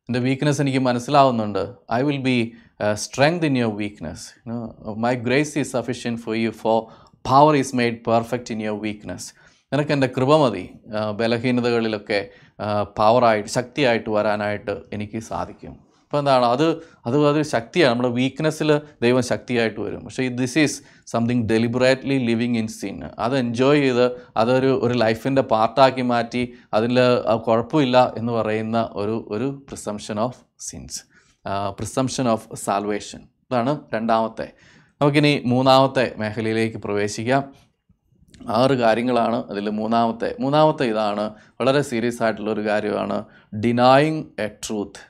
എന്റെ 0.08 0.20
വീക്ക്നെസ് 0.28 0.60
എനിക്ക് 0.62 0.82
മനസ്സിലാവുന്നുണ്ട്. 0.90 1.64
I 1.98 2.02
will 2.06 2.22
be 2.30 2.38
strength 3.04 3.44
in 3.50 3.56
your 3.62 3.74
weakness 3.84 4.26
my 5.04 5.14
grace 5.28 5.54
is 5.62 5.72
sufficient 5.76 6.14
for 6.24 6.34
you 6.44 6.52
for 6.62 6.78
power 7.24 7.54
is 7.62 7.74
made 7.80 8.00
perfect 8.10 8.52
in 8.54 8.60
your 8.66 8.80
weakness 8.88 9.28
നിനക്ക് 9.72 9.92
എന്റെ 9.92 10.06
കൃപ 10.16 10.36
മതി 10.42 10.64
ബലഹീനതകളിലൊക്കെ 11.18 12.18
പവറായിട്ട് 12.98 13.50
ശക്തിയായിട്ട് 13.58 14.10
വരാനായിട്ട് 14.10 14.74
എനിക്ക് 14.96 15.18
സാധിക്കും. 15.28 15.74
അപ്പോൾ 16.04 16.18
എന്താണ് 16.18 16.44
അത് 16.44 16.64
അത് 17.06 17.16
അത് 17.28 17.42
ശക്തിയാണ്. 17.42 17.90
നമ്മുടെ 17.92 18.08
വീക്ക്നെസ്സിൽ 18.14 18.70
ദൈവം 19.04 19.22
ശക്തിയായിട്ട് 19.22 19.80
വരും. 19.80 20.00
പക്ഷേ 20.04 20.24
this 20.40 20.58
is 20.58 20.76
something 21.12 21.44
deliberately 21.52 22.16
living 22.30 22.58
in 22.62 22.68
sin 22.78 22.96
അത് 23.18 23.36
എൻജോയ് 23.38 23.82
ചെയ്ത് 23.82 24.06
അതൊരു 24.36 24.80
ഒരു 24.82 24.94
ലൈഫിന്റെ 25.04 25.42
പാർട്ടാക്കി 25.52 26.04
മാറ്റി 26.12 26.42
അതിൽ 26.74 26.98
കുഴപ്പമില്ല 27.46 28.14
എന്ന് 28.16 28.32
പറയുന്ന 28.32 28.90
ഒരു 29.02 29.16
ഒരു 29.30 29.48
presumption 29.68 30.18
of 30.26 30.40
sins 30.68 31.00
presumption 31.78 32.28
of 32.34 32.46
salvation 32.66 33.22
അതാണ് 33.46 33.72
രണ്ടാമത്തെ. 33.94 34.48
നമുക്കിനി 35.00 35.34
മൂന്നാമത്തെ 35.52 36.06
മേഖലയിലേക്ക് 36.18 36.78
പ്രവേശിക്കാം. 36.78 37.69
ആറ് 38.48 38.70
കാര്യങ്ങളാണ് 38.70 39.50
അതിൽ 39.50 39.70
മൂന്നാമത്തെ 39.70 40.36
മൂന്നാമത്തെ 40.40 40.86
ഇതാണ് 40.86 41.34
വളരെ 41.60 41.82
സീരിയസ് 41.82 42.22
ആയിട്ടുള്ള 42.22 42.50
ഒരു 42.50 42.66
കാര്യമാണ്. 42.68 43.24
ഡിനായിങ് 43.54 44.24
എ 44.40 44.46
ട്രൂത്ത് 44.46 45.00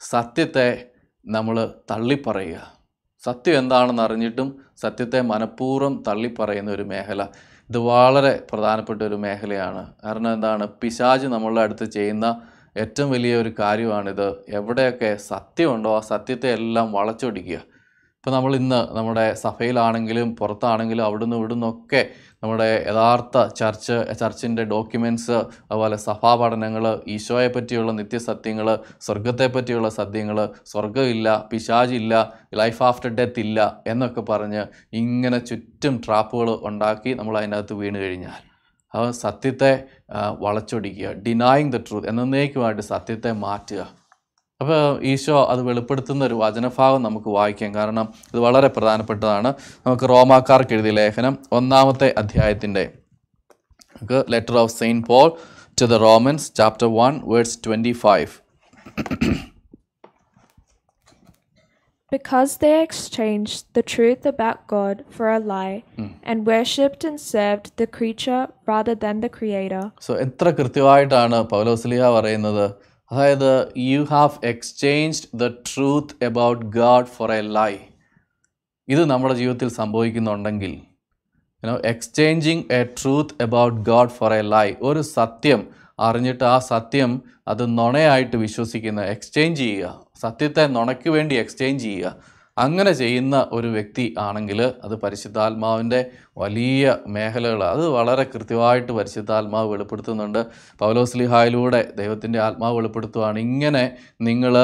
സത്യത്തെ 0.00 0.86
നമ്മൾ 1.26 1.72
തള്ളിപ്പറയുക. 1.90 2.78
സത്യം 3.24 3.58
എന്താണെന്ന് 3.58 4.02
അറിഞ്ഞിട്ടും 4.02 4.62
സത്യത്തെ 4.76 5.20
മനഃപൂർവം 5.20 6.04
തള്ളിപ്പറയുന്ന 6.08 6.70
ഒരു 6.70 6.82
മേഖല. 6.82 7.22
ഇത് 7.68 7.78
വളരെ 7.78 8.46
പ്രധാനപ്പെട്ട 8.52 9.02
ഒരു 9.02 9.14
മേഖലയാണ്. 9.14 9.94
കാരണം 10.04 10.32
എന്താണ്? 10.32 10.68
പിശാജ് 10.68 11.26
നമ്മളുടെ 11.26 11.60
അടുത്ത് 11.60 11.84
ചെയ്യുന്ന 11.84 12.40
ഏറ്റവും 12.76 13.10
വലിയ 13.10 13.36
ഒരു 13.36 13.54
കാര്യമാണിത്. 13.58 14.44
എവിടെയൊക്കെ 14.48 15.16
സത്യമുണ്ടോ 15.16 15.96
ആ 15.96 16.00
സത്യത്തെ 16.00 16.52
എല്ലാം 16.52 16.92
വളച്ചൊടിക്കുക. 16.92 17.78
ഇപ്പോൾ 18.16 18.30
നമ്മൾ 18.30 18.56
ഇന്ന് 18.56 18.96
നമ്മുടെ 18.96 19.34
സഭയിലാണെങ്കിലും 19.34 20.36
പുറത്താണെങ്കിലും 20.36 21.04
അവിടുന്ന് 21.04 21.36
ഇവിടുന്നൊക്കെ 21.36 22.10
നമ്മുടെ 22.42 22.66
യഥാർത്ഥ 22.88 23.36
ചർച്ച് 23.52 23.96
ചർച്ചിന്റെ 24.20 24.64
ഡോക്യുമെന്റ്സ് 24.72 25.38
അതുപോലെ 25.70 25.96
സഭാപഠനങ്ങൾ 25.98 26.84
ഈശോയെ 27.08 27.48
പറ്റിയുള്ള 27.48 27.92
നിത്യസത്യങ്ങൾ 27.92 28.68
സ്വർഗത്തെ 29.00 29.46
പറ്റിയുള്ള 29.46 29.88
സത്യങ്ങൾ 29.90 30.38
സ്വർഗമില്ല 30.64 31.28
പിശാചില്ല 31.52 32.14
ലൈഫ് 32.54 32.82
ആഫ്റ്റർ 32.82 33.12
ഡെത്ത് 33.14 33.42
ഇല്ല 33.46 33.60
എന്നൊക്കെ 33.86 34.24
പറഞ്ഞ് 34.30 34.62
ഇങ്ങനെ 34.94 35.40
ചുറ്റും 35.50 35.96
ട്രാപ്പുകൾ 36.06 36.50
ഉണ്ടാക്കി 36.70 37.12
നമ്മൾ 37.14 37.36
അതിനകത്ത് 37.38 37.74
വീണ് 37.74 37.98
കഴിഞ്ഞാൽ 37.98 38.38
അത് 38.94 39.08
സത്യത്തെ 39.24 39.72
വളച്ചൊടിക്കുക 40.40 41.08
ഡിനായിങ് 41.24 41.72
ദ 41.72 41.80
ട്രൂത്ത് 41.88 42.08
എന്നേക്കുമായിട്ട് 42.08 42.84
സത്യത്തെ 42.94 43.32
മാറ്റുക. 43.42 43.82
അപ്പോൾ 44.60 44.78
ഈശോ 45.02 45.36
അത് 45.50 45.60
വെളിപ്പെടുത്തുന്ന 45.62 46.22
ഒരു 46.24 46.36
വചനഭാഗം 46.40 47.02
നമുക്ക് 47.02 47.30
വായിക്കാം 47.30 47.70
കാരണം 47.74 48.06
ഇത് 48.30 48.38
വളരെ 48.38 48.68
പ്രധാനപ്പെട്ടതാണ് 48.68 49.50
നമുക്ക് 49.86 50.06
റോമാക്കാർക്ക് 50.08 50.74
എഴുതിയ 50.76 50.94
ലേഖനം 50.94 51.34
ഒന്നാമത്തെ 51.52 52.08
അധ്യായത്തിന്റെ 52.22 52.84
നമുക്ക് 53.92 54.18
letter 54.32 54.56
of 54.58 54.74
Saint 54.78 55.06
Paul 55.06 55.28
to 55.78 55.86
the 55.86 55.98
Romans 56.04 56.48
chapter 56.56 56.90
one 56.98 57.14
words 57.26 57.58
twenty 57.66 57.94
five 58.04 58.34
Because 62.12 62.56
they 62.58 62.82
exchanged 62.82 63.64
the 63.74 63.82
truth 63.84 64.24
about 64.26 64.66
God 64.66 65.04
for 65.10 65.26
a 65.30 65.38
lie 65.40 65.74
mm. 65.96 66.06
and 66.24 66.46
worshipped 66.46 67.04
and 67.04 67.20
served 67.22 67.76
the 67.76 67.86
creature 67.88 68.38
rather 68.66 68.94
than 68.96 69.16
the 69.20 69.30
Creator. 69.30 69.82
So 70.06 70.14
എത്ര 70.18 70.50
കൃത്യമായിട്ടാണ് 70.50 71.38
പൗലോസ്ലിഹ 71.50 72.08
പറയുന്നത് 72.10 72.64
അതായത് 73.10 73.72
you 73.78 74.06
have 74.10 74.46
exchanged 74.46 75.40
the 75.40 75.46
truth 75.48 76.24
about 76.24 76.66
God 76.66 77.04
for 77.04 77.32
a 77.32 77.40
lie 77.40 77.74
ഇത് 78.88 79.04
നമ്മുടെ 79.04 79.34
ജീവിതത്തിൽ 79.34 79.68
സംഭവിക്കുന്നുണ്ടെങ്കിൽ 79.68 80.74
you know 81.62 81.76
exchanging 81.84 82.64
a 82.70 82.84
truth 82.84 83.34
about 83.40 83.80
God 83.90 84.08
for 84.08 84.34
a 84.34 84.42
lie 84.42 84.74
ഒരു 84.80 85.00
സത്യം 85.00 85.68
അറിഞ്ഞിട്ട് 86.00 86.44
ആ 86.44 86.58
സത്യം 86.58 87.22
അത് 87.48 87.78
നുണയായിട്ട് 87.78 88.36
വിശ്വസിക്കുന്ന 88.36 89.00
എക്സ്ചേഞ്ച് 89.04 89.60
ചെയ്യുക. 89.60 90.04
സത്യത്തെ 90.16 90.66
നുണയ്ക്ക് 90.66 91.10
വേണ്ടി 91.10 91.34
എക്സ്ചേഞ്ച് 91.34 91.84
ചെയ്യുക. 91.84 92.37
അങ്ങനെ 92.64 92.92
ചെയ്യുന്ന 92.92 93.36
ഒരു 93.52 93.68
വ്യക്തി 93.68 94.04
ആണെങ്കിൽ 94.18 94.60
അത് 94.86 94.94
പരിശുദ്ധാത്മാവിന്റെ 95.02 96.00
വലിയ 96.42 96.96
മേഖലകൾ 97.06 97.60
അത് 97.64 97.84
വളരെ 97.88 98.24
കൃത്യമായിട്ട് 98.32 98.92
പരിശുദ്ധാത്മാവ് 98.92 99.68
വെളിപ്പെടുത്തുന്നുണ്ട്. 99.72 100.40
പൗലോസ്ലിഹായിലൂടെ 100.80 101.80
ദൈവത്തിന്റെ 101.96 102.38
ആത്മാവ് 102.40 102.76
വെളിപ്പെടുത്തുകയാണ് 102.78 103.38
ഇങ്ങനെ 103.38 103.84
നിങ്ങൾ 104.28 104.54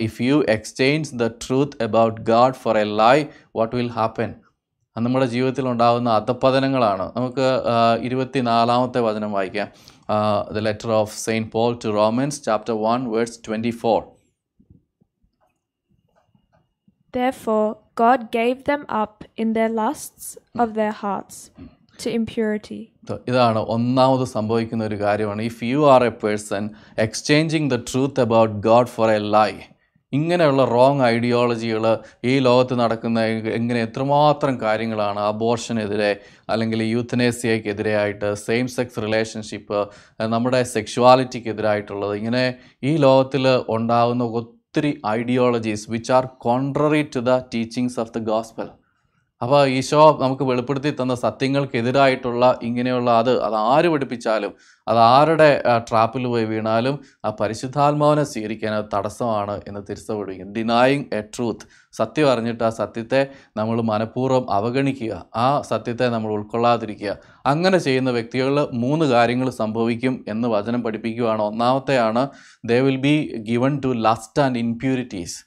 if 0.00 0.20
you 0.22 0.38
exchange 0.48 1.10
the 1.14 1.30
truth 1.44 1.78
about 1.88 2.20
God 2.20 2.60
for 2.62 2.78
a 2.78 2.86
lie 3.02 3.16
what 3.56 3.74
will 3.76 3.92
happen 3.98 4.30
നമ്മുടെ 4.96 5.26
ജീവിതത്തിൽ 5.26 5.64
ഉണ്ടാകുന്ന 5.68 6.10
അധപ്പതനങ്ങളാണ് 6.10 7.04
നമുക്ക് 7.16 7.48
ഇരുപത്തി 8.06 8.40
നാലാമത്തെ 8.50 9.00
വചനം 9.00 9.30
വായിക്കാം. 9.32 9.68
The 10.54 10.64
letter 10.68 10.90
of 10.92 11.14
Saint 11.18 11.50
Paul 11.50 11.72
to 11.84 11.90
Romans 12.00 12.40
chapter 12.44 12.74
one 12.86 13.02
verse 13.12 13.38
twenty 13.48 13.72
four 13.82 14.00
Therefore, 17.14 17.66
God 17.96 18.30
gave 18.30 18.64
them 18.64 18.84
up 18.90 19.24
in 19.36 19.52
their 19.52 19.68
lusts 19.70 20.26
of 20.56 20.74
their 20.74 20.92
hearts 20.94 21.36
to 21.98 22.08
impurity. 22.12 22.80
ഇതാണ് 23.28 23.60
ഒന്നാമത് 23.68 24.24
സംഭവിക്കുന്ന 24.28 24.82
ഒരു 24.84 24.96
കാര്യമാണ് 24.96 25.42
if 25.42 25.64
you 25.64 25.80
are 25.86 26.02
a 26.04 26.12
person 26.22 26.64
exchanging 26.98 27.68
the 27.70 27.78
truth 27.90 28.20
about 28.20 28.54
God 28.60 28.92
for 28.94 29.10
a 29.10 29.20
lie 29.34 29.52
ഇങ്ങനെയുള്ള 30.12 30.62
wrong 30.66 31.02
ഐഡിയോളജികൾ 31.06 31.84
ഈ 32.24 32.32
ലോകത്ത് 32.38 32.74
നടക്കുന്ന 32.80 33.20
എങ്ങനെ 33.58 33.80
എത്രമാത്രം 33.80 34.54
കാര്യങ്ങളാണ് 34.62 35.20
അബോർഷനെതിരെ 35.26 36.12
അല്ലെങ്കിൽ 36.48 36.80
യൂത്തനേസിയക്കെതിരെയായിട്ട് 36.94 38.30
സെയിം 38.46 38.68
സെക്സ് 38.68 39.04
റിലേഷൻഷിപ്പ് 39.06 39.80
നമ്മുടെ 40.32 40.62
സെക്ഷുവാലിറ്റിക്കെതിരായിട്ടുള്ളത് 40.72 42.14
ഇങ്ങനെ 42.16 42.44
ഈ 42.82 42.94
ലോകത്തിൽ 43.06 43.46
ഉണ്ടാകുന്ന 43.68 44.26
ഒത്തിരി 44.74 44.90
ideologies 45.08 45.86
which 45.90 46.10
are 46.16 46.24
contrary 46.42 47.00
to 47.14 47.20
the 47.20 47.32
teachings 47.54 47.96
of 47.98 48.12
the 48.12 48.18
gospel 48.24 48.68
അപ്പോൾ 49.40 49.60
ഈശോ 49.68 50.18
നമുക്ക് 50.20 50.42
വെളിപ്പെടുത്തി 50.42 50.90
തന്ന 50.90 51.14
സത്യങ്ങൾക്കെതിരായിട്ടുള്ള 51.14 52.58
ഇങ്ങനെയുള്ള 52.62 53.10
അത് 53.10 53.30
അത് 53.42 53.54
ആര് 53.54 53.88
പഠിപ്പിച്ചാലും 53.88 54.52
അത് 54.86 54.98
ആരുടെ 54.98 55.48
ട്രാപ്പിൽ 55.90 56.24
പോയി 56.26 56.44
വീണാലും 56.44 56.98
ആ 57.24 57.30
പരിശുദ്ധാത്മാവിനെ 57.40 58.24
സ്വീകരിക്കാൻ 58.24 58.74
അത് 58.74 58.88
തടസ്സമാണ് 58.94 59.60
എന്ന് 59.68 59.80
തിരിച്ചപ്പെടുകയും 59.88 60.52
ഡിനായിങ് 60.52 61.06
എ 61.12 61.20
ട്രൂത്ത് 61.34 61.66
സത്യം 61.94 62.30
അറിഞ്ഞിട്ട് 62.30 62.64
ആ 62.64 62.70
സത്യത്തെ 62.70 63.20
നമ്മൾ 63.56 63.76
മനഃപൂർവം 63.82 64.44
അവഗണിക്കുക. 64.50 65.24
ആ 65.36 65.48
സത്യത്തെ 65.62 66.08
നമ്മൾ 66.08 66.32
ഉൾക്കൊള്ളാതിരിക്കുക. 66.32 67.14
അങ്ങനെ 67.46 67.78
ചെയ്യുന്ന 67.78 68.10
വ്യക്തികളിൽ 68.10 68.60
മൂന്ന് 68.72 69.06
കാര്യങ്ങൾ 69.06 69.50
സംഭവിക്കും 69.50 70.24
എന്ന് 70.28 70.48
വചനം 70.48 70.82
പഠിപ്പിക്കുകയാണ് 70.82 71.42
ഒന്നാമത്തെയാണ് 71.42 72.28
they 72.64 72.80
will 72.80 72.96
be 72.96 73.16
given 73.42 73.80
to 73.80 73.92
lust 74.08 74.42
and 74.42 74.58
impurities 74.58 75.38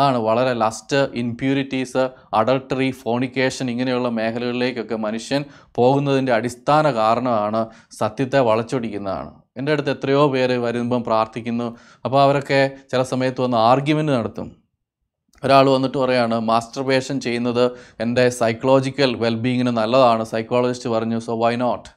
അതാണ് 0.00 0.18
വളരെ 0.18 0.52
ലസ്റ്റ് 0.54 0.98
ഇൻപ്യൂരിറ്റീസ് 1.14 2.02
അഡൾട്ടറി 2.34 2.90
ഫോണിക്കേഷൻ 2.90 3.70
ഇങ്ങനെയുള്ള 3.70 4.08
മേഖലകളിലേക്കൊക്കെ 4.08 4.96
മനുഷ്യൻ 4.96 5.44
പോകുന്നതിന്റെ 5.74 6.32
അടിസ്ഥാന 6.32 6.90
കാരണമാണ് 6.90 7.60
സത്യത്തെ 7.98 8.40
വളച്ചൊടിക്കുന്നതാണ്. 8.40 9.30
എന്റെ 9.56 9.72
അടുത്ത് 9.72 9.90
എത്രയോ 9.90 10.22
പേര് 10.28 10.56
വരുമ്പം 10.58 11.04
പ്രാർത്ഥിക്കുന്നു. 11.04 11.76
അപ്പോൾ 12.04 12.22
അവരൊക്കെ 12.22 12.70
ചില 12.92 13.02
സമയത്ത് 13.02 13.40
വന്ന് 13.40 13.56
ആർഗ്യുമെന്റ് 13.56 14.12
നടത്തും. 14.12 14.48
ഒരാൾ 15.44 15.70
വന്നിട്ട് 15.70 15.98
പറയാണ് 15.98 16.40
മാസ്റ്റർബേഷൻ 16.40 17.20
ചെയ്യുന്നത് 17.20 17.64
എന്റെ 18.00 18.28
സൈക്കോളജിക്കൽ 18.28 19.16
വെൽബീങ്ങിന് 19.16 19.70
നല്ലതാണ്. 19.70 20.24
സൈക്കോളജിസ്റ്റ് 20.24 20.90
പറഞ്ഞു 20.90 21.18
സോ 21.18 21.34
വൈ 21.44 21.56
നോട്ട് 21.56 21.88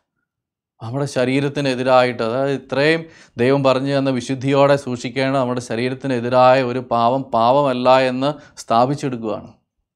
നമ്മുടെ 0.84 1.06
ശരീരത്തിനെതിരായിട്ട് 1.06 2.24
അതായത് 2.24 2.62
ഇത്രയും 2.62 3.02
ദൈവം 3.38 3.64
പറഞ്ഞു 3.64 3.98
തന്ന 3.98 4.10
വിശുദ്ധിയോടെ 4.10 4.76
സൂക്ഷിക്കേണ്ട 4.76 5.36
നമ്മുടെ 5.38 5.62
ശരീരത്തിനെതിരായ 5.62 6.64
ഒരു 6.64 6.80
പാവം 6.92 7.24
പാവമല്ല 7.36 8.00
എന്ന് 8.00 8.32
സ്ഥാപിച്ചെടുക്കുകയാണ് 8.58 9.52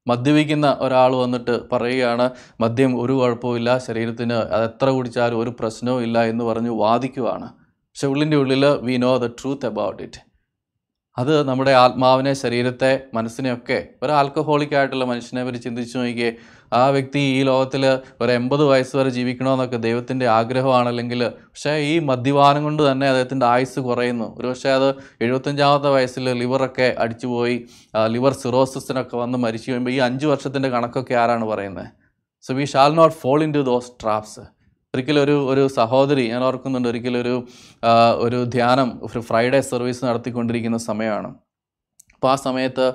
മദ്യപിക്കുന്ന 0.06 0.78
ഒരാൾ 0.80 1.14
വന്നിട്ട് 1.14 1.54
പറയുകയാണ് 1.72 2.30
മദ്യം 2.60 2.92
ഒരു 3.00 3.12
കുഴപ്പമില്ല 3.12 3.78
ശരീരത്തിന് 3.78 4.34
അത് 4.34 4.64
എത്ര 4.64 4.90
കുടിച്ചാലും 4.90 5.38
ഒരു 5.38 5.50
പ്രശ്നവും 5.60 6.02
ഇല്ല 6.02 6.18
എന്ന് 6.24 6.44
പറഞ്ഞ് 6.44 6.70
വാദിക്കുവാണ്. 6.70 7.48
പക്ഷെ 7.90 8.06
ഉള്ളിന്റെ 8.06 8.36
ഉള്ളിൽ 8.36 8.64
we 8.86 8.96
know 8.96 9.12
the 9.16 9.26
truth 9.40 9.66
about 9.66 10.02
it 10.02 10.20
അത് 11.18 11.48
നമ്മുടെ 11.48 11.72
ആത്മാവിനെ 11.72 12.32
ശരീരത്തെ 12.32 12.90
മനസ്സിനെയൊക്കെ 13.14 13.78
ഒരു 14.02 14.12
ആൽക്കഹോളിക് 14.12 14.74
ആയിട്ടുള്ള 14.74 15.04
മനുഷ്യനെ 15.04 15.44
പറ്റി 15.44 15.56
ചിന്തിച്ചു 15.56 15.98
നോക്കിയേ 15.98 16.28
ആ 16.72 16.82
വ്യക്തി 16.88 17.20
ഈ 17.34 17.42
ലോകത്തിൽ 17.42 17.84
ഒരു 18.20 18.30
എൺപത് 18.32 18.62
വയസ്സ് 18.62 18.96
വരെ 18.96 19.08
ജീവിക്കണമെന്നൊക്കെ 19.08 19.76
ദൈവത്തിന്റെ 19.76 20.26
ആഗ്രഹമാണല്ലെങ്കിൽ 20.28 21.20
പക്ഷേ 21.28 21.72
ഈ 21.84 21.98
മദ്യപാനം 21.98 22.62
കൊണ്ട് 22.62 22.82
തന്നെ 22.90 23.08
അദ്ദേഹത്തിന്റെ 23.08 23.46
ആയുസ് 23.46 23.80
കുറയുന്നു. 23.80 24.28
ഒരു 24.38 24.46
പക്ഷേ 24.48 24.70
അത് 24.70 24.88
എഴുപത്തഞ്ചാമത്തെ 25.20 25.90
വയസ്സിൽ 25.90 26.28
ലിവറൊക്കെ 26.32 26.94
അടിച്ചുപോയി 26.98 27.56
ലിവർ 28.08 28.32
സിറോസിസിനൊക്കെ 28.32 29.16
വന്ന് 29.16 29.38
മരിച്ചു 29.38 29.70
കഴിയുമ്പോൾ 29.70 29.90
ഈ 29.90 29.98
അഞ്ച് 29.98 30.26
വർഷത്തിന്റെ 30.26 30.68
കണക്കൊക്കെ 30.68 31.14
ആരാണ് 31.14 31.44
പറയുന്നത് 31.44 31.88
so 32.44 32.54
we 32.54 32.64
shall 32.64 32.94
not 32.94 33.16
fall 33.16 33.42
into 33.54 33.62
those 33.62 33.90
traps 34.02 34.44
ഒരിക്കലും 34.94 35.22
ഒരു 35.22 35.34
ഒരു 35.52 35.62
സഹോദരി 35.78 36.22
ഞാൻ 36.32 36.42
ഓർക്കുന്നുണ്ട് 36.48 36.88
ഒരിക്കലൊരു 36.90 37.34
ഒരു 38.24 38.38
ധ്യാനം 38.54 38.88
ഒരു 39.06 39.20
ഫ്രൈഡേ 39.28 39.60
സർവീസ് 39.70 40.02
നടത്തിക്കൊണ്ടിരിക്കുന്ന 40.08 40.78
സമയമാണ്. 40.90 41.30
അപ്പോൾ 42.14 42.30
ആ 42.34 42.36
സമയത്ത് 42.44 42.86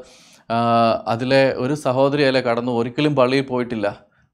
അതിലെ 1.14 1.44
ഒരു 1.64 1.76
സഹോദരി 1.84 2.24
അതിലെ 2.24 2.42
കടന്നു 2.48 2.72
ഒരിക്കലും 2.80 3.14
പള്ളിയിൽ 3.20 3.46
പോയിട്ടില്ല. 3.52 3.88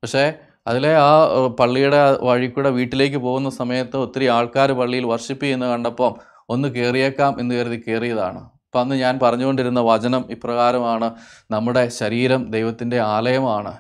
പക്ഷേ 0.04 0.24
അതിലെ 0.68 0.94
ആ 1.08 1.12
പള്ളിയുടെ 1.60 2.00
വഴി 2.30 2.48
കൂടെ 2.48 2.70
വീട്ടിലേക്ക് 2.70 3.18
പോകുന്ന 3.18 3.50
സമയത്ത് 3.50 3.98
ഒത്തിരി 3.98 4.26
ആൾക്കാർ 4.38 4.72
പള്ളിയിൽ 4.72 5.06
വർഷിപ്പ് 5.06 5.44
ചെയ്യുന്ന 5.44 5.68
കണ്ടപ്പോൾ 5.74 6.12
ഒന്ന് 6.50 6.68
കയറിയേക്കാം 6.76 7.34
എന്ന് 7.42 7.54
കരുതി 7.56 7.78
കയറിയതാണ് 7.88 8.42
അപ്പം 8.66 8.80
അന്ന് 8.82 8.96
ഞാൻ 8.96 9.14
പറഞ്ഞുകൊണ്ടിരുന്ന 9.24 9.82
വചനം 9.92 10.24
ഇപ്രകാരമാണ് 10.30 11.08
നമ്മുടെ 11.52 11.84
ശരീരം 12.00 12.42
ദൈവത്തിന്റെ 12.52 13.00
ആലയമാണ്. 13.14 13.74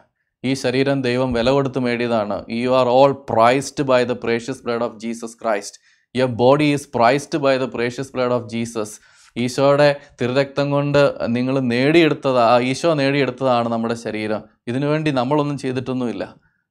ഈ 0.43 0.53
ശരീരം 0.53 1.01
ദൈവം 1.01 1.33
വില 1.33 1.49
കൊടുത്ത് 1.49 1.79
മേടിയതാണ്. 1.79 2.45
You 2.49 2.69
are 2.69 2.87
all 2.87 3.11
priced 3.29 3.83
by 3.83 4.03
the 4.03 4.11
precious 4.11 4.61
blood 4.65 4.83
of 4.83 4.97
Jesus 4.99 5.37
Christ 5.41 5.79
your 6.15 6.31
body 6.43 6.63
is 6.63 6.87
priced 6.95 7.39
by 7.45 7.57
the 7.57 7.63
precious 7.63 8.11
blood 8.15 8.35
of 8.37 8.49
Jesus 8.49 8.95
ഈശോയുടെ 9.37 9.95
തിരുരക്തം 10.21 10.71
കൊണ്ട് 10.71 11.01
നിങ്ങൾ 11.27 11.59
നേടിയെടുത്തത് 11.59 12.39
ഈശോ 12.69 12.93
നേടിയെടുത്തതാണ് 12.93 13.67
നമ്മുടെ 13.69 13.95
ശരീരം. 14.05 14.41
ഇതിനുവേണ്ടി 14.67 15.11
നമ്മളൊന്നും 15.11 15.57
ചെയ്തിട്ടൊന്നുമില്ല. 15.57 16.23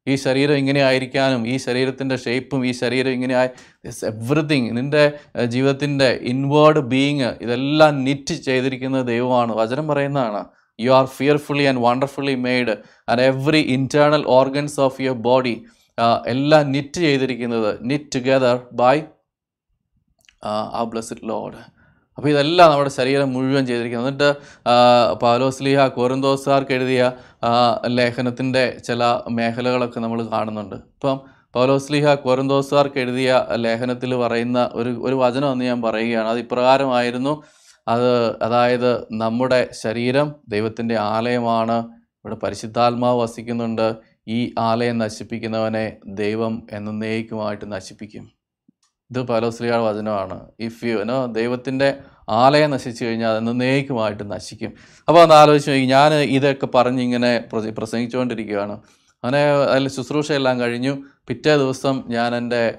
ഈ 0.06 0.14
ശരീരം 0.14 0.56
ഇങ്ങനെ 0.56 0.80
ആയിരിക്കാനും 0.80 1.46
ഈ 1.46 1.56
ശരീരത്തിന്റെ 1.56 2.16
ഷേപ്പും 2.16 2.66
ഈ 2.66 2.72
ശരീരം 2.72 3.10
ഇങ്ങനെ 3.10 3.34
ആയി 3.34 3.48
എവറിത്തിങ് 4.10 4.76
നിന്റെ 4.76 5.02
ജീവിതത്തിന്റെ 5.44 6.08
ഇൻവേർഡ് 6.32 6.80
ബീയിങ് 6.92 7.30
ഇതെല്ലാം 7.42 8.04
നിറ്റ് 8.04 8.34
ചെയ്തിരിക്കുന്നത് 8.48 9.06
ദൈവമാണ്. 9.06 9.52
വചനം 9.52 9.88
പറയുന്നതാണ്. 9.88 10.42
You 10.78 10.90
are 10.98 11.06
fearfully 11.16 11.64
and 11.70 11.82
wonderfully 11.86 12.34
made 12.46 12.74
and 13.10 13.24
every 13.30 13.62
internal 13.76 14.24
organs 14.38 14.78
of 14.86 15.00
your 15.06 15.18
body 15.28 15.54
എല്ലാം 16.34 16.64
നിറ്റ് 16.74 17.00
ചെയ്തിരിക്കുന്നത് 17.06 17.70
നിറ്റ് 17.90 18.10
ടുഗെദർ 18.16 18.56
ബൈ 18.82 18.96
ആ 20.78 20.82
ബ്ലസ്ഡ് 20.92 21.24
ലോഡ് 21.30 21.60
അപ്പോൾ 22.18 22.28
ഇതെല്ലാം 22.28 22.68
നമ്മുടെ 22.70 22.92
ശരീരം 22.98 23.28
മുഴുവൻ 23.32 23.64
ചെയ്തിരിക്കുന്നത്. 23.66 24.08
എന്നിട്ട് 24.08 24.30
പാലോസ്ലിഹ 25.22 25.80
കോരന്തോസാർക്ക് 25.96 26.72
എഴുതിയ 26.76 27.02
ലേഖനത്തിന്റെ 27.98 28.62
ചില 28.86 29.02
മേഖലകളൊക്കെ 29.36 29.98
നമ്മൾ 30.04 30.20
കാണുന്നുണ്ട്. 30.32 30.76
ഇപ്പം 30.94 31.18
പൗലോസ്ലിഹ 31.56 32.14
കോരന്തോസാർക്ക് 32.24 32.98
എഴുതിയ 33.04 33.30
ലേഖനത്തിൽ 33.64 34.10
പറയുന്ന 34.22 34.58
ഒരു 34.74 34.90
ഒരു 35.06 35.16
വചനം 35.22 35.48
എന്ന് 35.52 35.64
ഞാൻ 35.70 35.78
പറയുകയാണ്. 35.86 36.28
അത് 36.32 36.40
ഇപ്രകാരമായിരുന്നു 36.44 37.34
അത് 37.88 38.42
അതായത് 38.42 39.06
നമ്മുടെ 39.12 39.68
ശരീരം 39.72 40.34
ദൈവത്തിന്റെ 40.48 40.96
ആലയമാണ്. 40.96 41.78
ഇവിടെ 41.92 42.34
പരിശുദ്ധാത്മാവ് 42.34 43.20
വസിക്കുന്നുണ്ട്. 43.20 43.94
ഈ 44.28 44.54
ആലയം 44.58 44.98
നശിപ്പിക്കുന്നവനെ 44.98 45.96
ദൈവം 46.06 46.66
എന്നേക്കുമായിട്ട് 46.70 47.72
നശിപ്പിക്കും. 47.72 48.30
ഇത് 49.10 49.22
പലോസ്ലിയുടെ 49.22 49.78
വചനമാണ്. 49.78 50.40
ഇഫ് 50.60 50.84
യു 50.84 50.98
നോ 50.98 51.26
ദൈവത്തിന്റെ 51.26 51.94
ആലയം 52.28 52.70
നശിച്ചു 52.70 53.04
കഴിഞ്ഞാൽ 53.04 53.30
അത് 53.30 53.50
എന്നേക്കുമായിട്ട് 53.50 54.30
നശിക്കും. 54.30 54.72
അപ്പോൾ 55.08 55.22
ഒന്ന് 55.22 55.34
ആലോചിച്ച് 55.34 55.70
നോക്കി. 55.70 55.84
ഞാൻ 55.84 56.14
ഇതൊക്കെ 56.14 56.66
പറഞ്ഞ് 56.66 57.02
ഇങ്ങനെ 57.02 57.44
പ്രസ- 57.52 57.74
പ്രസംഗിച്ചുകൊണ്ടിരിക്കുകയാണ്. 57.78 58.72
അങ്ങനെ 59.24 59.44
അതിൽ 59.44 59.88
ശുശ്രൂഷയെല്ലാം 59.88 60.60
കഴിഞ്ഞു. 60.60 61.02
പിറ്റേ 61.28 61.56
ദിവസം 61.56 62.04
ഞാൻ 62.06 62.34
എന്റെ 62.34 62.74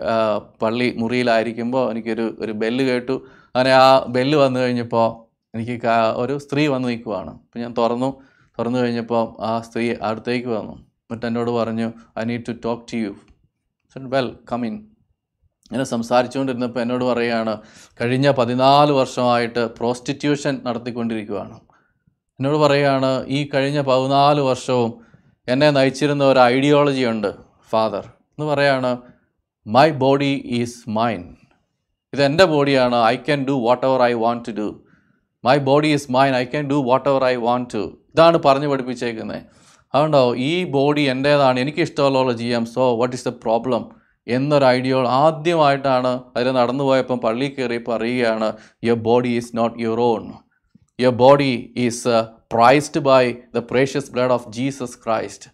പള്ളി 0.61 0.95
മുറിയിലായിരിക്കുമ്പോൾ 0.97 1.91
എനിക്കൊരു 1.91 2.37
ഒരു 2.39 2.51
ബെല്ല് 2.51 2.83
കേട്ടു. 2.83 3.27
അങ്ങനെ 3.55 3.71
ആ 3.73 4.05
ബെല്ല് 4.05 4.37
വന്നു 4.37 4.59
കഴിഞ്ഞപ്പോൾ 4.59 5.29
എനിക്ക് 5.55 5.81
ഒരു 6.15 6.37
സ്ത്രീ 6.37 6.67
വന്ന് 6.67 6.89
നിൽക്കുവാണ്. 6.89 7.29
അപ്പം 7.29 7.61
ഞാൻ 7.61 7.73
തുറന്നു. 7.73 8.21
തുറന്നു 8.59 8.79
കഴിഞ്ഞപ്പോൾ 8.79 9.41
ആ 9.41 9.61
സ്ത്രീ 9.61 9.95
അടുത്തേക്ക് 10.01 10.47
വന്നു. 10.47 10.73
എന്നിട്ട് 10.73 11.25
എന്നോട് 11.25 11.51
പറഞ്ഞു 11.51 11.93
I 12.19 12.23
need 12.23 12.45
to 12.47 12.51
talk 12.51 12.93
to 12.93 12.97
you 12.97 13.15
welcome 14.51 14.65
ഇങ്ങനെ 14.65 15.83
സംസാരിച്ചുകൊണ്ടിരുന്നപ്പോൾ 15.83 16.81
എന്നോട് 16.81 17.03
പറയുകയാണ് 17.05 17.61
കഴിഞ്ഞ 18.01 18.31
പതിനാല് 18.31 18.91
വർഷമായിട്ട് 18.91 19.65
പ്രോസ്റ്റിറ്റ്യൂഷൻ 19.65 20.61
നടത്തിക്കൊണ്ടിരിക്കുകയാണ് 20.65 21.59
എന്നോട് 22.39 22.57
പറയുകയാണ് 22.57 23.25
ഈ 23.27 23.49
കഴിഞ്ഞ 23.53 23.81
പതിനാല് 23.81 24.41
വർഷവും 24.41 24.93
എന്നെ 25.47 25.69
നയിച്ചിരുന്ന 25.71 26.23
ഒരു 26.23 26.39
ഐഡിയോളജി 26.39 27.05
ഉണ്ട് 27.05 27.33
ഫാദർ 27.69 28.05
എന്ന് 28.05 28.45
പറയാണ് 28.45 28.97
മൈ 29.67 29.91
ബോഡി 29.91 30.43
ഈസ് 30.45 30.89
മൈൻ 30.89 31.35
ഇത് 32.13 32.23
എന്റെ 32.23 32.45
ബോഡിയാണ്. 32.45 32.95
I 32.95 33.15
can 33.15 33.45
do 33.45 33.51
whatever 33.85 34.01
I 34.03 34.13
want 34.13 34.45
to 34.47 34.51
do 34.51 34.67
my 35.45 35.57
body 35.57 35.87
is 35.87 36.11
mine 36.11 36.35
I 36.35 36.43
can 36.43 36.69
do 36.69 36.75
whatever 37.09 37.23
I 37.25 37.35
want 37.35 37.73
to 37.73 37.83
ഇതാണ് 38.13 38.37
പറഞ്ഞു 38.37 38.67
പഠിപ്പിച്ചേക്കുന്നത് 38.67 39.41
അതുകൊണ്ടോ 39.93 40.35
ഈ 40.35 40.63
ബോഡി 40.63 41.01
എന്റേതാണ്. 41.01 41.59
എനിക്ക് 41.59 41.79
ഇഷ്ടമുള്ള 41.79 42.33
ചെയ്യാം. 42.33 42.65
So 42.65 42.95
what 42.95 43.15
is 43.15 43.27
the 43.27 43.31
problem 43.43 43.83
എന്നൊരു 44.27 44.65
ഐഡിയോ 44.65 45.07
ആദ്യമായിട്ടാണ് 45.07 46.23
അതിൽ 46.35 46.51
നടന്നു 46.51 46.83
പോയപ്പം 46.83 47.19
പള്ളി 47.19 47.45
കയറി 47.45 47.77
പറയുകയാണ് 47.87 48.53
your 48.83 48.99
body 48.99 49.29
is 49.29 49.57
not 49.57 49.83
your 49.83 49.99
own 49.99 50.33
your 51.01 51.15
body 51.15 51.73
is 51.77 52.07
priced 52.53 52.99
by 52.99 53.31
the 53.55 53.57
precious 53.57 54.11
blood 54.11 54.31
of 54.31 54.49
Jesus 54.49 54.97
Christ 55.05 55.49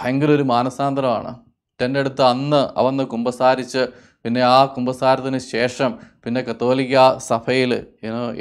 ഭയങ്കര 0.00 0.30
ഒരു 0.30 0.42
മാനസാന്തരമാണ്. 0.42 1.34
എന്റെ 1.82 2.00
അടുത്ത് 2.00 2.22
അന്ന് 2.22 2.78
അവന്ന് 2.78 3.04
കുമ്പസാരിച്ച് 3.04 3.86
പിന്നെ 4.24 4.42
ആ 4.42 4.64
കുംഭസാരത്തിന് 4.64 5.38
ശേഷം 5.38 5.90
പിന്നെ 6.24 6.40
കത്തോലിക്ക 6.40 7.18
സഭയിൽ 7.30 7.72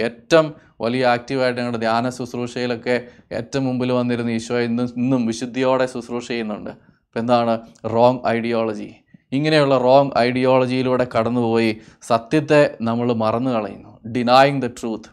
ഏറ്റവും 0.07 0.47
വലിയ 0.81 1.05
ആക്റ്റീവായിട്ട് 1.05 1.59
ഞങ്ങളുടെ 1.59 1.77
ധ്യാന 1.77 2.09
ശുശ്രൂഷയിലൊക്കെ 2.09 2.95
ഏറ്റവും 3.31 3.65
മുമ്പിൽ 3.65 3.91
വന്നിരുന്ന 3.91 4.31
ഈശോ 4.31 4.59
ഇന്നും 4.59 4.87
ഇന്നും 4.97 5.25
വിശുദ്ധിയോടെ 5.25 5.85
ശുശ്രൂഷ 5.87 6.27
ചെയ്യുന്നുണ്ട്. 6.27 6.69
അപ്പം 6.69 7.19
എന്താണ്? 7.19 7.53
റോങ് 7.85 8.21
ഐഡിയോളജി 8.27 8.89
ഇങ്ങനെയുള്ള 9.31 9.77
റോങ് 9.77 10.11
ഐഡിയോളജിയിലൂടെ 10.17 11.07
കടന്നുപോയി 11.15 11.71
സത്യത്തെ 12.11 12.61
നമ്മൾ 12.81 13.13
മറന്നു 13.13 13.51
കളയുന്നു. 13.51 13.91
ഡിനായിങ് 14.15 14.61
ദ 14.61 14.65
ട്രൂത്ത് 14.65 15.09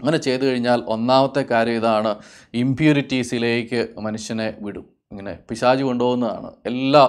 അങ്ങനെ 0.00 0.18
ചെയ്തു 0.18 0.44
കഴിഞ്ഞാൽ 0.44 0.80
ഒന്നാമത്തെ 0.94 1.42
കാര്യം 1.50 1.76
ഇതാണ് 1.76 2.10
ഇമ്പ്യൂരിറ്റീസിലേക്ക് 2.54 3.80
മനുഷ്യനെ 4.06 4.54
വിടും. 4.60 4.95
ഇങ്ങനെ 5.12 5.32
പിശാജ് 5.48 5.82
കൊണ്ടുപോകുന്നതാണ്. 5.82 6.48
എല്ലാ 6.70 7.02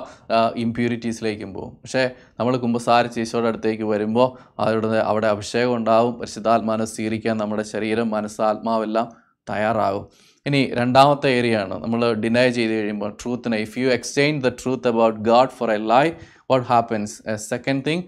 ഇമ്പ്യൂരിറ്റീസിലേക്കും 0.64 1.54
പോകും. 1.54 1.72
പക്ഷേ 1.82 2.04
നമ്മൾ 2.39 2.58
കുമ്പസാരിച്ച് 2.58 3.20
ഈശോയുടെ 3.24 3.50
അടുത്തേക്ക് 3.52 3.84
വരുമ്പോൾ 3.84 4.28
അവരുടെ 4.64 5.00
അവിടെ 5.12 5.28
അഭിഷേകം 5.28 5.74
ഉണ്ടാവും. 5.76 6.14
പരിശുദ്ധാത്മാനെ 6.20 6.86
സ്വീകരിക്കാൻ 6.93 7.38
നമ്മുടെ 7.38 7.64
ശരീരം 7.74 8.10
മനസ്സ് 8.16 8.41
ആത്മാവെല്ലാം 8.50 9.08
തയ്യാറാകും. 9.50 10.06
ഇനി 10.45 10.62
രണ്ടാമത്തെ 10.80 11.30
ഏരിയ 11.38 11.56
ആണ് 11.58 11.76
നമ്മൾ 11.84 12.02
ഡിനൈ 12.24 12.50
ചെയ്ത് 12.50 12.74
കഴിയുമ്പോൾ 12.74 13.18
ട്രൂത്തിനെ 13.22 13.58
if 13.58 13.80
you 13.80 13.88
exchange 13.88 14.41
the 14.45 14.52
truth 14.62 14.88
about 14.88 15.20
God 15.30 15.54
for 15.58 15.72
a 15.72 15.80
lie 15.93 16.06
what 16.52 16.68
happens 16.68 17.16
second 17.36 17.84
thing 17.88 18.04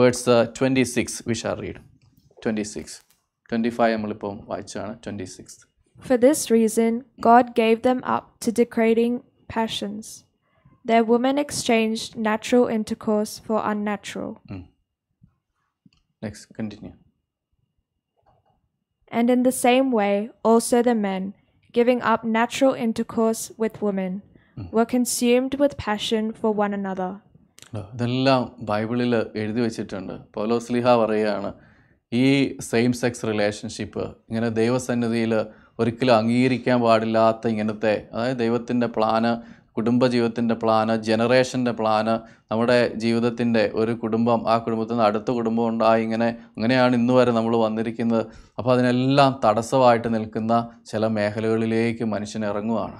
words 0.00 0.36
twenty 0.58 0.82
six 0.94 1.18
we 1.28 1.36
shall 1.42 1.56
read 1.58 1.82
twenty 2.44 2.66
six 2.74 2.96
twenty 3.52 3.72
five 3.78 3.94
നമ്മളിപ്പം 3.96 4.36
വായിച്ചാണ് 4.50 4.94
twenty 5.06 5.24
six 5.24 5.58
For 6.01 6.17
this 6.17 6.51
reason, 6.51 7.05
God 7.21 7.55
gave 7.55 7.81
them 7.81 8.01
up 8.05 8.39
to 8.41 8.51
degrading 8.51 9.23
passions. 9.49 10.25
Their 10.85 11.03
women 11.03 11.37
exchanged 11.37 12.15
natural 12.29 12.65
intercourse 12.69 13.33
for 13.39 13.57
unnatural. 13.71 14.31
Next 16.21 16.55
continue 16.57 16.93
And 19.11 19.27
in 19.35 19.41
the 19.43 19.55
same 19.65 19.87
way, 19.91 20.13
also 20.49 20.77
the 20.81 20.95
men, 21.09 21.23
giving 21.73 21.99
up 22.11 22.21
natural 22.39 22.73
intercourse 22.85 23.43
with 23.61 23.75
women, 23.87 24.13
were 24.75 24.87
consumed 24.97 25.53
with 25.61 25.73
passion 25.87 26.25
for 26.39 26.49
one 26.65 26.73
another. 26.79 27.11
ഇതെല്ലാം 27.93 28.41
ബൈബിളിൽ 28.69 29.13
എഴുതി 29.41 29.61
വെച്ചിട്ടുണ്ട് 29.65 30.13
പൗലോസ്ലിഹ 30.35 30.87
പറയുകയാണ് 31.01 31.49
ഈ 32.11 32.25
same 32.69 32.91
sex 33.01 33.23
relationship 33.31 34.03
ഇങ്ങനെ 34.27 34.49
ദൈവസന്നിധിയിൽ 34.61 35.33
ഒരിക്കലും 35.78 36.14
അംഗീകരിക്കാൻ 36.14 36.80
പാടില്ലാത്ത 36.80 37.48
ഇങ്ങനത്തെ 37.48 37.94
അതായത് 38.12 38.38
ദൈവത്തിന്റെ 38.38 38.86
പ്ലാന് 38.86 39.62
കുടുംബജീവിതത്തിന്റെ 39.76 40.54
പ്ലാന് 40.54 40.94
ജനറേഷന്റെ 41.08 41.72
പ്ലാന് 41.72 42.14
നമ്മുടെ 42.50 42.76
ജീവിതത്തിന്റെ 42.94 43.62
ഒരു 43.74 43.92
കുടുംബം 43.92 44.48
ആ 44.48 44.58
കുടുംബത്തിൽ 44.58 44.94
നിന്ന് 44.94 45.06
അടുത്ത 45.08 45.30
കുടുംബം 45.30 45.68
ഉണ്ടായി 45.68 46.02
ഇങ്ങനെ 46.02 46.28
അങ്ങനെയാണ് 46.56 46.94
ഇന്ന് 46.94 47.14
വരെ 47.18 47.32
നമ്മൾ 47.32 47.56
വന്നിരിക്കുന്നത്. 47.56 48.24
അപ്പോൾ 48.58 48.72
അതിനെല്ലാം 48.74 49.40
തടസ്സമായിട്ട് 49.44 50.08
നിൽക്കുന്ന 50.08 50.52
ചില 50.90 51.06
മേഖലകളിലേക്ക് 51.06 52.04
മനുഷ്യൻ 52.04 52.44
ഇറങ്ങുവാണ്. 52.44 52.98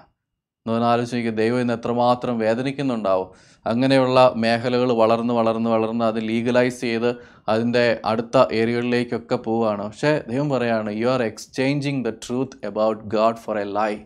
എന്നൊന്ന് 0.67 0.87
ആലോചിക്കുക 0.87 1.33
ദൈവം 1.35 1.61
ഇന്ന് 1.61 1.75
എത്രമാത്രം 1.75 2.39
വേദനിക്കുന്നുണ്ടാവും. 2.39 3.29
അങ്ങനെയുള്ള 3.67 4.33
മേഖലകൾ 4.37 4.93
വളർന്ന് 4.93 5.35
വളർന്ന് 5.35 5.71
വളർന്ന് 5.71 6.05
അത് 6.05 6.29
ലീഗലൈസ് 6.29 6.81
ചെയ്ത് 6.81 7.17
അതിന്റെ 7.49 8.01
അടുത്ത 8.05 8.45
ഏരിയകളിലേക്കൊക്കെ 8.53 9.37
പോവുകയാണ്. 9.37 9.83
പക്ഷേ 9.83 10.23
ദൈവം 10.29 10.51
പറയാണ് 10.51 10.93
you 10.93 11.07
are 11.07 11.23
exchanging 11.23 12.05
the 12.05 12.11
truth 12.11 12.67
about 12.67 13.05
God 13.05 13.37
for 13.37 13.59
a 13.59 13.65
lie 13.65 13.97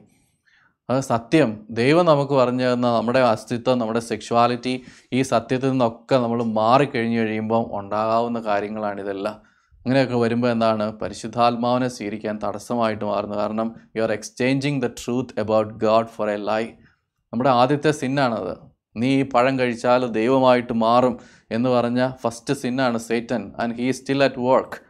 അത് 0.90 1.00
സത്യം. 1.00 1.66
ദൈവം 1.70 2.06
നമുക്ക് 2.06 2.32
പറഞ്ഞു 2.32 2.72
തന്ന 2.72 2.86
നമ്മുടെ 2.96 3.18
അസ്തിത്വം 3.18 3.78
നമ്മുടെ 3.78 4.00
സെക്ഷുവാലിറ്റി 4.00 4.82
ഈ 5.12 5.22
സത്യത്തിൽ 5.22 5.70
നിന്നൊക്കെ 5.70 6.16
നമ്മൾ 6.16 6.42
മാറിക്കഴിഞ്ഞ് 6.44 7.18
കഴിയുമ്പം 7.18 7.78
ഉണ്ടാകാവുന്ന 7.78 8.40
കാര്യങ്ങളാണ് 8.40 9.00
ഇതെല്ലാം. 9.00 9.45
അങ്ങനെയൊക്കെ 9.86 10.16
വരുമ്പോൾ 10.16 10.48
എന്താണ്? 10.52 10.86
പരിശുദ്ധാത്മാവിനെ 11.00 11.88
സ്വീകരിക്കാൻ 11.88 12.36
തടസ്സമായിട്ട് 12.44 13.04
മാറുന്നത് 13.10 13.38
കാരണം 13.40 13.68
you 13.96 14.00
are 14.06 14.12
exchanging 14.14 14.80
the 14.84 14.86
truth 15.00 15.34
about 15.42 15.74
God 15.84 16.10
for 16.14 16.30
a 16.30 16.38
lie 16.48 16.64
നമ്മുടെ 17.32 17.50
ആദ്യത്തെ 17.60 17.90
സിന്നാണത്. 18.00 18.50
നീ 18.96 19.10
ഈ 19.20 19.22
പഴം 19.34 19.54
കഴിച്ചാൽ 19.60 20.04
ദൈവമായിട്ട് 20.18 20.74
മാറും 20.84 21.14
എന്ന് 21.50 21.68
പറഞ്ഞ 21.68 22.08
first 22.22 22.54
സിന്നാണ് 22.62 23.00
Satan 23.08 23.44
and 23.60 23.76
he 23.78 23.86
still 23.98 24.24
at 24.28 24.42
work 24.48 24.80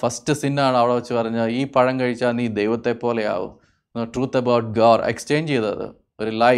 first 0.00 0.34
സിന്നാണ് 0.42 0.76
അവിടെ 0.76 0.96
വെച്ച് 0.98 1.14
പറഞ്ഞ 1.14 1.46
ഈ 1.58 1.62
പഴം 1.76 1.96
കഴിച്ചാൽ 2.00 2.34
നീ 2.40 2.48
ദൈവത്തെ 2.60 2.94
പോലെയാവും 3.04 3.54
ട്രൂത്ത് 4.14 4.40
അബൌട്ട് 4.42 4.70
ഗാഡ് 4.80 5.04
എക്സ്ചേഞ്ച് 5.12 5.50
ചെയ്തത്. 5.52 5.86
ഒരു 6.20 6.32
ലൈ 6.44 6.56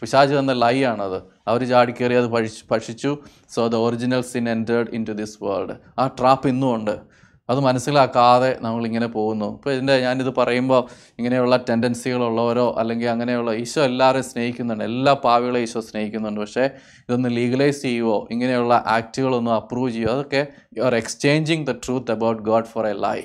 പിശാജ് 0.00 0.38
തന്ന 0.38 0.52
ലൈ 0.52 0.84
ആണത് 0.84 1.22
അവർ 1.48 1.68
ചാടിക്കേറി 1.68 2.14
അത് 2.14 2.26
ഭക്ഷിച്ചു 2.26 2.64
ഭക്ഷിച്ചു. 2.70 3.18
So 3.54 3.68
the 3.68 3.74
original 3.74 4.20
sin 4.20 4.48
entered 4.48 4.90
into 5.04 5.12
this 5.12 5.44
world 5.44 5.72
ആ 5.98 6.06
ട്രാപ്പ് 6.06 6.48
ഇന്നും 6.48 6.74
ഉണ്ട്. 6.74 7.20
അത് 7.50 7.60
മനസ്സിലാക്കാതെ 7.60 8.58
നമ്മളിങ്ങനെ 8.60 9.06
പോകുന്നു. 9.06 9.54
ഇപ്പോൾ 9.54 9.72
ഇതിന്റെ 9.72 10.00
ഞാനിത് 10.00 10.34
പറയുമ്പോൾ 10.36 10.88
ഇങ്ങനെയുള്ള 11.18 11.56
ടെൻഡൻസികളുള്ളവരോ 11.56 12.74
അല്ലെങ്കിൽ 12.78 13.08
അങ്ങനെയുള്ള 13.08 13.52
ഈശോ 13.52 13.82
എല്ലാവരെയും 13.82 14.24
സ്നേഹിക്കുന്നുണ്ട്. 14.24 14.84
എല്ലാ 14.84 15.12
പാവികളെയും 15.12 15.62
ഈശോ 15.62 15.80
സ്നേഹിക്കുന്നുണ്ട്. 15.80 16.40
പക്ഷേ 16.40 16.70
ഇതൊന്ന് 16.98 17.36
ലീഗലൈസ് 17.36 17.82
ചെയ്യുവോ? 17.82 18.28
ഇങ്ങനെയുള്ള 18.30 18.84
ആക്റ്റുകളൊന്നും 18.86 19.54
അപ്രൂവ് 19.54 19.90
ചെയ്യുമോ 19.90 20.12
അതൊക്കെ 20.12 20.46
you 20.78 20.82
are 20.82 20.94
exchanging 20.94 21.66
the 21.66 21.70
truth 21.70 22.10
about 22.10 22.42
God 22.42 22.64
for 22.64 22.86
a 22.86 22.92
lie 22.92 23.20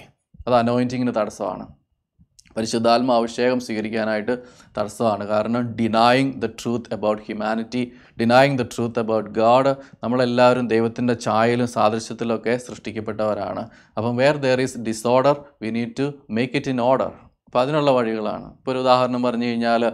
അത് 0.47 0.55
അനോയിന്റിങ്ങിന് 0.55 1.15
തടസ്സമാണ്. 1.15 1.67
പരിശുദ്ധാത്മ 2.57 3.11
അഭിഷേകം 3.11 3.59
സ്വീകരിക്കാനായിട്ട് 3.59 4.37
തടസ്സമാണ്. 4.77 5.27
കാരണം 5.27 5.61
denying 5.75 6.33
the 6.41 6.45
truth 6.45 6.93
about 6.93 7.21
humanity 7.25 7.91
denying 8.21 8.57
the 8.57 8.61
truth 8.61 8.99
about 8.99 9.29
God 9.29 9.75
നമ്മളെല്ലാവരും 10.03 10.67
ദൈവത്തിന്റെ 10.67 11.13
ചായയിലും 11.13 11.67
സാദൃശ്യത്തിലൊക്കെ 11.67 12.57
സൃഷ്ടിക്കപ്പെട്ടവരാണ്. 12.57 13.69
അപ്പം 13.97 14.15
where 14.17 14.37
there 14.37 14.61
is 14.61 14.79
disorder 14.79 15.35
we 15.61 15.69
need 15.69 15.95
to 15.99 16.13
make 16.29 16.53
it 16.55 16.71
in 16.71 16.81
order 16.81 17.11
അപ്പോൾ 17.45 17.61
അതിനുള്ള 17.61 17.91
വഴികളാണ്. 17.91 18.47
ഇപ്പോൾ 18.53 18.71
ഒരു 18.71 18.79
ഉദാഹരണം 18.79 19.23
പറഞ്ഞു 19.23 19.45
കഴിഞ്ഞാൽ 19.45 19.91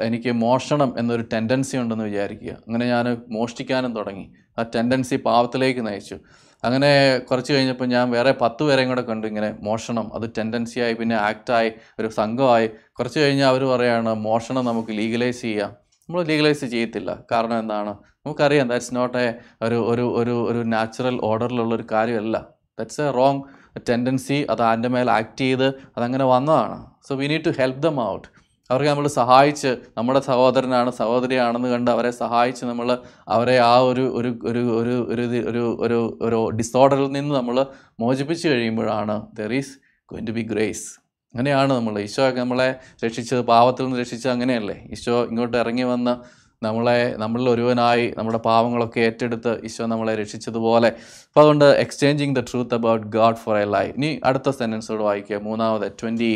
എനിക്ക് 0.00 0.32
മോഷണം 0.32 0.94
എന്നൊരു 0.98 1.24
ടെൻഡൻസി 1.32 1.76
ഉണ്ടെന്ന് 1.76 2.04
വിചാരിക്കുക. 2.04 2.50
അങ്ങനെ 2.50 2.86
ഞാൻ 2.86 3.06
മോഷ്ടിക്കാനും 3.28 3.94
തുടങ്ങി. 3.96 4.26
ആ 4.58 4.62
ടെൻഡൻസി 4.74 5.16
പാവത്തിലേക്ക് 5.16 5.86
നയിച്ചു. 5.86 6.18
അങ്ങനെ 6.64 7.18
കുറച്ച് 7.18 7.52
കഴിഞ്ഞപ്പോൾ 7.52 7.84
ഞാൻ 7.84 8.10
വേറെ 8.10 8.32
പത്ത് 8.32 8.62
പേരെയും 8.62 8.88
കൂടെ 8.88 9.02
കണ്ടു. 9.02 9.26
ഇങ്ങനെ 9.26 9.56
മോഷണം 9.60 10.14
അത് 10.14 10.30
ടെൻഡൻസിയായി 10.38 10.94
പിന്നെ 10.94 11.16
ആക്റ്റായി 11.16 11.72
ഒരു 12.00 12.08
സംഘമായി. 12.08 12.66
കുറച്ച് 12.68 13.20
കഴിഞ്ഞാൽ 13.20 13.48
അവർ 13.48 13.64
പറയുകയാണ് 13.64 14.14
മോഷണം 14.14 14.64
നമുക്ക് 14.64 14.88
ലീഗലൈസ് 14.98 15.42
ചെയ്യാം. 15.42 15.70
നമ്മൾ 16.08 16.24
ലീഗലൈസ് 16.24 16.64
ചെയ്യത്തില്ല. 16.64 17.18
കാരണം 17.32 17.58
എന്താണ്? 17.58 17.90
നമുക്കറിയാം 17.90 18.68
ദാറ്റ്സ് 18.68 18.96
നോട്ട് 18.96 19.18
എ 19.18 19.34
ഒരു 19.62 19.74
ഒരു 19.74 20.14
ഒരു 20.14 20.50
ഒരു 20.50 20.58
നാച്ചുറൽ 20.58 21.20
ഓർഡറിലുള്ള 21.22 21.74
ഒരു 21.74 21.84
കാര്യമല്ല. 21.92 22.36
ദാറ്റ്സ് 22.78 23.00
എ 23.00 23.10
റോങ് 23.10 23.42
ടെൻഡൻസി 23.88 24.46
അത് 24.50 24.62
അതിന്റെ 24.62 24.88
മേൽ 24.88 25.10
ആക്ട് 25.10 25.40
ചെയ്ത് 25.40 25.68
അതങ്ങനെ 25.68 26.24
വന്നതാണ്. 26.24 26.86
So 27.08 27.14
we 27.14 27.26
need 27.26 27.44
to 27.44 27.48
help 27.48 27.82
them 27.82 28.08
out 28.08 28.28
അവർക്ക് 28.70 28.88
നമ്മൾ 28.88 29.06
സഹായിച്ച് 29.18 29.70
നമ്മുടെ 29.98 30.20
സഹോദരനാണ് 30.20 30.90
സഹോദരിയാണെന്ന് 30.90 31.68
കണ്ട് 31.68 31.90
അവരെ 31.90 32.10
സഹായിച്ച് 32.22 32.64
നമ്മൾ 32.64 32.88
അവരെ 33.28 33.56
ആ 33.58 33.74
ഒരു 33.90 34.04
ഒരു 34.18 34.30
ഒരു 34.50 34.62
ഒരു 34.80 34.94
ഒരു 35.12 35.24
ഒരു 35.50 35.62
ഒരു 35.84 35.98
ഒരു 36.26 36.40
ഡിസോർഡറിൽ 36.60 37.08
നിന്ന് 37.12 37.34
നമ്മൾ 37.34 37.58
മോചിപ്പിച്ച് 38.00 38.46
കഴിയുമ്പോഴാണ് 38.48 39.16
there 39.38 39.52
is 39.60 39.74
going 40.08 40.26
to 40.26 40.34
be 40.38 40.44
grace 40.52 40.86
അങ്ങനെയാണ് 41.34 41.72
നമ്മൾ 41.72 41.94
ഈശോ 42.00 42.26
നമ്മളെ 42.36 42.68
രക്ഷിച്ചത് 43.04 43.42
പാവത്തിൽ 43.52 43.84
നിന്ന് 43.84 43.98
രക്ഷിച്ചത് 44.00 44.32
അങ്ങനെയല്ലേ? 44.32 44.76
ഈശോ 44.94 45.16
ഇങ്ങോട്ട് 45.30 45.56
ഇറങ്ങി 45.56 45.84
വന്ന് 45.84 46.14
നമ്മളെ 46.62 47.00
നമ്മളിൽ 47.18 47.48
ഒരുവനായി 47.48 48.06
നമ്മുടെ 48.18 48.38
പാവങ്ങളൊക്കെ 48.46 49.00
ഏറ്റെടുത്ത് 49.00 49.52
ഈശോ 49.68 49.84
നമ്മളെ 49.86 50.14
രക്ഷിച്ചതുപോലെ. 50.14 50.88
അപ്പോൾ 51.26 51.40
അതുകൊണ്ട് 51.40 51.66
exchanging 51.84 52.34
the 52.34 52.42
truth 52.50 52.76
about 52.78 53.06
God 53.16 53.40
for 53.44 53.56
a 53.58 53.64
lie 53.76 53.84
ഇനി 53.96 54.10
അടുത്ത 54.30 54.50
സെന്റൻസോട് 54.60 55.02
വായിക്കുക 55.02 55.38
മൂന്നാമത് 55.48 55.86
twenty 56.02 56.32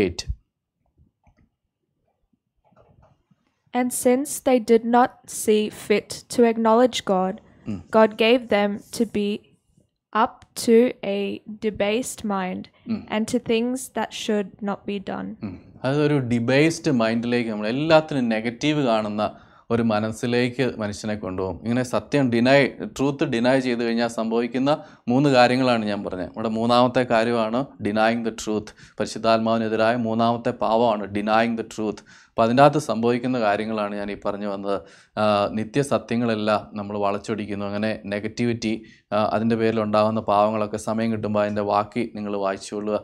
eight 0.00 0.26
And 3.73 3.93
since 4.05 4.39
they 4.39 4.59
did 4.71 4.85
not 4.85 5.11
see 5.33 5.69
fit 5.87 6.09
to 6.29 6.43
acknowledge 6.43 7.05
God, 7.05 7.41
God 7.91 8.17
gave 8.17 8.47
them 8.47 8.79
to 8.91 9.05
be 9.05 9.27
up 10.13 10.35
to 10.55 10.75
a 11.03 11.19
debased 11.61 12.23
mind 12.25 12.63
and 13.09 13.27
to 13.27 13.39
things 13.51 13.89
that 13.89 14.13
should 14.13 14.49
not 14.61 14.85
be 14.85 14.97
done. 15.13 15.29
ഉം. 15.43 15.55
അതൊരു 15.83 16.19
ഡിബേസ്ഡ് 16.29 16.91
മൈൻഡിലേക്ക് 16.91 17.49
നമ്മൾ 17.49 17.67
എല്ലാത്തിനും 17.67 18.29
negative 18.29 18.81
കാണുന്ന 18.85 19.23
ഒരു 19.74 19.82
മനസ്സിലേക്ക് 19.90 20.64
മനുഷ്യനെ 20.82 21.14
കൊണ്ടുപോകും. 21.14 21.56
ഇങ്ങനെ 21.64 21.82
സത്യം 21.94 22.24
ഡിനൈ 22.32 22.60
ട്രൂത്ത് 22.96 23.24
ഡിനൈ 23.34 23.56
ചെയ്ത് 23.66 23.82
കഴിഞ്ഞാൽ 23.86 24.10
സംഭവിക്കുന്ന 24.18 24.70
മൂന്ന് 25.08 25.28
കാര്യങ്ങളാണ് 25.36 25.84
ഞാൻ 25.84 26.00
പറഞ്ഞത്. 26.04 26.32
ഇവിടെ 26.36 26.50
മൂന്നാമത്തെ 26.58 27.02
കാര്യമാണ് 27.12 27.60
ഡിനായിങ് 27.86 28.24
ദ 28.24 28.32
ട്രൂത്ത് 28.42 28.74
പരിശുദ്ധാത്മാവിനെതിരായ 29.00 29.96
മൂന്നാമത്തെ 30.06 30.52
പാവമാണ് 30.64 31.06
ഡിനായിങ് 31.16 31.56
ദ 31.58 31.64
ട്രൂത്ത് 31.74 32.04
അപ്പോൾ 32.30 32.44
അതിന്റെ 32.44 32.62
അകത്ത് 32.62 32.80
സംഭവിക്കുന്ന 32.90 33.36
കാര്യങ്ങളാണ് 33.40 33.94
ഞാൻ 34.00 34.08
ഈ 34.10 34.16
പറഞ്ഞു 34.24 34.48
വന്നത്. 34.52 34.76
നിത്യസത്യങ്ങളെല്ലാം 35.58 36.60
നമ്മൾ 36.78 36.94
വളച്ചൊടിക്കുന്നു. 36.98 37.64
അങ്ങനെ 37.70 37.90
നെഗറ്റിവിറ്റി 38.12 38.74
അതിന്റെ 39.34 39.56
പേരിൽ 39.56 39.80
ഉണ്ടാകുന്ന 39.86 40.20
പാവങ്ങളൊക്കെ 40.20 40.78
സമയം 40.88 41.10
കിട്ടുമ്പോൾ 41.12 41.42
അതിന്റെ 41.42 41.64
വാക്കി 41.72 42.04
നിങ്ങൾ 42.16 42.34
വായിച്ചുകൊള്ളുക 42.44 42.98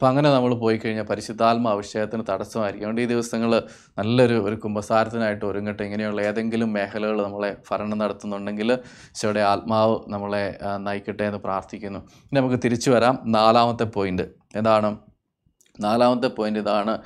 അപ്പം 0.00 0.10
അങ്ങനെ 0.10 0.28
നമ്മൾ 0.34 0.52
പോയി 0.54 0.76
കഴിഞ്ഞാൽ 0.76 1.04
പരിശുദ്ധാത്മ 1.04 1.68
അഭിഷേകത്തിന് 1.68 2.22
തടസ്സമായിരിക്കും. 2.28 2.84
അതുകൊണ്ട് 2.86 3.00
ഈ 3.02 3.06
ദിവസങ്ങൾ 3.06 3.50
നല്ലൊരു 3.98 4.36
ഒരു 4.48 4.56
കുംഭസാരത്തിനായിട്ട് 4.62 5.44
ഒരുങ്ങട്ടെ. 5.44 5.82
ഇങ്ങനെയുള്ള 5.88 6.20
ഏതെങ്കിലും 6.28 6.72
മേഖലകൾ 6.76 7.18
നമ്മളെ 7.26 7.50
ഭരണം 7.70 7.98
നടത്തുന്നുണ്ടെങ്കിൽ 8.02 8.70
ഈശോയുടെ 8.72 9.40
ആത്മാവ് 9.40 9.96
നമ്മളെ 10.08 10.42
നയിക്കട്ടെ 10.86 11.24
എന്ന് 11.30 11.40
പ്രാർത്ഥിക്കുന്നു. 11.46 12.00
ഇനി 12.30 12.38
നമുക്ക് 12.40 12.60
തിരിച്ചു 12.64 12.90
വരാം. 12.90 13.18
നാലാമത്തെ 13.26 13.84
പോയിന്റ് 13.98 14.26
എന്താണ്? 14.56 14.90
നാലാമത്തെ 15.80 16.28
പോയിന്റ് 16.28 16.60
ഇതാണ് 16.60 16.98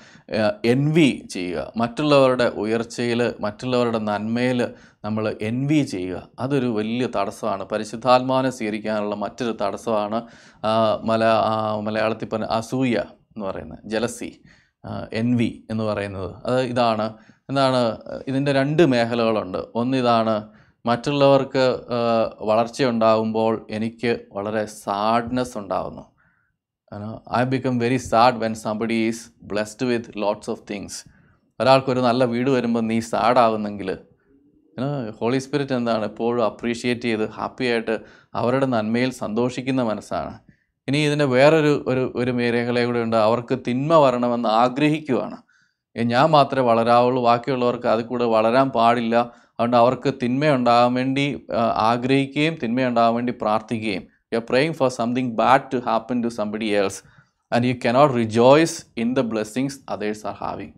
എൻവി 0.65 1.27
ചെയ്യുക. 1.31 1.73
മറ്റുള്ളവരുടെ 1.77 2.45
ഉയർച്ചയിൽ 2.45 3.35
മറ്റുള്ളവരുടെ 3.41 3.99
നന്മയിൽ 3.99 4.69
നമ്മൾ 5.05 5.37
എൻവി 5.41 5.83
ചെയ്യുക. 5.83 6.29
അതൊരു 6.39 6.67
വലിയ 6.67 7.07
തടസ്സമാണ്. 7.07 7.65
പരിശുദ്ധാത്മാവിനെ 7.65 8.51
സ്വീകരിക്കാനുള്ള 8.51 9.15
മറ്റൊരു 9.15 9.57
തടസ്സമാണ് 9.63 10.23
മല 11.03 11.25
മലയാളത്തിൽ 11.81 12.29
പറഞ്ഞ 12.29 12.45
അസൂയ 12.45 12.97
എന്ന് 13.37 13.47
പറയുന്നത് 13.47 13.79
ജലസി 13.85 14.41
എൻവി 15.13 15.65
എന്ന് 15.71 15.85
പറയുന്നത്. 15.85 16.35
അത് 16.47 16.61
ഇതാണ്. 16.61 17.15
എന്താണ് 17.49 17.99
ഇതിന്റെ 18.29 18.53
രണ്ട് 18.53 18.87
മേഖലകളുണ്ട്. 18.87 19.59
ഒന്ന് 19.75 19.97
ഇതാണ് 19.97 20.49
മറ്റുള്ളവർക്ക് 20.87 21.81
വളർച്ചയുണ്ടാകുമ്പോൾ 22.41 23.67
എനിക്ക് 23.71 24.21
വളരെ 24.33 24.67
സാഡ്നെസ് 24.67 25.59
ഉണ്ടാകുന്നു 25.59 26.14
I 27.39 27.45
become 27.45 27.79
very 27.79 27.97
sad 27.97 28.37
when 28.37 28.55
somebody 28.55 28.95
is 28.95 29.31
blessed 29.43 29.87
with 29.87 30.05
lots 30.17 30.51
of 30.51 30.63
things 30.71 31.05
ഒരാൾക്കൊരു 31.61 32.01
നല്ല 32.01 32.25
വീട് 32.25 32.51
വരുമ്പോൾ 32.51 32.81
നീ 32.81 33.01
സാഡ് 33.01 33.39
ആകുന്നെങ്കിൽ 33.39 33.99
ഹോളി 35.21 35.39
സ്പിരിറ്റ് 35.39 35.73
എന്താണ് 35.73 36.05
എപ്പോഴും 36.05 36.45
അപ്രീഷിയേറ്റ് 36.45 37.03
ചെയ്ത് 37.03 37.31
ഹാപ്പി 37.31 37.65
ആയിട്ട് 37.65 38.01
അവരുടെ 38.35 38.67
നന്മയിൽ 38.67 39.11
സന്തോഷിക്കുന്ന 39.11 39.83
മനസ്സാണ്. 39.83 40.39
ഇനി 40.89 40.97
ഇതിന്റെ 40.97 41.25
വേറൊരു 41.25 41.85
ഒരു 41.87 42.13
ഒരു 42.17 42.31
മേഖല 42.31 42.85
കൂടെ 42.85 42.99
ഉണ്ട്. 42.99 43.17
അവർക്ക് 43.17 43.59
തിന്മ 43.69 43.95
വരണമെന്ന് 43.95 44.49
ആഗ്രഹിക്കുവാണ്. 44.49 45.37
ഞാൻ 45.97 46.31
മാത്രമേ 46.31 46.67
വളരാവുള്ളൂ. 46.67 47.25
ബാക്കിയുള്ളവർക്ക് 47.25 47.87
അതിൽ 47.87 48.05
കൂടെ 48.05 48.25
വളരാൻ 48.25 48.71
പാടില്ല. 48.71 49.33
അതുകൊണ്ട് 49.51 49.77
അവർക്ക് 49.77 50.15
തിന്മയുണ്ടാകാൻ 50.23 50.95
വേണ്ടി 50.95 51.47
ആഗ്രഹിക്കുകയും 51.75 52.55
തിന്മയുണ്ടാകാൻ 52.63 53.15
വേണ്ടി 53.15 53.35
പ്രാർത്ഥിക്കുകയും. 53.41 54.14
You 54.35 54.39
are 54.41 54.47
praying 54.53 54.77
for 54.81 54.91
something 55.01 55.35
bad 55.43 55.69
to 55.75 55.81
happen 55.89 56.19
to 56.27 56.33
somebody 56.41 56.71
else 56.81 57.01
and 57.53 57.67
you 57.71 57.77
cannot 57.85 58.15
rejoice 58.21 58.79
in 59.05 59.11
the 59.19 59.23
blessings 59.33 59.79
others 59.95 60.25
are 60.31 60.37
having 60.43 60.75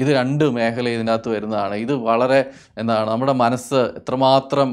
ഇത് 0.00 0.08
രണ്ട് 0.18 0.44
മേഖല 0.56 0.88
ഇതിനകത്ത് 0.94 1.28
വരുന്നതാണ്. 1.34 1.74
ഇത് 1.84 1.92
വളരെ 2.08 2.40
എന്താണ് 2.80 3.06
നമ്മുടെ 3.12 3.34
മനസ്സ് 3.44 3.80
എത്രമാത്രം 4.00 4.70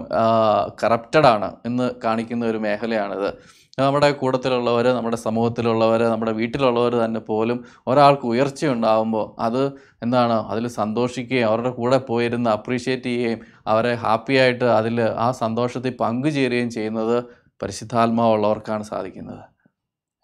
കറപ്റ്റഡ് 0.82 1.30
ആണ് 1.34 1.50
എന്ന് 1.70 1.86
കാണിക്കുന്ന 2.06 2.50
ഒരു 2.52 2.60
മേഖലയാണിത്. 2.66 3.30
നമ്മുടെ 3.78 4.10
കൂട്ടത്തിലുള്ളവർ 4.22 4.86
നമ്മുടെ 4.96 5.18
സമൂഹത്തിലുള്ളവർ 5.28 6.02
നമ്മുടെ 6.14 6.34
വീട്ടിലുള്ളവർ 6.40 6.94
തന്നെ 7.04 7.22
പോലും 7.30 7.60
ഒരാൾക്ക് 7.92 8.26
ഉയർച്ചയുണ്ടാകുമ്പോൾ 8.32 9.26
അത് 9.46 9.62
എന്താണ് 10.04 10.36
അതിൽ 10.52 10.66
സന്തോഷിക്കുകയും 10.82 11.48
അവരുടെ 11.50 11.72
കൂടെ 11.80 12.00
പോയിരുന്ന് 12.10 12.50
അപ്രീഷിയേറ്റ് 12.58 13.08
ചെയ്യുകയും 13.10 13.40
അവരെ 13.72 13.94
ഹാപ്പിയായിട്ട് 14.04 14.68
അതിൽ 14.80 15.00
ആ 15.26 15.30
സന്തോഷത്തിൽ 15.44 15.96
പങ്കുചേരുകയും 16.04 16.70
ചെയ്യുന്നത് 16.78 17.18
പരിശുദ്ധാത്മാവുള്ളവർക്കാണ് 17.62 18.84
സാധിക്കുന്നത്. 18.84 19.44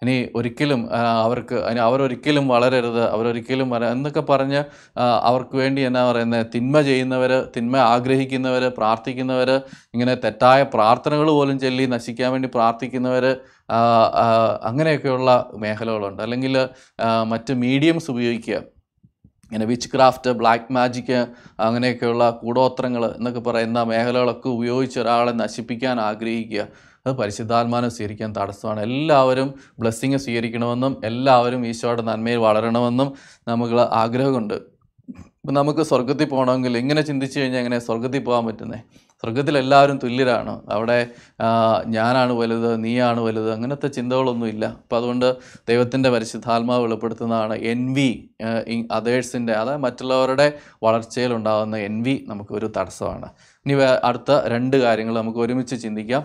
ഇനി 0.01 0.13
ഒരിക്കലും 0.35 0.81
അവർക്ക് 1.25 1.55
ഇനി 1.69 1.79
അവരൊരിക്കലും 1.85 2.45
വളരരുത്. 2.47 3.01
അവരൊരിക്കലും 3.13 3.67
വര 3.69 3.83
എന്നൊക്കെ 3.95 4.21
പറഞ്ഞ് 4.29 4.61
അവർക്ക് 5.29 5.55
വേണ്ടി 5.61 5.81
എന്നാ 5.81 6.01
പറയുന്നത് 6.11 6.45
തിന്മ 6.55 6.81
ചെയ്യുന്നവർ 6.81 7.31
തിന്മ 7.55 7.77
ആഗ്രഹിക്കുന്നവർ 7.93 8.63
പ്രാർത്ഥിക്കുന്നവർ 8.77 9.49
ഇങ്ങനെ 9.93 10.15
തെറ്റായ 10.25 10.63
പ്രാർത്ഥനകൾ 10.75 11.29
പോലും 11.37 11.59
ചൊല്ലി 11.59 11.85
നശിക്കാൻ 11.95 12.31
വേണ്ടി 12.31 12.49
പ്രാർത്ഥിക്കുന്നവർ 12.55 13.25
അങ്ങനെയൊക്കെയുള്ള 14.69 15.31
മേഖലകളുണ്ട്. 15.63 16.21
അല്ലെങ്കിൽ 16.21 16.55
മറ്റ് 17.33 17.53
മീഡിയംസ് 17.53 18.11
ഉപയോഗിക്കുക. 18.11 18.59
ഇങ്ങനെ 19.51 19.65
വിച്ച് 19.65 19.89
ക്രാഫ്റ്റ് 19.93 20.31
ബ്ലാക്ക് 20.39 20.73
മാജിക്ക് 20.73 21.19
അങ്ങനെയൊക്കെയുള്ള 21.67 22.23
കൂടോത്രങ്ങൾ 22.41 23.03
എന്നൊക്കെ 23.17 23.39
പറയുന്ന 23.39 23.79
മേഖലകളൊക്കെ 23.83 24.49
ഉപയോഗിച്ച് 24.57 24.99
ഒരാളെ 24.99 25.31
നശിപ്പിക്കാൻ 25.31 25.99
ആഗ്രഹിക്കുക. 26.01 26.65
അത് 27.07 27.13
പരിശുദ്ധാത്മാനം 27.15 27.89
സ്വീകരിക്കാൻ 27.89 28.35
തടസ്സമാണ്. 28.37 28.79
എല്ലാവരും 28.81 29.53
ബ്ലെസ്സിങ് 29.79 30.17
സ്വീകരിക്കണമെന്നും 30.17 31.01
എല്ലാവരും 31.05 31.61
ഈശോയുടെ 31.67 32.01
നന്മയിൽ 32.01 32.37
വളരണമെന്നും 32.37 33.09
നമുക്ക് 33.47 33.73
ആഗ്രഹമുണ്ട്. 33.73 34.57
ഇപ്പം 35.41 35.53
നമുക്ക് 35.53 35.81
സ്വർഗത്തിൽ 35.81 36.27
പോകണമെങ്കിൽ 36.29 36.77
ഇങ്ങനെ 36.77 37.01
ചിന്തിച്ചു 37.01 37.39
കഴിഞ്ഞാൽ 37.39 37.59
എങ്ങനെ 37.59 37.79
സ്വർഗത്തിൽ 37.79 38.23
പോകാൻ 38.23 38.45
പറ്റുന്നത് 38.45 38.79
സ്വർഗത്തിൽ 39.21 39.57
എല്ലാവരും 39.57 39.97
തുല്യരാണ്. 40.03 40.61
അവിടെ 40.71 41.07
ഞാനാണ് 41.87 42.33
വലുത് 42.33 42.83
നീയാണ് 42.83 43.19
വലുത് 43.19 43.53
അങ്ങനത്തെ 43.53 43.87
ചിന്തകളൊന്നുമില്ല 43.87 44.65
അപ്പം 44.65 44.97
അതുകൊണ്ട് 44.97 45.35
ദൈവത്തിന്റെ 45.69 46.09
പരിശുദ്ധാത്മാവ് 46.09 46.83
വെളിപ്പെടുത്തുന്നതാണ് 46.83 47.53
എൻ 47.53 47.93
വി 47.93 48.29
അതേഴ്സിന്റെ 48.91 49.53
അതായത് 49.53 49.81
മറ്റുള്ളവരുടെ 49.81 50.53
വളർച്ചയിലുണ്ടാകുന്ന 50.83 51.77
എൻ 51.77 52.03
വി 52.03 52.25
നമുക്കൊരു 52.27 52.71
തടസ്സമാണ്. 52.77 53.29
ഇനി 53.65 53.73
അടുത്ത 54.03 54.31
രണ്ട് 54.47 54.77
കാര്യങ്ങൾ 54.77 55.15
നമുക്ക് 55.17 55.39
ഒരുമിച്ച് 55.39 55.75
ചിന്തിക്കാം. 55.83 56.23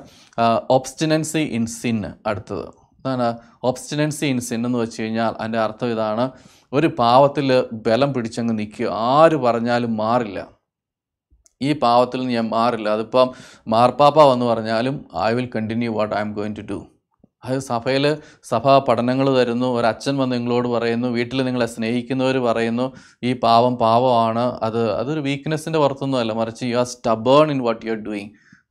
ഒബ്സ്റ്റിനൻസി 0.71 1.39
ഇൻ 1.39 1.67
സിൻ 1.67 2.05
അടുത്തത്. 2.27 2.67
എന്താണ്? 2.97 3.39
ഒബ്സ്റ്റിനൻസി 3.63 4.27
ഇൻ 4.27 4.41
സിൻ 4.41 4.67
എന്ന് 4.67 4.79
വെച്ച് 4.79 5.03
കഴിഞ്ഞാൽ 5.03 5.33
അതിന്റെ 5.41 5.59
അർത്ഥം 5.59 5.91
ഇതാണ് 5.91 6.31
ഒരു 6.73 6.87
പാവത്തിൽ 6.87 7.65
ബലം 7.73 8.15
പിടിച്ചങ്ങ് 8.15 8.59
നിൽക്കുക. 8.59 8.89
ആര് 8.91 9.37
പറഞ്ഞാലും 9.37 9.97
മാറില്ല. 9.97 10.54
ഈ 11.63 11.73
പാവത്തിൽ 11.73 12.21
നിന്ന് 12.21 12.35
ഞാൻ 12.35 12.49
മാറില്ല. 12.49 12.89
അതിപ്പം 12.89 13.29
മാർപ്പാപ്പ 13.69 14.19
വന്ന് 14.23 14.47
പറഞ്ഞാലും 14.47 15.05
I 15.25 15.33
will 15.33 15.51
continue 15.57 15.93
what 15.93 16.15
I 16.15 16.21
am 16.21 16.33
going 16.33 16.57
to 16.57 16.61
do 16.61 16.87
അത് 17.45 17.59
സഭയിൽ 17.59 18.17
സഭാ 18.43 18.79
പഠനങ്ങൾ 18.79 19.39
തരുന്നു. 19.39 19.67
ഒരച്ഛൻ 19.67 20.17
വന്ന് 20.17 20.37
നിങ്ങളോട് 20.37 20.69
പറയുന്നു. 20.69 21.09
വീട്ടിൽ 21.09 21.43
നിങ്ങളെ 21.43 21.67
സ്നേഹിക്കുന്നവർ 21.67 22.39
പറയുന്നു 22.39 22.93
ഈ 23.23 23.33
പാവം 23.33 23.77
പാവമാണ് 23.77 24.59
അത്. 24.63 24.93
അതൊരു 24.93 25.21
വീക്ക്നെസ്സിന്റെ 25.21 25.79
പുറത്തൊന്നുമല്ല. 25.79 26.33
മറിച്ച് 26.33 26.65
you 26.65 26.77
are 26.77 26.85
stubborn 26.85 27.51
in 27.51 27.63
what 27.63 27.87
you 27.87 27.93
are 27.93 27.99
doing 27.99 28.31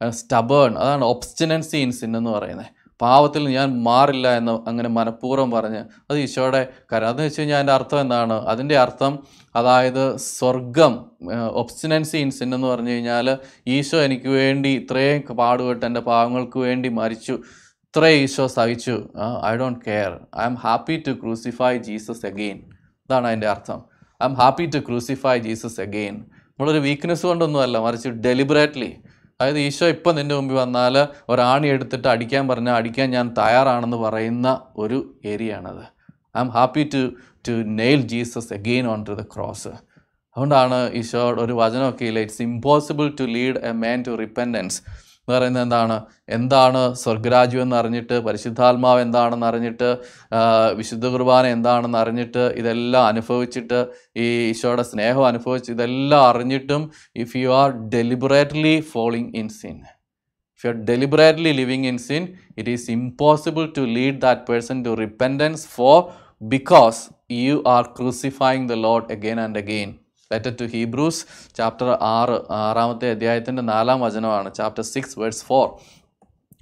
stubborn 0.10 0.78
അതാണ് 0.78 1.06
ഒബ്സ്റ്റിനൻസി 1.06 1.78
ഇൻ 1.78 1.92
സിൻ 1.92 2.18
എന്ന് 2.18 2.30
പറയുന്നത്. 2.30 2.66
പാവത്തിൽ 3.02 3.50
ഞാൻ 3.50 3.84
മാറില്ല 3.84 4.38
എന്ന് 4.38 4.52
അങ്ങനെ 4.70 4.90
മനഃപൂർവം 4.90 5.52
പറഞ്ഞ് 5.52 5.86
അത് 6.12 6.18
ഈശോയുടെ 6.18 6.68
കാര്യം 6.92 7.08
അതെന്ന് 7.08 7.24
വെച്ച് 7.24 7.40
കഴിഞ്ഞാൽ 7.40 7.58
അതിന്റെ 7.58 7.74
അർത്ഥം 7.74 8.02
എന്താണ്? 8.02 8.34
അതിന്റെ 8.34 8.78
അർത്ഥം 8.78 9.20
അതായത് 9.56 10.04
സ്വർഗം 10.18 10.94
ഒബ്സ്റ്റിനൻസി 11.62 12.18
ഇൻ 12.18 12.32
സിൻ 12.32 12.50
എന്ന് 12.56 12.68
പറഞ്ഞു 12.68 12.90
കഴിഞ്ഞാൽ 12.90 13.28
ഈശോ 13.68 13.98
എനിക്ക് 14.04 14.30
വേണ്ടി 14.40 14.72
ഇത്രയും 14.82 15.38
പാടുപെട്ട് 15.38 15.84
എന്റെ 15.86 16.02
പാവങ്ങൾക്ക് 16.10 16.60
വേണ്ടി 16.60 16.90
മരിച്ചു. 17.02 17.36
ഇത്രയും 17.88 18.20
ഈശോ 18.24 18.46
സഹിച്ചു. 18.58 18.96
I 19.50 19.54
don't 19.56 19.82
care 19.88 20.12
I 20.42 20.46
am 20.46 20.56
happy 20.66 20.96
to 21.08 21.12
crucify 21.24 21.74
Jesus 21.78 22.26
again 22.26 22.58
അതാണ് 23.10 23.28
അതിന്റെ 23.28 23.48
അർത്ഥം. 23.48 23.80
I 24.22 24.26
am 24.26 24.36
happy 24.42 24.66
to 24.66 24.80
crucify 24.80 25.38
Jesus 25.38 25.82
again 25.82 26.16
നമ്മളൊരു 26.54 26.80
വീക്ക്നെസ് 26.80 27.26
കൊണ്ടൊന്നുമല്ല 27.26 27.78
മറിച്ച് 27.78 28.10
ഡെലിബറേറ്റ്ലി 28.26 28.92
അതായത് 29.40 29.60
ഈശോ 29.60 29.88
ഇപ്പം 29.88 30.16
നിന്റെ 30.16 30.36
മുമ്പിൽ 30.36 30.56
വന്നാൽ 30.56 30.96
ഒരാണി 31.30 31.68
എടുത്തിട്ട് 31.68 32.08
അടിക്കാൻ 32.08 32.44
പറഞ്ഞാൽ 32.48 32.76
അടിക്കാൻ 32.76 33.08
ഞാൻ 33.12 33.28
തയ്യാറാണെന്ന് 33.38 33.98
പറയുന്ന 33.98 34.48
ഒരു 34.78 34.98
ഏരിയ 35.26 35.54
ആണത് 35.54 35.86
I 36.38 36.42
am 36.42 36.50
happy 36.50 36.84
to 36.94 37.02
to 37.46 37.56
nail 37.78 38.02
Jesus 38.12 38.52
again 38.54 38.86
onto 39.04 39.16
the 39.16 39.26
cross 39.34 39.74
അതുകൊണ്ടാണ് 40.36 40.78
ഈശോ 40.96 41.24
ഒരു 41.42 41.54
വചനമൊക്കെ 41.58 42.06
ഇല്ല 42.06 42.20
it's 42.20 42.44
impossible 42.46 43.08
to 43.18 43.26
lead 43.34 43.60
a 43.66 43.74
man 43.82 44.00
to 44.06 44.14
repentance 44.22 44.80
എന്ന് 45.20 45.34
പറയുന്നത് 45.36 45.64
എന്താണ്? 45.64 45.96
എന്താണ് 46.30 46.80
സ്വർഗരാജ്യം 47.02 47.62
എന്നറിഞ്ഞിട്ട് 47.62 48.16
പരിശുദ്ധാത്മാവ് 48.26 49.02
എന്താണെന്ന് 49.02 49.48
അറിഞ്ഞിട്ട് 49.50 49.90
വിശുദ്ധ 50.78 51.06
കുർബാന 51.14 51.46
എന്താണെന്ന് 51.56 52.00
അറിഞ്ഞിട്ട് 52.02 52.44
ഇതെല്ലാം 52.60 53.04
അനുഭവിച്ചിട്ട് 53.12 53.80
ഈ 54.18 54.26
ഈശോയുടെ 54.50 54.86
സ്നേഹം 54.90 55.24
അനുഭവിച്ച് 55.30 55.70
ഇതെല്ലാം 55.76 56.24
അറിഞ്ഞിട്ടും 56.30 56.82
if 57.24 57.38
you 57.38 57.52
are 57.60 57.70
deliberately 57.94 58.76
falling 58.92 59.32
in 59.42 59.48
sin 59.60 59.78
if 60.56 60.66
you 60.66 60.72
are 60.72 60.78
deliberately 60.90 61.54
living 61.54 61.88
in 61.92 62.00
sin 62.08 62.26
it 62.58 62.70
is 62.70 62.90
impossible 62.98 63.66
to 63.78 63.86
lead 63.96 64.20
that 64.22 64.46
person 64.50 64.80
to 64.86 64.94
repentance 65.02 65.66
for 65.78 65.98
because 66.42 66.98
you 67.40 67.56
are 67.68 67.84
crucifying 67.98 68.70
the 68.70 68.74
Lord 68.74 69.12
again 69.14 69.40
and 69.40 69.60
again 69.60 69.90
letter 70.32 70.54
to 70.62 70.66
Hebrews 70.66 71.22
chapter 71.58 71.90
ആറ് 72.02 72.38
ആറാമത്തെ 72.52 73.10
അധ്യായത്തിന്റെ 73.12 73.62
നാലാം 73.62 74.02
വചനമാണ്. 74.02 74.54
Chapter 74.54 74.84
six 74.84 75.20
verse 75.20 75.44
four 75.46 75.68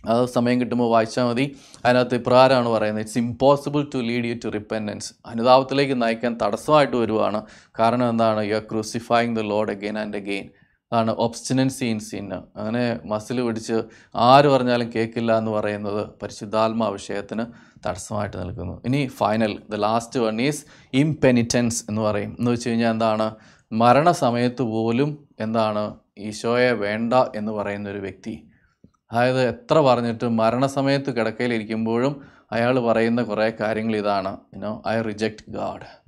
അത് 0.05 0.26
സമയം 0.26 0.61
കിട്ടുമ്പോൾ 0.61 0.91
വായിച്ചാൽ 0.91 1.26
മതി. 1.30 1.45
അതിനകത്ത് 1.86 2.15
ഇപ്രകാരമാണ് 2.15 2.69
പറയുന്നത്. 2.69 3.03
It's 3.03 3.17
impossible 3.17 3.82
to 3.93 3.97
lead 3.97 4.26
you 4.26 4.36
to 4.45 4.49
repentance 4.49 5.13
അനുതാപത്തിലേക്ക് 5.26 6.01
നയിക്കാൻ 6.01 6.38
തടസ്സമായിട്ട് 6.43 6.95
വരുവാണ്. 6.95 7.41
കാരണം 7.80 8.09
എന്താണ്? 8.09 8.43
You 8.43 8.55
are 8.55 8.65
crucifying 8.72 9.36
the 9.36 9.39
Lord 9.39 9.72
again 9.72 9.97
and 9.99 10.17
again 10.17 10.49
അതാണ് 10.91 11.11
ഒബ്സ്റ്റിനൻസി 11.11 11.86
ഇൻ 11.86 11.99
സിന്ന് 11.99 12.36
അങ്ങനെ 12.59 12.99
മസിൽ 13.05 13.41
പിടിച്ച് 13.41 13.78
ആര് 14.15 14.47
പറഞ്ഞാലും 14.47 14.91
കേൾക്കില്ല 14.95 15.38
എന്ന് 15.38 15.51
പറയുന്നത് 15.51 16.01
പരിശുദ്ധാത്മാ 16.22 16.88
വിഷയത്തിന് 16.88 17.45
തടസ്സമായിട്ട് 17.88 18.38
നിൽക്കുന്നു. 18.38 18.82
ഇനി 18.86 19.07
final 19.07 19.59
the 19.69 19.75
last 19.75 20.19
one 20.19 20.41
is 20.41 20.65
impenitence 20.93 21.86
എന്ന് 21.89 22.01
പറയും. 22.01 22.36
എന്ന് 22.39 22.51
വെച്ച് 22.51 22.69
കഴിഞ്ഞാൽ 22.69 22.91
എന്താണ്? 22.91 23.36
മരണസമയത്ത് 23.71 24.61
പോലും 24.61 25.27
എന്താണ്? 25.39 25.95
ഈശോയെ 26.17 26.71
വേണ്ട 26.71 27.13
എന്ന് 27.13 27.51
പറയുന്ന 27.51 27.89
ഒരു 27.89 27.97
വ്യക്തി. 27.97 28.47
അതായത് 29.11 29.41
എത്ര 29.47 29.79
പറഞ്ഞിട്ടും 29.79 30.38
മരണസമയത്ത് 30.38 31.15
കിടക്കയിലിരിക്കുമ്പോഴും 31.15 32.21
അയാൾ 32.51 32.79
പറയുന്ന 32.79 33.23
കുറേ 33.23 33.51
കാര്യങ്ങൾ 33.59 33.95
ഇതാണ്. 33.95 34.38
യുനോ 34.55 34.84
ഐ 34.88 35.01
റിജക്റ്റ് 35.01 35.51
ഗാഡ് 35.51 36.01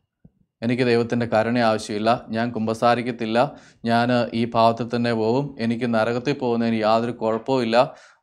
എനിക്ക് 0.64 0.84
ദൈവത്തിന്റെ 0.90 1.26
കരുണ 1.34 1.58
ആവശ്യമില്ല 1.70 2.10
ഞാൻ 2.30 2.48
കുമ്പസാരിക്കത്തില്ല 2.52 3.38
ഞാൻ 3.86 4.10
ഈ 4.34 4.42
പാവത്തിൽ 4.46 4.88
തന്നെ 4.96 5.14
പോകും 5.14 5.46
എനിക്ക് 5.60 5.88
നരകത്തിൽ 5.96 6.34
പോകുന്നതിന് 6.34 6.80
യാതൊരു 6.84 7.14
കുഴപ്പമില്ല 7.22 7.78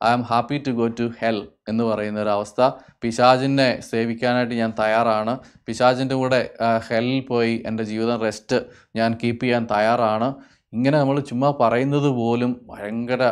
I 0.05 0.11
am 0.17 0.23
happy 0.31 0.59
to 0.67 0.71
go 0.71 0.87
to 1.01 1.07
hell 1.21 1.39
എന്ന് 1.69 1.85
പറയുന്ന 1.85 2.23
ഒരു 2.23 2.33
അവസ്ഥ. 2.37 2.61
പിശാചിനെ 3.03 3.69
സേവിക്കാനായിട്ട് 3.91 4.55
ഞാൻ 4.55 4.73
തയ്യാറാണ്. 4.79 5.35
പിശാചിന്റെ 5.67 6.15
കൂടെ 6.15 6.41
ഹെല്ലിൽ 6.89 7.21
പോയി 7.33 7.55
എന്റെ 7.67 7.85
ജീവിതം 7.91 8.19
റെസ്റ്റ് 8.27 8.59
ഞാൻ 8.97 9.19
കീപ്പ് 9.23 9.45
ചെയ്യാൻ 9.45 9.65
തയ്യാറാണ്. 9.75 10.31
ഇങ്ങനെ 10.73 10.97
നമ്മൾ 10.99 11.17
ചുമ്മാ 11.21 11.51
പറയുന്നത് 11.61 12.11
പോലും 12.19 12.53
ഭയങ്കര 12.71 13.23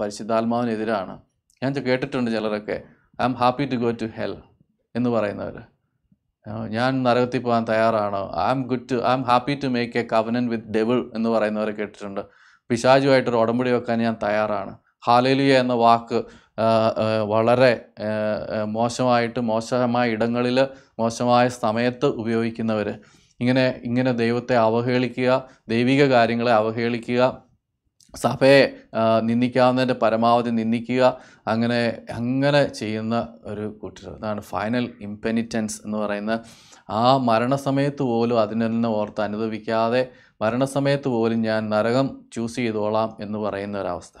പരിശുദ്ധാത്മാവിനെതിരാണ്. 0.00 1.16
ഞാൻ 1.62 1.72
കേട്ടിട്ടുണ്ട് 1.88 2.30
ചിലരൊക്കെ. 2.36 2.76
I 3.20 3.24
am 3.24 3.34
happy 3.42 3.64
to 3.72 3.78
go 3.84 3.90
to 4.02 4.08
hell 4.18 4.34
എന്ന് 4.94 5.10
പറയുന്നവർ 5.10 5.56
ഞാൻ 6.76 6.90
നരകത്തിൽ 7.02 7.40
പോകാൻ 7.42 7.62
തയ്യാറാണ്. 7.70 8.20
I 8.42 8.44
am 8.50 8.60
good 8.70 8.86
to 8.90 8.94
I 8.94 9.10
am 9.12 9.22
happy 9.30 9.54
to 9.62 9.68
make 9.76 9.98
a 9.98 10.04
covenant 10.12 10.44
with 10.48 10.70
devil 10.76 10.98
എന്ന് 11.14 11.28
പറയുന്നവരെ 11.28 11.72
കേട്ടിട്ടുണ്ട്. 11.78 12.22
പിശാചുമായിട്ടൊരു 12.70 13.36
ഉടമ്പടി 13.36 13.70
വെക്കാൻ 13.70 13.98
ഞാൻ 13.98 14.16
തയ്യാറാണ്. 14.22 14.72
ഹാലേലിയ 15.06 15.58
എന്ന 15.64 15.74
വാക്ക് 15.84 16.18
വളരെ 17.32 17.72
മോശമായിട്ട് 18.68 19.40
മോശമായ 19.40 20.10
ഇടങ്ങളിൽ 20.10 20.58
മോശമായ 20.98 21.48
സമയത്ത് 21.48 22.06
ഉപയോഗിക്കുന്നവർ 22.22 22.88
ഇങ്ങനെ 23.40 23.80
ഇങ്ങനെ 23.84 24.12
ദൈവത്തെ 24.12 24.54
അവഹേളിക്കുക 24.56 25.30
ദൈവിക 25.68 26.04
കാര്യങ്ങളെ 26.04 26.52
അവഹേളിക്കുക 26.52 27.22
സഭയെ 28.24 28.62
നിന്ദിക്കാവുന്നതിന്റെ 29.20 29.96
പരമാവധി 30.02 30.50
നിന്ദിക്കുക 30.50 31.02
അങ്ങനെ 31.46 31.80
അങ്ങനെ 32.10 32.62
ചെയ്യുന്ന 32.80 33.16
ഒരു 33.44 33.66
കൂട്ടർ 33.80 34.06
അതാണ് 34.14 34.40
ഫൈനൽ 34.40 34.86
ഇംപെനിറ്റൻസ് 35.00 35.78
എന്ന് 35.84 35.98
പറയുന്ന 35.98 36.34
ആ 37.00 37.02
മരണസമയത്ത് 37.30 38.04
പോലും 38.12 38.38
അതിനെ 38.40 38.68
ഓർത്ത് 39.00 39.20
അനുഭവിക്കാതെ 39.20 40.02
മരണസമയത്ത് 40.40 41.08
പോലും 41.08 41.40
ഞാൻ 41.42 41.62
നരകം 41.68 42.08
ചൂസ് 42.32 42.56
ചെയ്തോളാം 42.56 43.10
എന്ന് 43.20 43.38
പറയുന്ന 43.38 43.76
ഒരവസ്ഥ. 43.80 44.18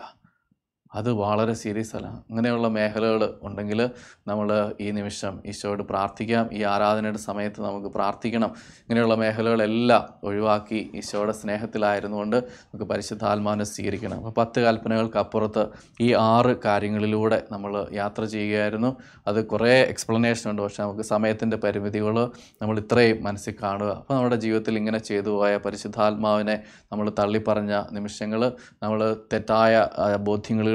അത് 0.92 1.12
വളരെ 1.14 1.54
സീരിയസ് 1.54 1.96
അല്ല. 1.96 2.08
അങ്ങനെയുള്ള 2.30 2.68
മേഖലകൾ 2.68 3.22
ഉണ്ടെങ്കിൽ 3.42 3.80
നമ്മൾ 4.28 4.48
ഈ 4.80 4.90
നിമിഷം 4.90 5.42
ഈശോയോട് 5.46 5.82
പ്രാർത്ഥിക്കാം. 5.82 6.48
ഈ 6.52 6.62
ആരാധനയുടെ 6.64 7.18
സമയത്ത് 7.18 7.60
നമുക്ക് 7.62 7.88
പ്രാർത്ഥിക്കണം. 7.88 8.50
ഇങ്ങനെയുള്ള 8.82 9.14
മേഖലകളെല്ലാം 9.14 10.04
ഒഴിവാക്കി 10.24 10.90
ഈശോയുടെ 10.94 11.32
സ്നേഹത്തിലായിരുന്നുകൊണ്ട് 11.32 12.36
നമുക്ക് 12.36 12.84
പരിശുദ്ധാത്മാവിനെ 12.84 13.64
സ്വീകരിക്കണം. 13.64 14.16
അപ്പോൾ 14.16 14.34
പത്ത് 14.36 14.60
കൽപ്പനകൾക്ക് 14.60 15.18
അപ്പുറത്ത് 15.18 15.64
ഈ 16.00 16.14
ആറ് 16.26 16.54
കാര്യങ്ങളിലൂടെ 16.64 17.42
നമ്മൾ 17.52 17.72
യാത്ര 17.92 18.24
ചെയ്യുകയായിരുന്നു. 18.26 18.90
അത് 19.26 19.46
കുറേ 19.46 19.72
എക്സ്പ്ലനേഷൻ 19.92 20.50
ഉണ്ട്. 20.50 20.62
പക്ഷേ 20.62 20.82
നമുക്ക് 20.82 21.02
സമയത്തിന്റെ 21.04 21.56
പരിമിതികൾ 21.56 22.16
നമ്മൾ 22.62 22.78
ഇത്രയും 22.78 23.22
മനസ്സിൽ 23.22 23.54
കാണുക. 23.62 23.90
അപ്പോൾ 23.92 24.14
നമ്മുടെ 24.14 24.36
ജീവിതത്തിൽ 24.36 24.78
ഇങ്ങനെ 24.78 24.98
ചെയ്തു 25.08 25.30
പോയ 25.30 25.56
പരിശുദ്ധാത്മാവിനെ 25.66 26.56
നമ്മൾ 26.92 27.10
തള്ളിപ്പറഞ്ഞ 27.20 27.74
നിമിഷങ്ങൾ 27.92 28.40
നമ്മൾ 28.82 29.00
തെറ്റായ 29.32 29.74
ആ, 29.98 30.06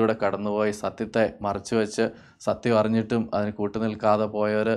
ബോധ്യങ്ങളിലൂടെ 0.04 0.16
കടന്നുപോയി 0.24 0.74
സത്യത്തെ 0.84 1.24
മറച്ചു 1.42 1.74
വെച്ച് 1.76 2.06
സത്യം 2.46 2.76
അറിഞ്ഞിട്ടും 2.80 3.22
അതിന് 3.36 3.52
കൂട്ടുനിൽക്കാതെ 3.60 4.26
പോയവർ 4.36 4.70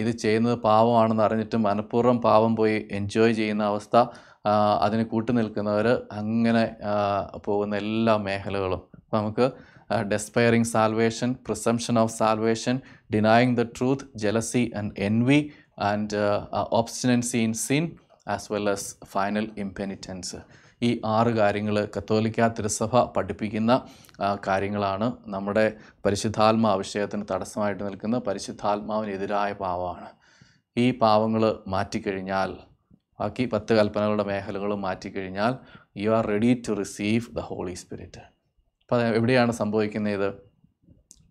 ഇത് 0.00 0.10
ചെയ്യുന്നത് 0.22 0.56
പാവമാണെന്ന് 0.66 1.24
അറിഞ്ഞിട്ടും 1.26 1.62
മനഃപൂർവം 1.68 2.18
പാവം 2.26 2.52
പോയി 2.60 2.76
എൻജോയ് 2.98 3.34
ചെയ്യുന്ന 3.40 3.64
അവസ്ഥ 3.72 3.96
അതിന് 4.84 5.04
കൂട്ടുനിൽക്കുന്നവർ 5.12 5.86
അങ്ങനെ 6.18 6.64
പോകുന്ന 7.46 7.74
എല്ലാ 7.82 8.14
മേഖലകളും. 8.26 8.82
അപ്പോൾ 8.98 9.16
നമുക്ക് 9.20 9.46
despairing 10.12 10.70
salvation 10.72 11.30
presumption 11.46 11.94
of 12.02 12.14
salvation 12.18 12.76
denying 13.14 13.56
the 13.56 13.64
truth 13.76 14.08
jealousy 14.24 14.64
and 14.78 14.94
envy 15.08 15.40
and 15.90 16.18
obstinacy 16.80 17.40
in 17.46 17.54
sin 17.66 17.86
as 18.34 18.50
well 18.52 18.68
as 18.74 18.90
final 19.12 19.46
impenitence 19.64 20.38
ഈ 20.82 20.90
ആറ് 21.16 21.32
കാര്യങ്ങൾ 21.38 21.76
കത്തോലിക്ക 21.94 22.46
തിരുസഭ 22.56 23.02
പഠിപ്പിക്കുന്ന 23.16 23.72
കാര്യങ്ങളാണ് 24.20 25.12
നമ്മുടെ 25.26 25.76
പരിശുദ്ധാത്മാ 26.06 26.74
വിഷയത്തിന് 26.74 27.24
തടസ്സമായിട്ട് 27.32 27.84
നിൽക്കുന്ന 27.84 28.18
പരിശുദ്ധാത്മാവിനെതിരായ 28.18 29.52
പാവമാണ് 29.52 30.08
ഈ 30.78 30.90
പാവങ്ങൾ 30.90 31.54
മാറ്റിക്കഴിഞ്ഞാൽ 31.66 32.52
ബാക്കി 33.20 33.44
പത്ത് 33.46 33.74
കൽപ്പനകളുടെ 33.74 34.24
മേഖലകളും 34.24 34.82
മാറ്റിക്കഴിഞ്ഞാൽ 34.82 35.54
you 35.96 36.10
are 36.10 36.26
ready 36.26 36.62
to 36.68 36.72
receive 36.72 37.24
the 37.36 37.38
Holy 37.38 37.74
Spirit 37.74 38.18
അപ്പോൾ 38.80 38.94
അത് 38.94 39.16
എവിടെയാണ് 39.16 39.52
സംഭവിക്കുന്നത്? 39.52 40.34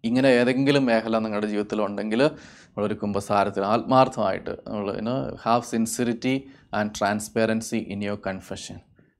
ഇങ്ങനെ 0.04 0.28
ഏതെങ്കിലും 0.28 0.86
മേഖല 0.86 1.18
നിങ്ങളുടെ 1.18 1.48
ജീവിതത്തിൽ 1.48 1.82
ഉണ്ടെങ്കിൽ 1.82 2.22
നമ്മളൊരു 2.22 2.94
കുംഭസാരത്തിൽ 2.94 3.64
ആത്മാർത്ഥമായിട്ട് 3.66 4.50
നമ്മൾ 4.68 5.36
have 5.42 5.64
sincerity 5.64 6.44
and 6.74 6.92
transparency 7.00 7.78
in 7.78 8.04
your 8.04 8.20
confession 8.28 8.80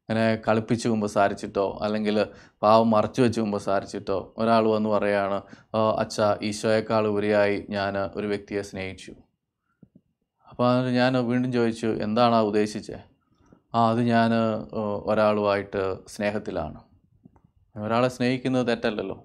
അങ്ങനെ 0.10 0.26
കളിപ്പിച്ച് 0.46 0.88
കുമ്പസാരിച്ചിട്ടോ 0.90 1.66
അല്ലെങ്കിൽ 1.86 2.16
പാവം 2.64 2.88
മറച്ചു 2.96 3.22
വെച്ച് 3.22 3.40
കുമ്പസാരിച്ചിട്ടോ 3.42 4.18
ഒരാൾ 4.38 4.64
വന്ന് 4.76 4.90
പറയുകയാണ് 4.90 5.38
അച്ഛ 6.04 6.22
ഈശോയേക്കാൾ 6.50 7.04
ഉപരിയായി 7.14 7.58
ഞാൻ 7.70 7.98
ഒരു 8.18 8.28
വ്യക്തിയെ 8.28 8.64
സ്നേഹിച്ചു. 8.72 9.14
അപ്പോൾ 10.52 10.90
ഞാൻ 11.00 11.14
വീണ്ടും 11.30 11.52
ചോദിച്ചു 11.58 11.90
എന്താണ് 12.06 12.36
ആ 12.40 12.42
ഉദ്ദേശിച്ചത് 12.50 13.02
ആ 13.76 13.84
അത് 13.92 14.02
ഞാൻ 14.14 14.32
ഒരാളുമായിട്ട് 15.12 15.84
സ്നേഹത്തിലാണ്. 16.14 16.80
ഒരാളെ 17.76 18.10
സ്നേഹിക്കുന്നത് 18.18 18.68
തെറ്റല്ലല്ലോ. 18.68 19.18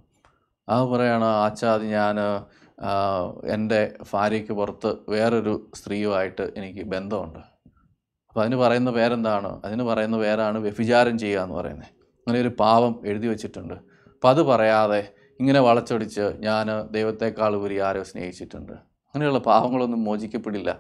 അത് 0.68 0.84
പറയാണ് 0.92 1.28
അച്ഛ 1.46 1.60
അത് 1.64 1.84
ഞാൻ 1.98 2.16
എന്റെ 3.54 3.80
ഭാര്യയ്ക്ക് 4.12 4.52
പുറത്ത് 4.52 4.90
വേറൊരു 5.14 5.54
സ്ത്രീയുമായിട്ട് 5.78 6.44
എനിക്ക് 6.58 6.84
ബന്ധമുണ്ട്. 6.94 7.40
അപ്പോൾ 8.39 8.47
അതിന് 8.47 8.59
പറയുന്ന 8.61 8.91
പേരെന്താണ്? 8.91 9.61
അതിന് 9.64 9.82
പറയുന്ന 9.82 10.16
പേരാണ് 10.18 10.59
വ്യഭിചാരം 10.59 11.18
ചെയ്യുക 11.18 11.41
എന്ന് 11.41 11.55
പറയുന്നത്. 11.55 11.89
അങ്ങനെ 12.26 12.41
ഒരു 12.41 12.49
പാവം 12.49 13.01
എഴുതി 13.05 13.26
വെച്ചിട്ടുണ്ട്. 13.26 13.74
അപ്പോൾ 14.14 14.28
അത് 14.28 14.43
പറയാതെ 14.43 15.12
ഇങ്ങനെ 15.41 15.61
വളച്ചൊടിച്ച് 15.61 16.20
ഞാൻ 16.20 16.66
ദൈവത്തെക്കാൾ 16.91 17.55
ഉപരി 17.57 17.80
ആരോ 17.80 18.03
സ്നേഹിച്ചിട്ടുണ്ട്. 18.03 18.72
അങ്ങനെയുള്ള 19.14 19.39
പാവങ്ങളൊന്നും 19.39 20.05
മോചിക്കപ്പെടില്ല. 20.05 20.78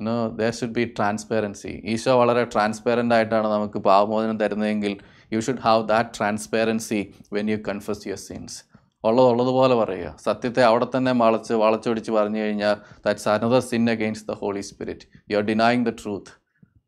ഇന്ന് 0.00 0.38
there 0.38 0.50
should 0.50 0.72
be 0.72 0.84
transparency 0.84 1.82
Isho 1.84 2.18
വളരെ 2.20 2.44
ട്രാൻസ്പെറന്റ് 2.44 3.14
ആയിട്ടാണ് 3.14 3.48
നമുക്ക് 3.48 3.78
പാവമോചനം 3.78 4.40
തരുന്നതെങ്കിൽ 4.40 4.96
you 5.32 5.40
should 5.40 5.58
have 5.58 5.88
that 5.88 6.18
transparency 6.18 7.12
when 7.32 7.50
you 7.50 7.56
confess 7.68 8.08
your 8.08 8.18
sins 8.18 8.58
ഉള്ളതുള്ളതുപോലെ 9.04 9.74
പറയുക. 9.74 10.16
സത്യത്തെ 10.24 10.64
അവിടെ 10.64 10.86
തന്നെ 10.96 11.12
വളച്ച് 11.12 11.54
വളച്ചൊടിച്ച് 11.54 12.10
പറഞ്ഞു 12.10 12.40
കഴിഞ്ഞാൽ 12.40 12.76
that's 13.06 13.28
another 13.28 13.60
sin 13.60 13.90
against 13.90 14.32
the 14.32 14.34
Holy 14.34 14.60
Spirit 14.60 15.06
you 15.30 15.36
are 15.36 15.42
denying 15.42 15.86
the 15.86 15.88
truth 15.88 16.45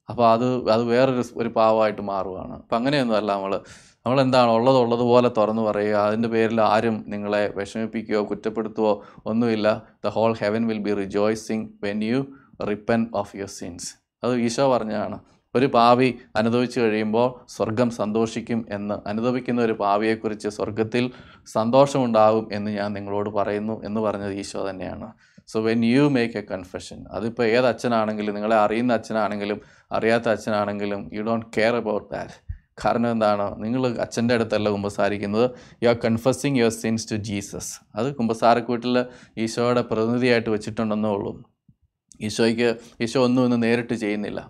അപ്പോൾ 0.09 0.33
അത് 0.33 0.71
അത് 0.71 0.83
വേറൊരു 0.83 1.25
ഒരു 1.37 1.49
പാവമായിട്ട് 1.49 2.03
മാറുകയാണ് 2.03 2.55
അപ്പം 2.55 2.77
അങ്ങനെയൊന്നുമല്ല 2.77 3.31
നമ്മൾ 3.33 3.55
നമ്മൾ 4.07 4.19
നമ്മളെന്താണ് 4.21 4.51
ഉള്ളത് 4.51 4.77
ഉള്ളതുപോലെ 4.77 5.29
തുറന്നു 5.29 5.63
പറയുക. 5.63 5.97
അതിന്റെ 5.97 6.29
പേരിൽ 6.29 6.61
ആരും 6.61 7.05
നിങ്ങളെ 7.09 7.53
വിഷമിപ്പിക്കുകയോ 7.57 8.23
കുറ്റപ്പെടുത്തുകയോ 8.25 8.93
ഒന്നുമില്ല. 9.27 9.83
The 10.05 10.09
whole 10.09 10.35
heaven 10.43 10.67
will 10.67 10.79
be 10.79 10.95
rejoicing 10.95 11.67
when 11.83 12.05
you 12.05 12.21
repent 12.71 13.07
of 13.15 13.37
your 13.37 13.49
sins 13.49 13.91
അത് 14.25 14.35
ഈശോ 14.37 14.73
പറഞ്ഞതാണ്. 14.73 15.19
ഒരു 15.55 15.67
പാവി 15.67 16.09
അനുഭവിച്ചു 16.37 16.81
കഴിയുമ്പോൾ 16.81 17.29
സ്വർഗം 17.49 17.91
സന്തോഷിക്കും 17.91 18.67
എന്ന്. 18.71 18.95
അനുഭവിക്കുന്ന 19.07 19.63
ഒരു 19.63 19.73
പാവിയെക്കുറിച്ച് 19.73 20.49
സ്വർഗത്തിൽ 20.49 21.11
സന്തോഷമുണ്ടാകും 21.47 22.49
എന്ന് 22.53 22.71
ഞാൻ 22.71 22.93
നിങ്ങളോട് 22.93 23.31
പറയുന്നു 23.31 23.83
എന്ന് 23.85 24.01
പറഞ്ഞത് 24.01 24.33
ഈശോ 24.33 24.71
തന്നെയാണ്. 24.71 25.09
So 25.53 25.59
when 25.69 25.83
you 25.95 26.05
make 26.17 26.37
a 26.41 26.45
confession 26.53 26.99
അതിപ്പോൾ 27.17 27.45
ഏത് 27.57 27.67
അച്ഛനാണെങ്കിലും 27.73 28.35
നിങ്ങളെ 28.39 28.57
അറിയുന്ന 28.65 28.93
അച്ഛനാണെങ്കിലും 28.99 29.61
അറിയാത്ത 29.99 30.29
അച്ഛനാണെങ്കിലും 30.37 31.11
you 31.17 31.23
don't 31.29 31.47
care 31.57 31.75
about 31.83 32.09
that 32.15 32.37
കാരണം 32.83 33.11
എന്താണ്? 33.15 33.47
നിങ്ങൾ 33.63 33.83
അച്ഛന്റെ 34.05 34.35
അടുത്തല്ല 34.35 34.69
കുമ്പസാരിക്കുന്നത്. 34.75 35.47
You 35.83 35.89
are 35.93 35.97
confessing 36.05 36.59
your 36.61 36.75
sins 36.83 37.07
to 37.13 37.17
Jesus 37.29 37.73
അത് 37.95 38.09
കുമ്പസാരക്കൂട്ടിൽ 38.19 38.97
ഈശോയുടെ 39.45 39.83
പ്രതിനിധിയായിട്ട് 39.93 40.51
വെച്ചിട്ടുണ്ടെന്നേ 40.57 41.11
ഉള്ളൂ. 41.17 41.33
ഈശോയ്ക്ക് 42.29 42.69
ഈശോ 43.05 43.25
ഒന്നും 43.29 43.43
ഇന്ന് 43.47 43.59
നേരിട്ട് 43.63 43.95
ചെയ്യുന്നില്ല. 44.05 44.41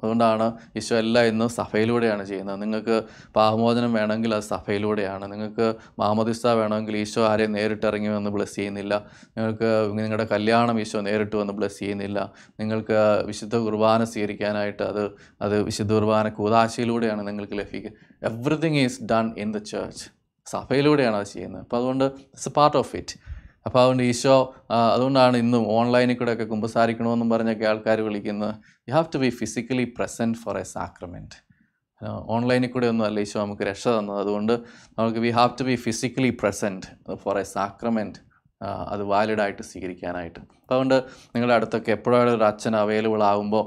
അതുകൊണ്ടാണ് 0.00 0.46
ഈശോ 0.76 0.96
എല്ലാം 0.96 1.24
ഇന്ന് 1.24 1.46
സഭയിലൂടെയാണ് 1.48 2.24
ചെയ്യുന്നത്. 2.24 2.62
നിങ്ങൾക്ക് 2.62 2.96
പാപമോചനം 3.36 3.92
വേണമെങ്കിൽ 3.92 4.34
അത് 4.34 4.42
സഭയിലൂടെയാണ്. 4.42 5.32
നിങ്ങൾക്ക് 5.32 5.74
മാമോദിസ്ത 5.98 6.46
വേണമെങ്കിൽ 6.46 6.96
ഈശോ 6.96 7.22
ആരെയും 7.26 7.52
നേരിട്ട് 7.52 7.86
ഇറങ്ങി 7.86 8.08
വന്ന് 8.08 8.30
ബ്ലസ് 8.30 8.56
ചെയ്യുന്നില്ല. 8.56 8.94
നിങ്ങൾക്ക് 9.36 9.70
നിങ്ങളുടെ 9.98 10.24
കല്യാണം 10.24 10.80
ഈശോ 10.80 11.00
നേരിട്ട് 11.00 11.36
വന്ന് 11.36 11.52
ബ്ലസ് 11.52 11.78
ചെയ്യുന്നില്ല. 11.78 12.32
നിങ്ങൾക്ക് 12.60 13.24
വിശുദ്ധ 13.26 13.56
കുർബാന 13.56 14.04
സ്വീകരിക്കാനായിട്ട് 14.04 14.82
അത് 14.82 15.02
അത് 15.42 15.62
വിശുദ്ധ 15.62 15.92
കുർബാന 15.92 16.28
കൂതാശയിലൂടെയാണ് 16.28 17.26
നിങ്ങൾക്ക് 17.26 17.58
ലഭിക്കുക. 17.58 17.92
Everything 18.22 18.76
is 18.76 19.02
done 19.12 19.34
in 19.38 19.52
the 19.52 19.58
church 19.58 20.06
സഭയിലൂടെയാണ് 20.46 21.16
അത് 21.16 21.26
ചെയ്യുന്നത്. 21.26 21.62
അപ്പോൾ 21.62 21.76
അതുകൊണ്ട് 21.76 22.04
ഇറ്റ്സ് 22.04 22.48
പാർട്ട് 22.48 22.76
ഓഫ് 22.76 22.96
ഇറ്റ് 22.96 23.16
അപ്പോൾ 23.68 23.80
അതുകൊണ്ട് 23.82 24.02
ഈശോ 24.10 24.36
അതുകൊണ്ടാണ് 24.94 25.36
ഇന്നും 25.44 25.64
ഓൺലൈനിൽ 25.78 26.16
കൂടെ 26.20 26.32
ഒക്കെ 26.36 26.46
കുമ്പസാരിക്കണമെന്നും 26.52 27.28
പറഞ്ഞൊക്കെ 27.32 27.66
ആൾക്കാർ 27.72 28.00
വിളിക്കുന്നത്. 28.08 28.54
You 28.88 28.94
have 28.96 29.08
to 29.14 29.20
be 29.24 29.30
physically 29.40 29.86
present 29.98 30.38
for 30.44 30.56
a 30.62 30.66
sacrament 30.76 31.36
ഓൺലൈനിൽ 32.34 32.70
കൂടെ 32.74 32.86
ഒന്നും 32.92 33.04
അല്ല 33.06 33.20
ഈശോ 33.26 33.38
നമുക്ക് 33.44 33.64
രക്ഷ 33.70 33.84
തന്നത്. 33.96 34.18
അതുകൊണ്ട് 34.24 34.54
നമുക്ക് 34.98 35.20
we 35.24 35.30
have 35.38 35.52
to 35.60 35.64
be 35.68 35.76
physically 35.86 36.32
present 36.42 37.16
for 37.24 37.38
a 37.44 37.46
sacrament 37.56 38.18
അത് 38.92 39.02
വാലിഡായിട്ട് 39.02 39.62
സ്വീകരിക്കാനായിട്ട്. 39.62 40.38
അപ്പോൾ 40.38 40.74
അതുകൊണ്ട് 40.76 40.96
നിങ്ങളുടെ 41.34 41.54
അടുത്തൊക്കെ 41.54 41.90
എപ്പോഴും 41.96 42.16
ഒരു 42.34 42.44
അച്ഛൻ 42.44 42.74
അവൈലബിൾ 42.76 43.22
ആകുമ്പോൾ 43.22 43.62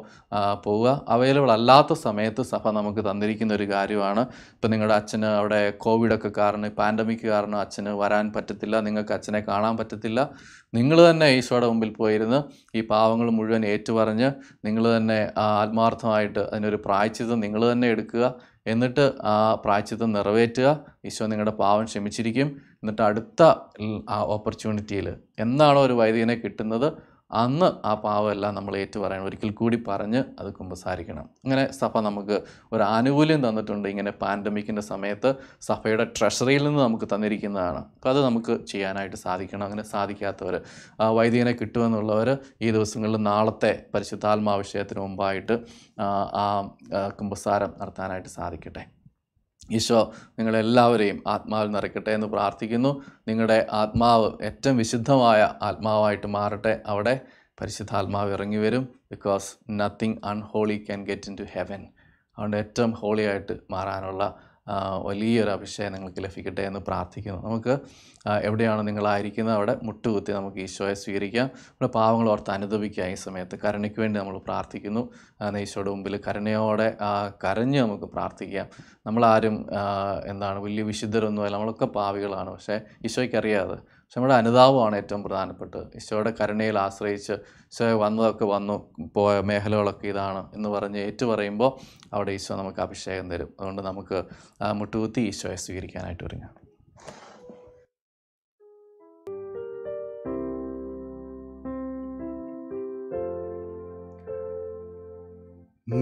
പോവുക. 0.65 0.89
അവൈലബിൾ 1.07 1.51
അല്ലാത്ത 1.51 1.93
സമയത്ത് 1.93 2.41
സഭ 2.51 2.71
നമുക്ക് 2.77 3.01
തന്നിരിക്കുന്ന 3.09 3.53
ഒരു 3.59 3.67
കാര്യമാണ്. 3.71 4.21
ഇപ്പം 4.55 4.71
നിങ്ങളുടെ 4.71 4.95
അച്ഛന് 4.99 5.29
അവിടെ 5.39 5.61
കോവിഡൊക്കെ 5.85 6.31
കാരണം 6.39 6.75
പാൻഡമിക് 6.81 7.25
കാരണം 7.31 7.59
അച്ഛന് 7.59 7.93
വരാൻ 8.01 8.27
പറ്റത്തില്ല. 8.35 8.81
നിങ്ങൾക്ക് 8.81 9.13
അച്ഛനെ 9.17 9.41
കാണാൻ 9.51 9.75
പറ്റത്തില്ല. 9.77 10.29
നിങ്ങൾ 10.73 10.97
തന്നെ 11.09 11.27
ഈശോയുടെ 11.37 11.67
മുമ്പിൽ 11.71 11.89
പോയിരുന്ന് 11.93 12.39
ഈ 12.75 12.81
പാവങ്ങൾ 12.81 13.29
മുഴുവൻ 13.29 13.65
ഏറ്റുപറഞ്ഞ് 13.65 14.29
നിങ്ങൾ 14.65 14.83
തന്നെ 14.97 15.19
ആത്മാർത്ഥമായിട്ട് 15.37 16.39
അതിനൊരു 16.39 16.79
പ്രായച്ചിതം 16.85 17.39
നിങ്ങൾ 17.39 17.71
തന്നെ 17.71 17.87
എടുക്കുക. 17.87 18.25
എന്നിട്ട് 18.65 19.03
ആ 19.23 19.53
പ്രായച്ചിത്തം 19.65 20.11
നിറവേറ്റുക. 20.11 20.69
ഈശോ 21.05 21.25
നിങ്ങളുടെ 21.25 21.51
പാവം 21.51 21.85
ക്ഷമിച്ചിരിക്കും. 21.85 22.49
എന്നിട്ട് 22.81 23.01
അടുത്ത 23.01 23.41
ഓപ്പർച്യൂണിറ്റിയിൽ 24.35 25.07
എന്നാണോ 25.39 25.81
ഒരു 25.81 25.93
വൈദികനെ 25.93 26.35
കിട്ടുന്നത്? 26.35 27.10
അന്ന് 27.33 27.71
ആ 27.85 27.93
പാവമെല്ലാം 27.93 28.55
നമ്മൾ 28.55 28.77
ഏറ്റുപറയണം. 28.77 29.25
ഒരിക്കൽ 29.25 29.51
കൂടി 29.51 29.83
പറഞ്ഞ് 29.87 30.23
അത് 30.39 30.53
കുമ്പസാരിക്കണം. 30.53 31.29
അങ്ങനെ 31.43 31.71
സഭ 31.71 31.99
നമുക്ക് 31.99 32.41
ഒരു 32.73 32.83
ആനുകൂല്യം 32.83 33.49
തന്നിട്ടുണ്ട്. 33.49 33.89
ഇങ്ങനെ 33.89 34.11
പാൻഡമിക്കിന്റെ 34.11 34.81
സമയത്ത് 34.81 35.35
സഭയുടെ 35.61 36.03
ട്രഷറിയിൽ 36.03 36.63
നിന്ന് 36.63 36.81
നമുക്ക് 36.81 37.05
തന്നിരിക്കുന്നതാണ്. 37.15 37.77
അപ്പോൾ 37.77 38.09
അത് 38.09 38.25
നമുക്ക് 38.25 38.65
ചെയ്യാനായിട്ട് 38.65 39.15
സാധിക്കണം. 39.15 39.65
അങ്ങനെ 39.65 39.83
സാധിക്കാത്തവർ 39.83 40.61
വൈദികനെ 40.99 41.51
കിട്ടുമെന്നുള്ളവർ 41.51 42.37
ഈ 42.61 42.71
ദിവസങ്ങളിൽ 42.71 43.15
നാളത്തെ 43.15 43.85
പരിശുദ്ധാത്മാവിഷയത്തിന് 43.95 44.99
മുമ്പായിട്ട് 44.99 45.57
ആ, 45.99 46.71
കുമ്പസാരം 47.19 47.73
നടത്താനായിട്ട് 47.81 48.29
സാധിക്കട്ടെ. 48.29 49.00
ഈശോ 49.69 50.13
നിങ്ങളെല്ലാവരെയും 50.39 51.23
ആത്മാവിൽ 51.27 51.71
നിറയ്ക്കട്ടെ 51.71 52.11
എന്ന് 52.11 52.27
പ്രാർത്ഥിക്കുന്നു. 52.27 53.01
നിങ്ങളുടെ 53.27 53.67
ആത്മാവ് 53.71 54.43
ഏറ്റവും 54.43 54.77
വിശുദ്ധമായ 54.77 55.53
ആത്മാവായിട്ട് 55.61 56.27
മാറട്ടെ. 56.27 56.81
അവിടെ 56.85 57.19
പരിശുദ്ധാത്മാവ് 57.61 58.31
ഇറങ്ങി 58.31 58.57
വരും 58.57 58.83
because 59.11 59.57
nothing 59.69 60.17
unholy 60.25 60.77
can 60.87 61.05
get 61.05 61.29
into 61.39 61.43
heaven 61.53 61.81
അതുകൊണ്ട് 62.37 62.57
ഏറ്റവും 62.57 62.91
ഹോളിയായിട്ട് 62.91 63.57
മാറാനുള്ള 63.71 64.23
വലിയൊരു 65.07 65.49
അഭിഷേകം 65.49 65.93
നിങ്ങൾക്ക് 65.93 66.23
ലഭിക്കട്ടെ 66.23 66.63
എന്ന് 66.69 66.79
പ്രാർത്ഥിക്കുന്നു. 66.79 67.39
നമുക്ക് 67.47 67.73
എവിടെയാണ് 68.47 68.87
നിങ്ങളായിരിക്കുന്നത് 68.87 69.55
അവിടെ 69.55 69.73
മുട്ടുകുത്തി 69.83 70.31
നമുക്ക് 70.31 70.57
ഈശോയെ 70.57 70.95
സ്വീകരിക്കാം. 71.03 71.47
നമ്മുടെ 71.69 71.91
പാവങ്ങൾ 71.97 72.29
ഓർത്ത് 72.29 72.51
അനുദപിക്കുക 72.51 73.03
ഈ 73.03 73.15
സമയത്ത്. 73.25 73.55
കരുണയ്ക്ക് 73.63 73.99
വേണ്ടി 73.99 74.19
നമ്മൾ 74.19 74.37
പ്രാർത്ഥിക്കുന്നു. 74.37 75.03
ഈശോയുടെ 75.63 75.91
മുമ്പിൽ 75.91 76.19
കരുണയോടെ 76.27 76.87
കരഞ്ഞ് 77.45 77.79
നമുക്ക് 77.79 78.09
പ്രാർത്ഥിക്കാം. 78.15 78.67
നമ്മളാരും 79.05 79.57
എന്താണ് 80.25 80.59
വലിയ 80.59 80.83
വിശുദ്ധരൊന്നുമല്ല. 80.91 81.55
നമ്മളൊക്കെ 81.55 81.85
പാവികളാണ്. 81.85 82.49
പക്ഷേ 82.49 82.77
ഈശോയ്ക്ക് 83.05 83.37
നമ്മുടെ 84.15 84.33
അനുതാപമാണ് 84.33 84.95
ഏറ്റവും 84.95 85.23
പ്രധാനപ്പെട്ടത്. 85.23 85.87
ഈശോയുടെ 85.95 86.33
കരുണയിൽ 86.39 86.77
ആശ്രയിച്ച് 86.77 87.33
ഈശോ 87.73 87.99
വന്നതൊക്കെ 87.99 88.45
വന്നു 88.45 88.93
പോയ 89.15 89.41
മേഖലകളൊക്കെ 89.49 90.07
ഇതാണ് 90.07 90.55
എന്ന് 90.55 90.69
പറഞ്ഞ് 90.69 90.97
ഏറ്റു 90.97 91.25
പറയുമ്പോൾ 91.25 91.79
അവിടെ 92.13 92.31
ഈശോ 92.31 92.55
നമുക്ക് 92.55 92.79
അഭിഷേകം 92.85 93.31
തരും. 93.31 93.49
അതുകൊണ്ട് 93.59 93.81
നമുക്ക് 93.81 94.23
മുട്ടുകുത്തി 94.79 95.21
ഈശോയെ 95.21 95.55
സ്വീകരിക്കാനായിട്ട് 95.55 96.23
ഒരുങ്ങാം. 96.23 96.61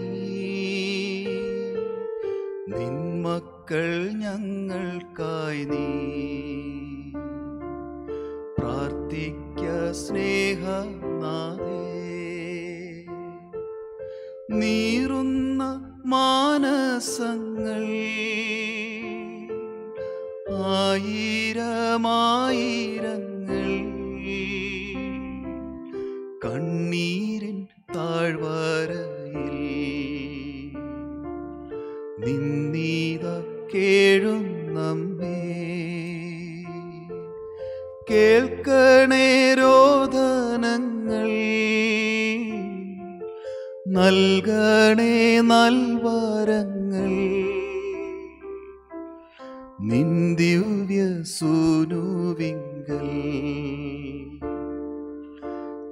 നിന്മക്കൾ 2.69 4.13
ഞങ്ങൾക്കായി 4.13 5.65
നീ. 5.65 5.87
പ്രാർത്ഥിക്ക 8.59 9.93
സ്നേഹ 9.93 10.67
നീറുന്ന 14.51 15.93
മാനസങ്ങൾ 16.07 17.85
ആയിരമായിരങ്ങൾ 20.65 23.00
നൽകണേ 44.11 45.41
നൽവാരങ്ങൾ. 45.41 47.11
നിന്ദിവ്യ 49.89 51.23
സുനുവിങ്കൽ. 51.23 53.11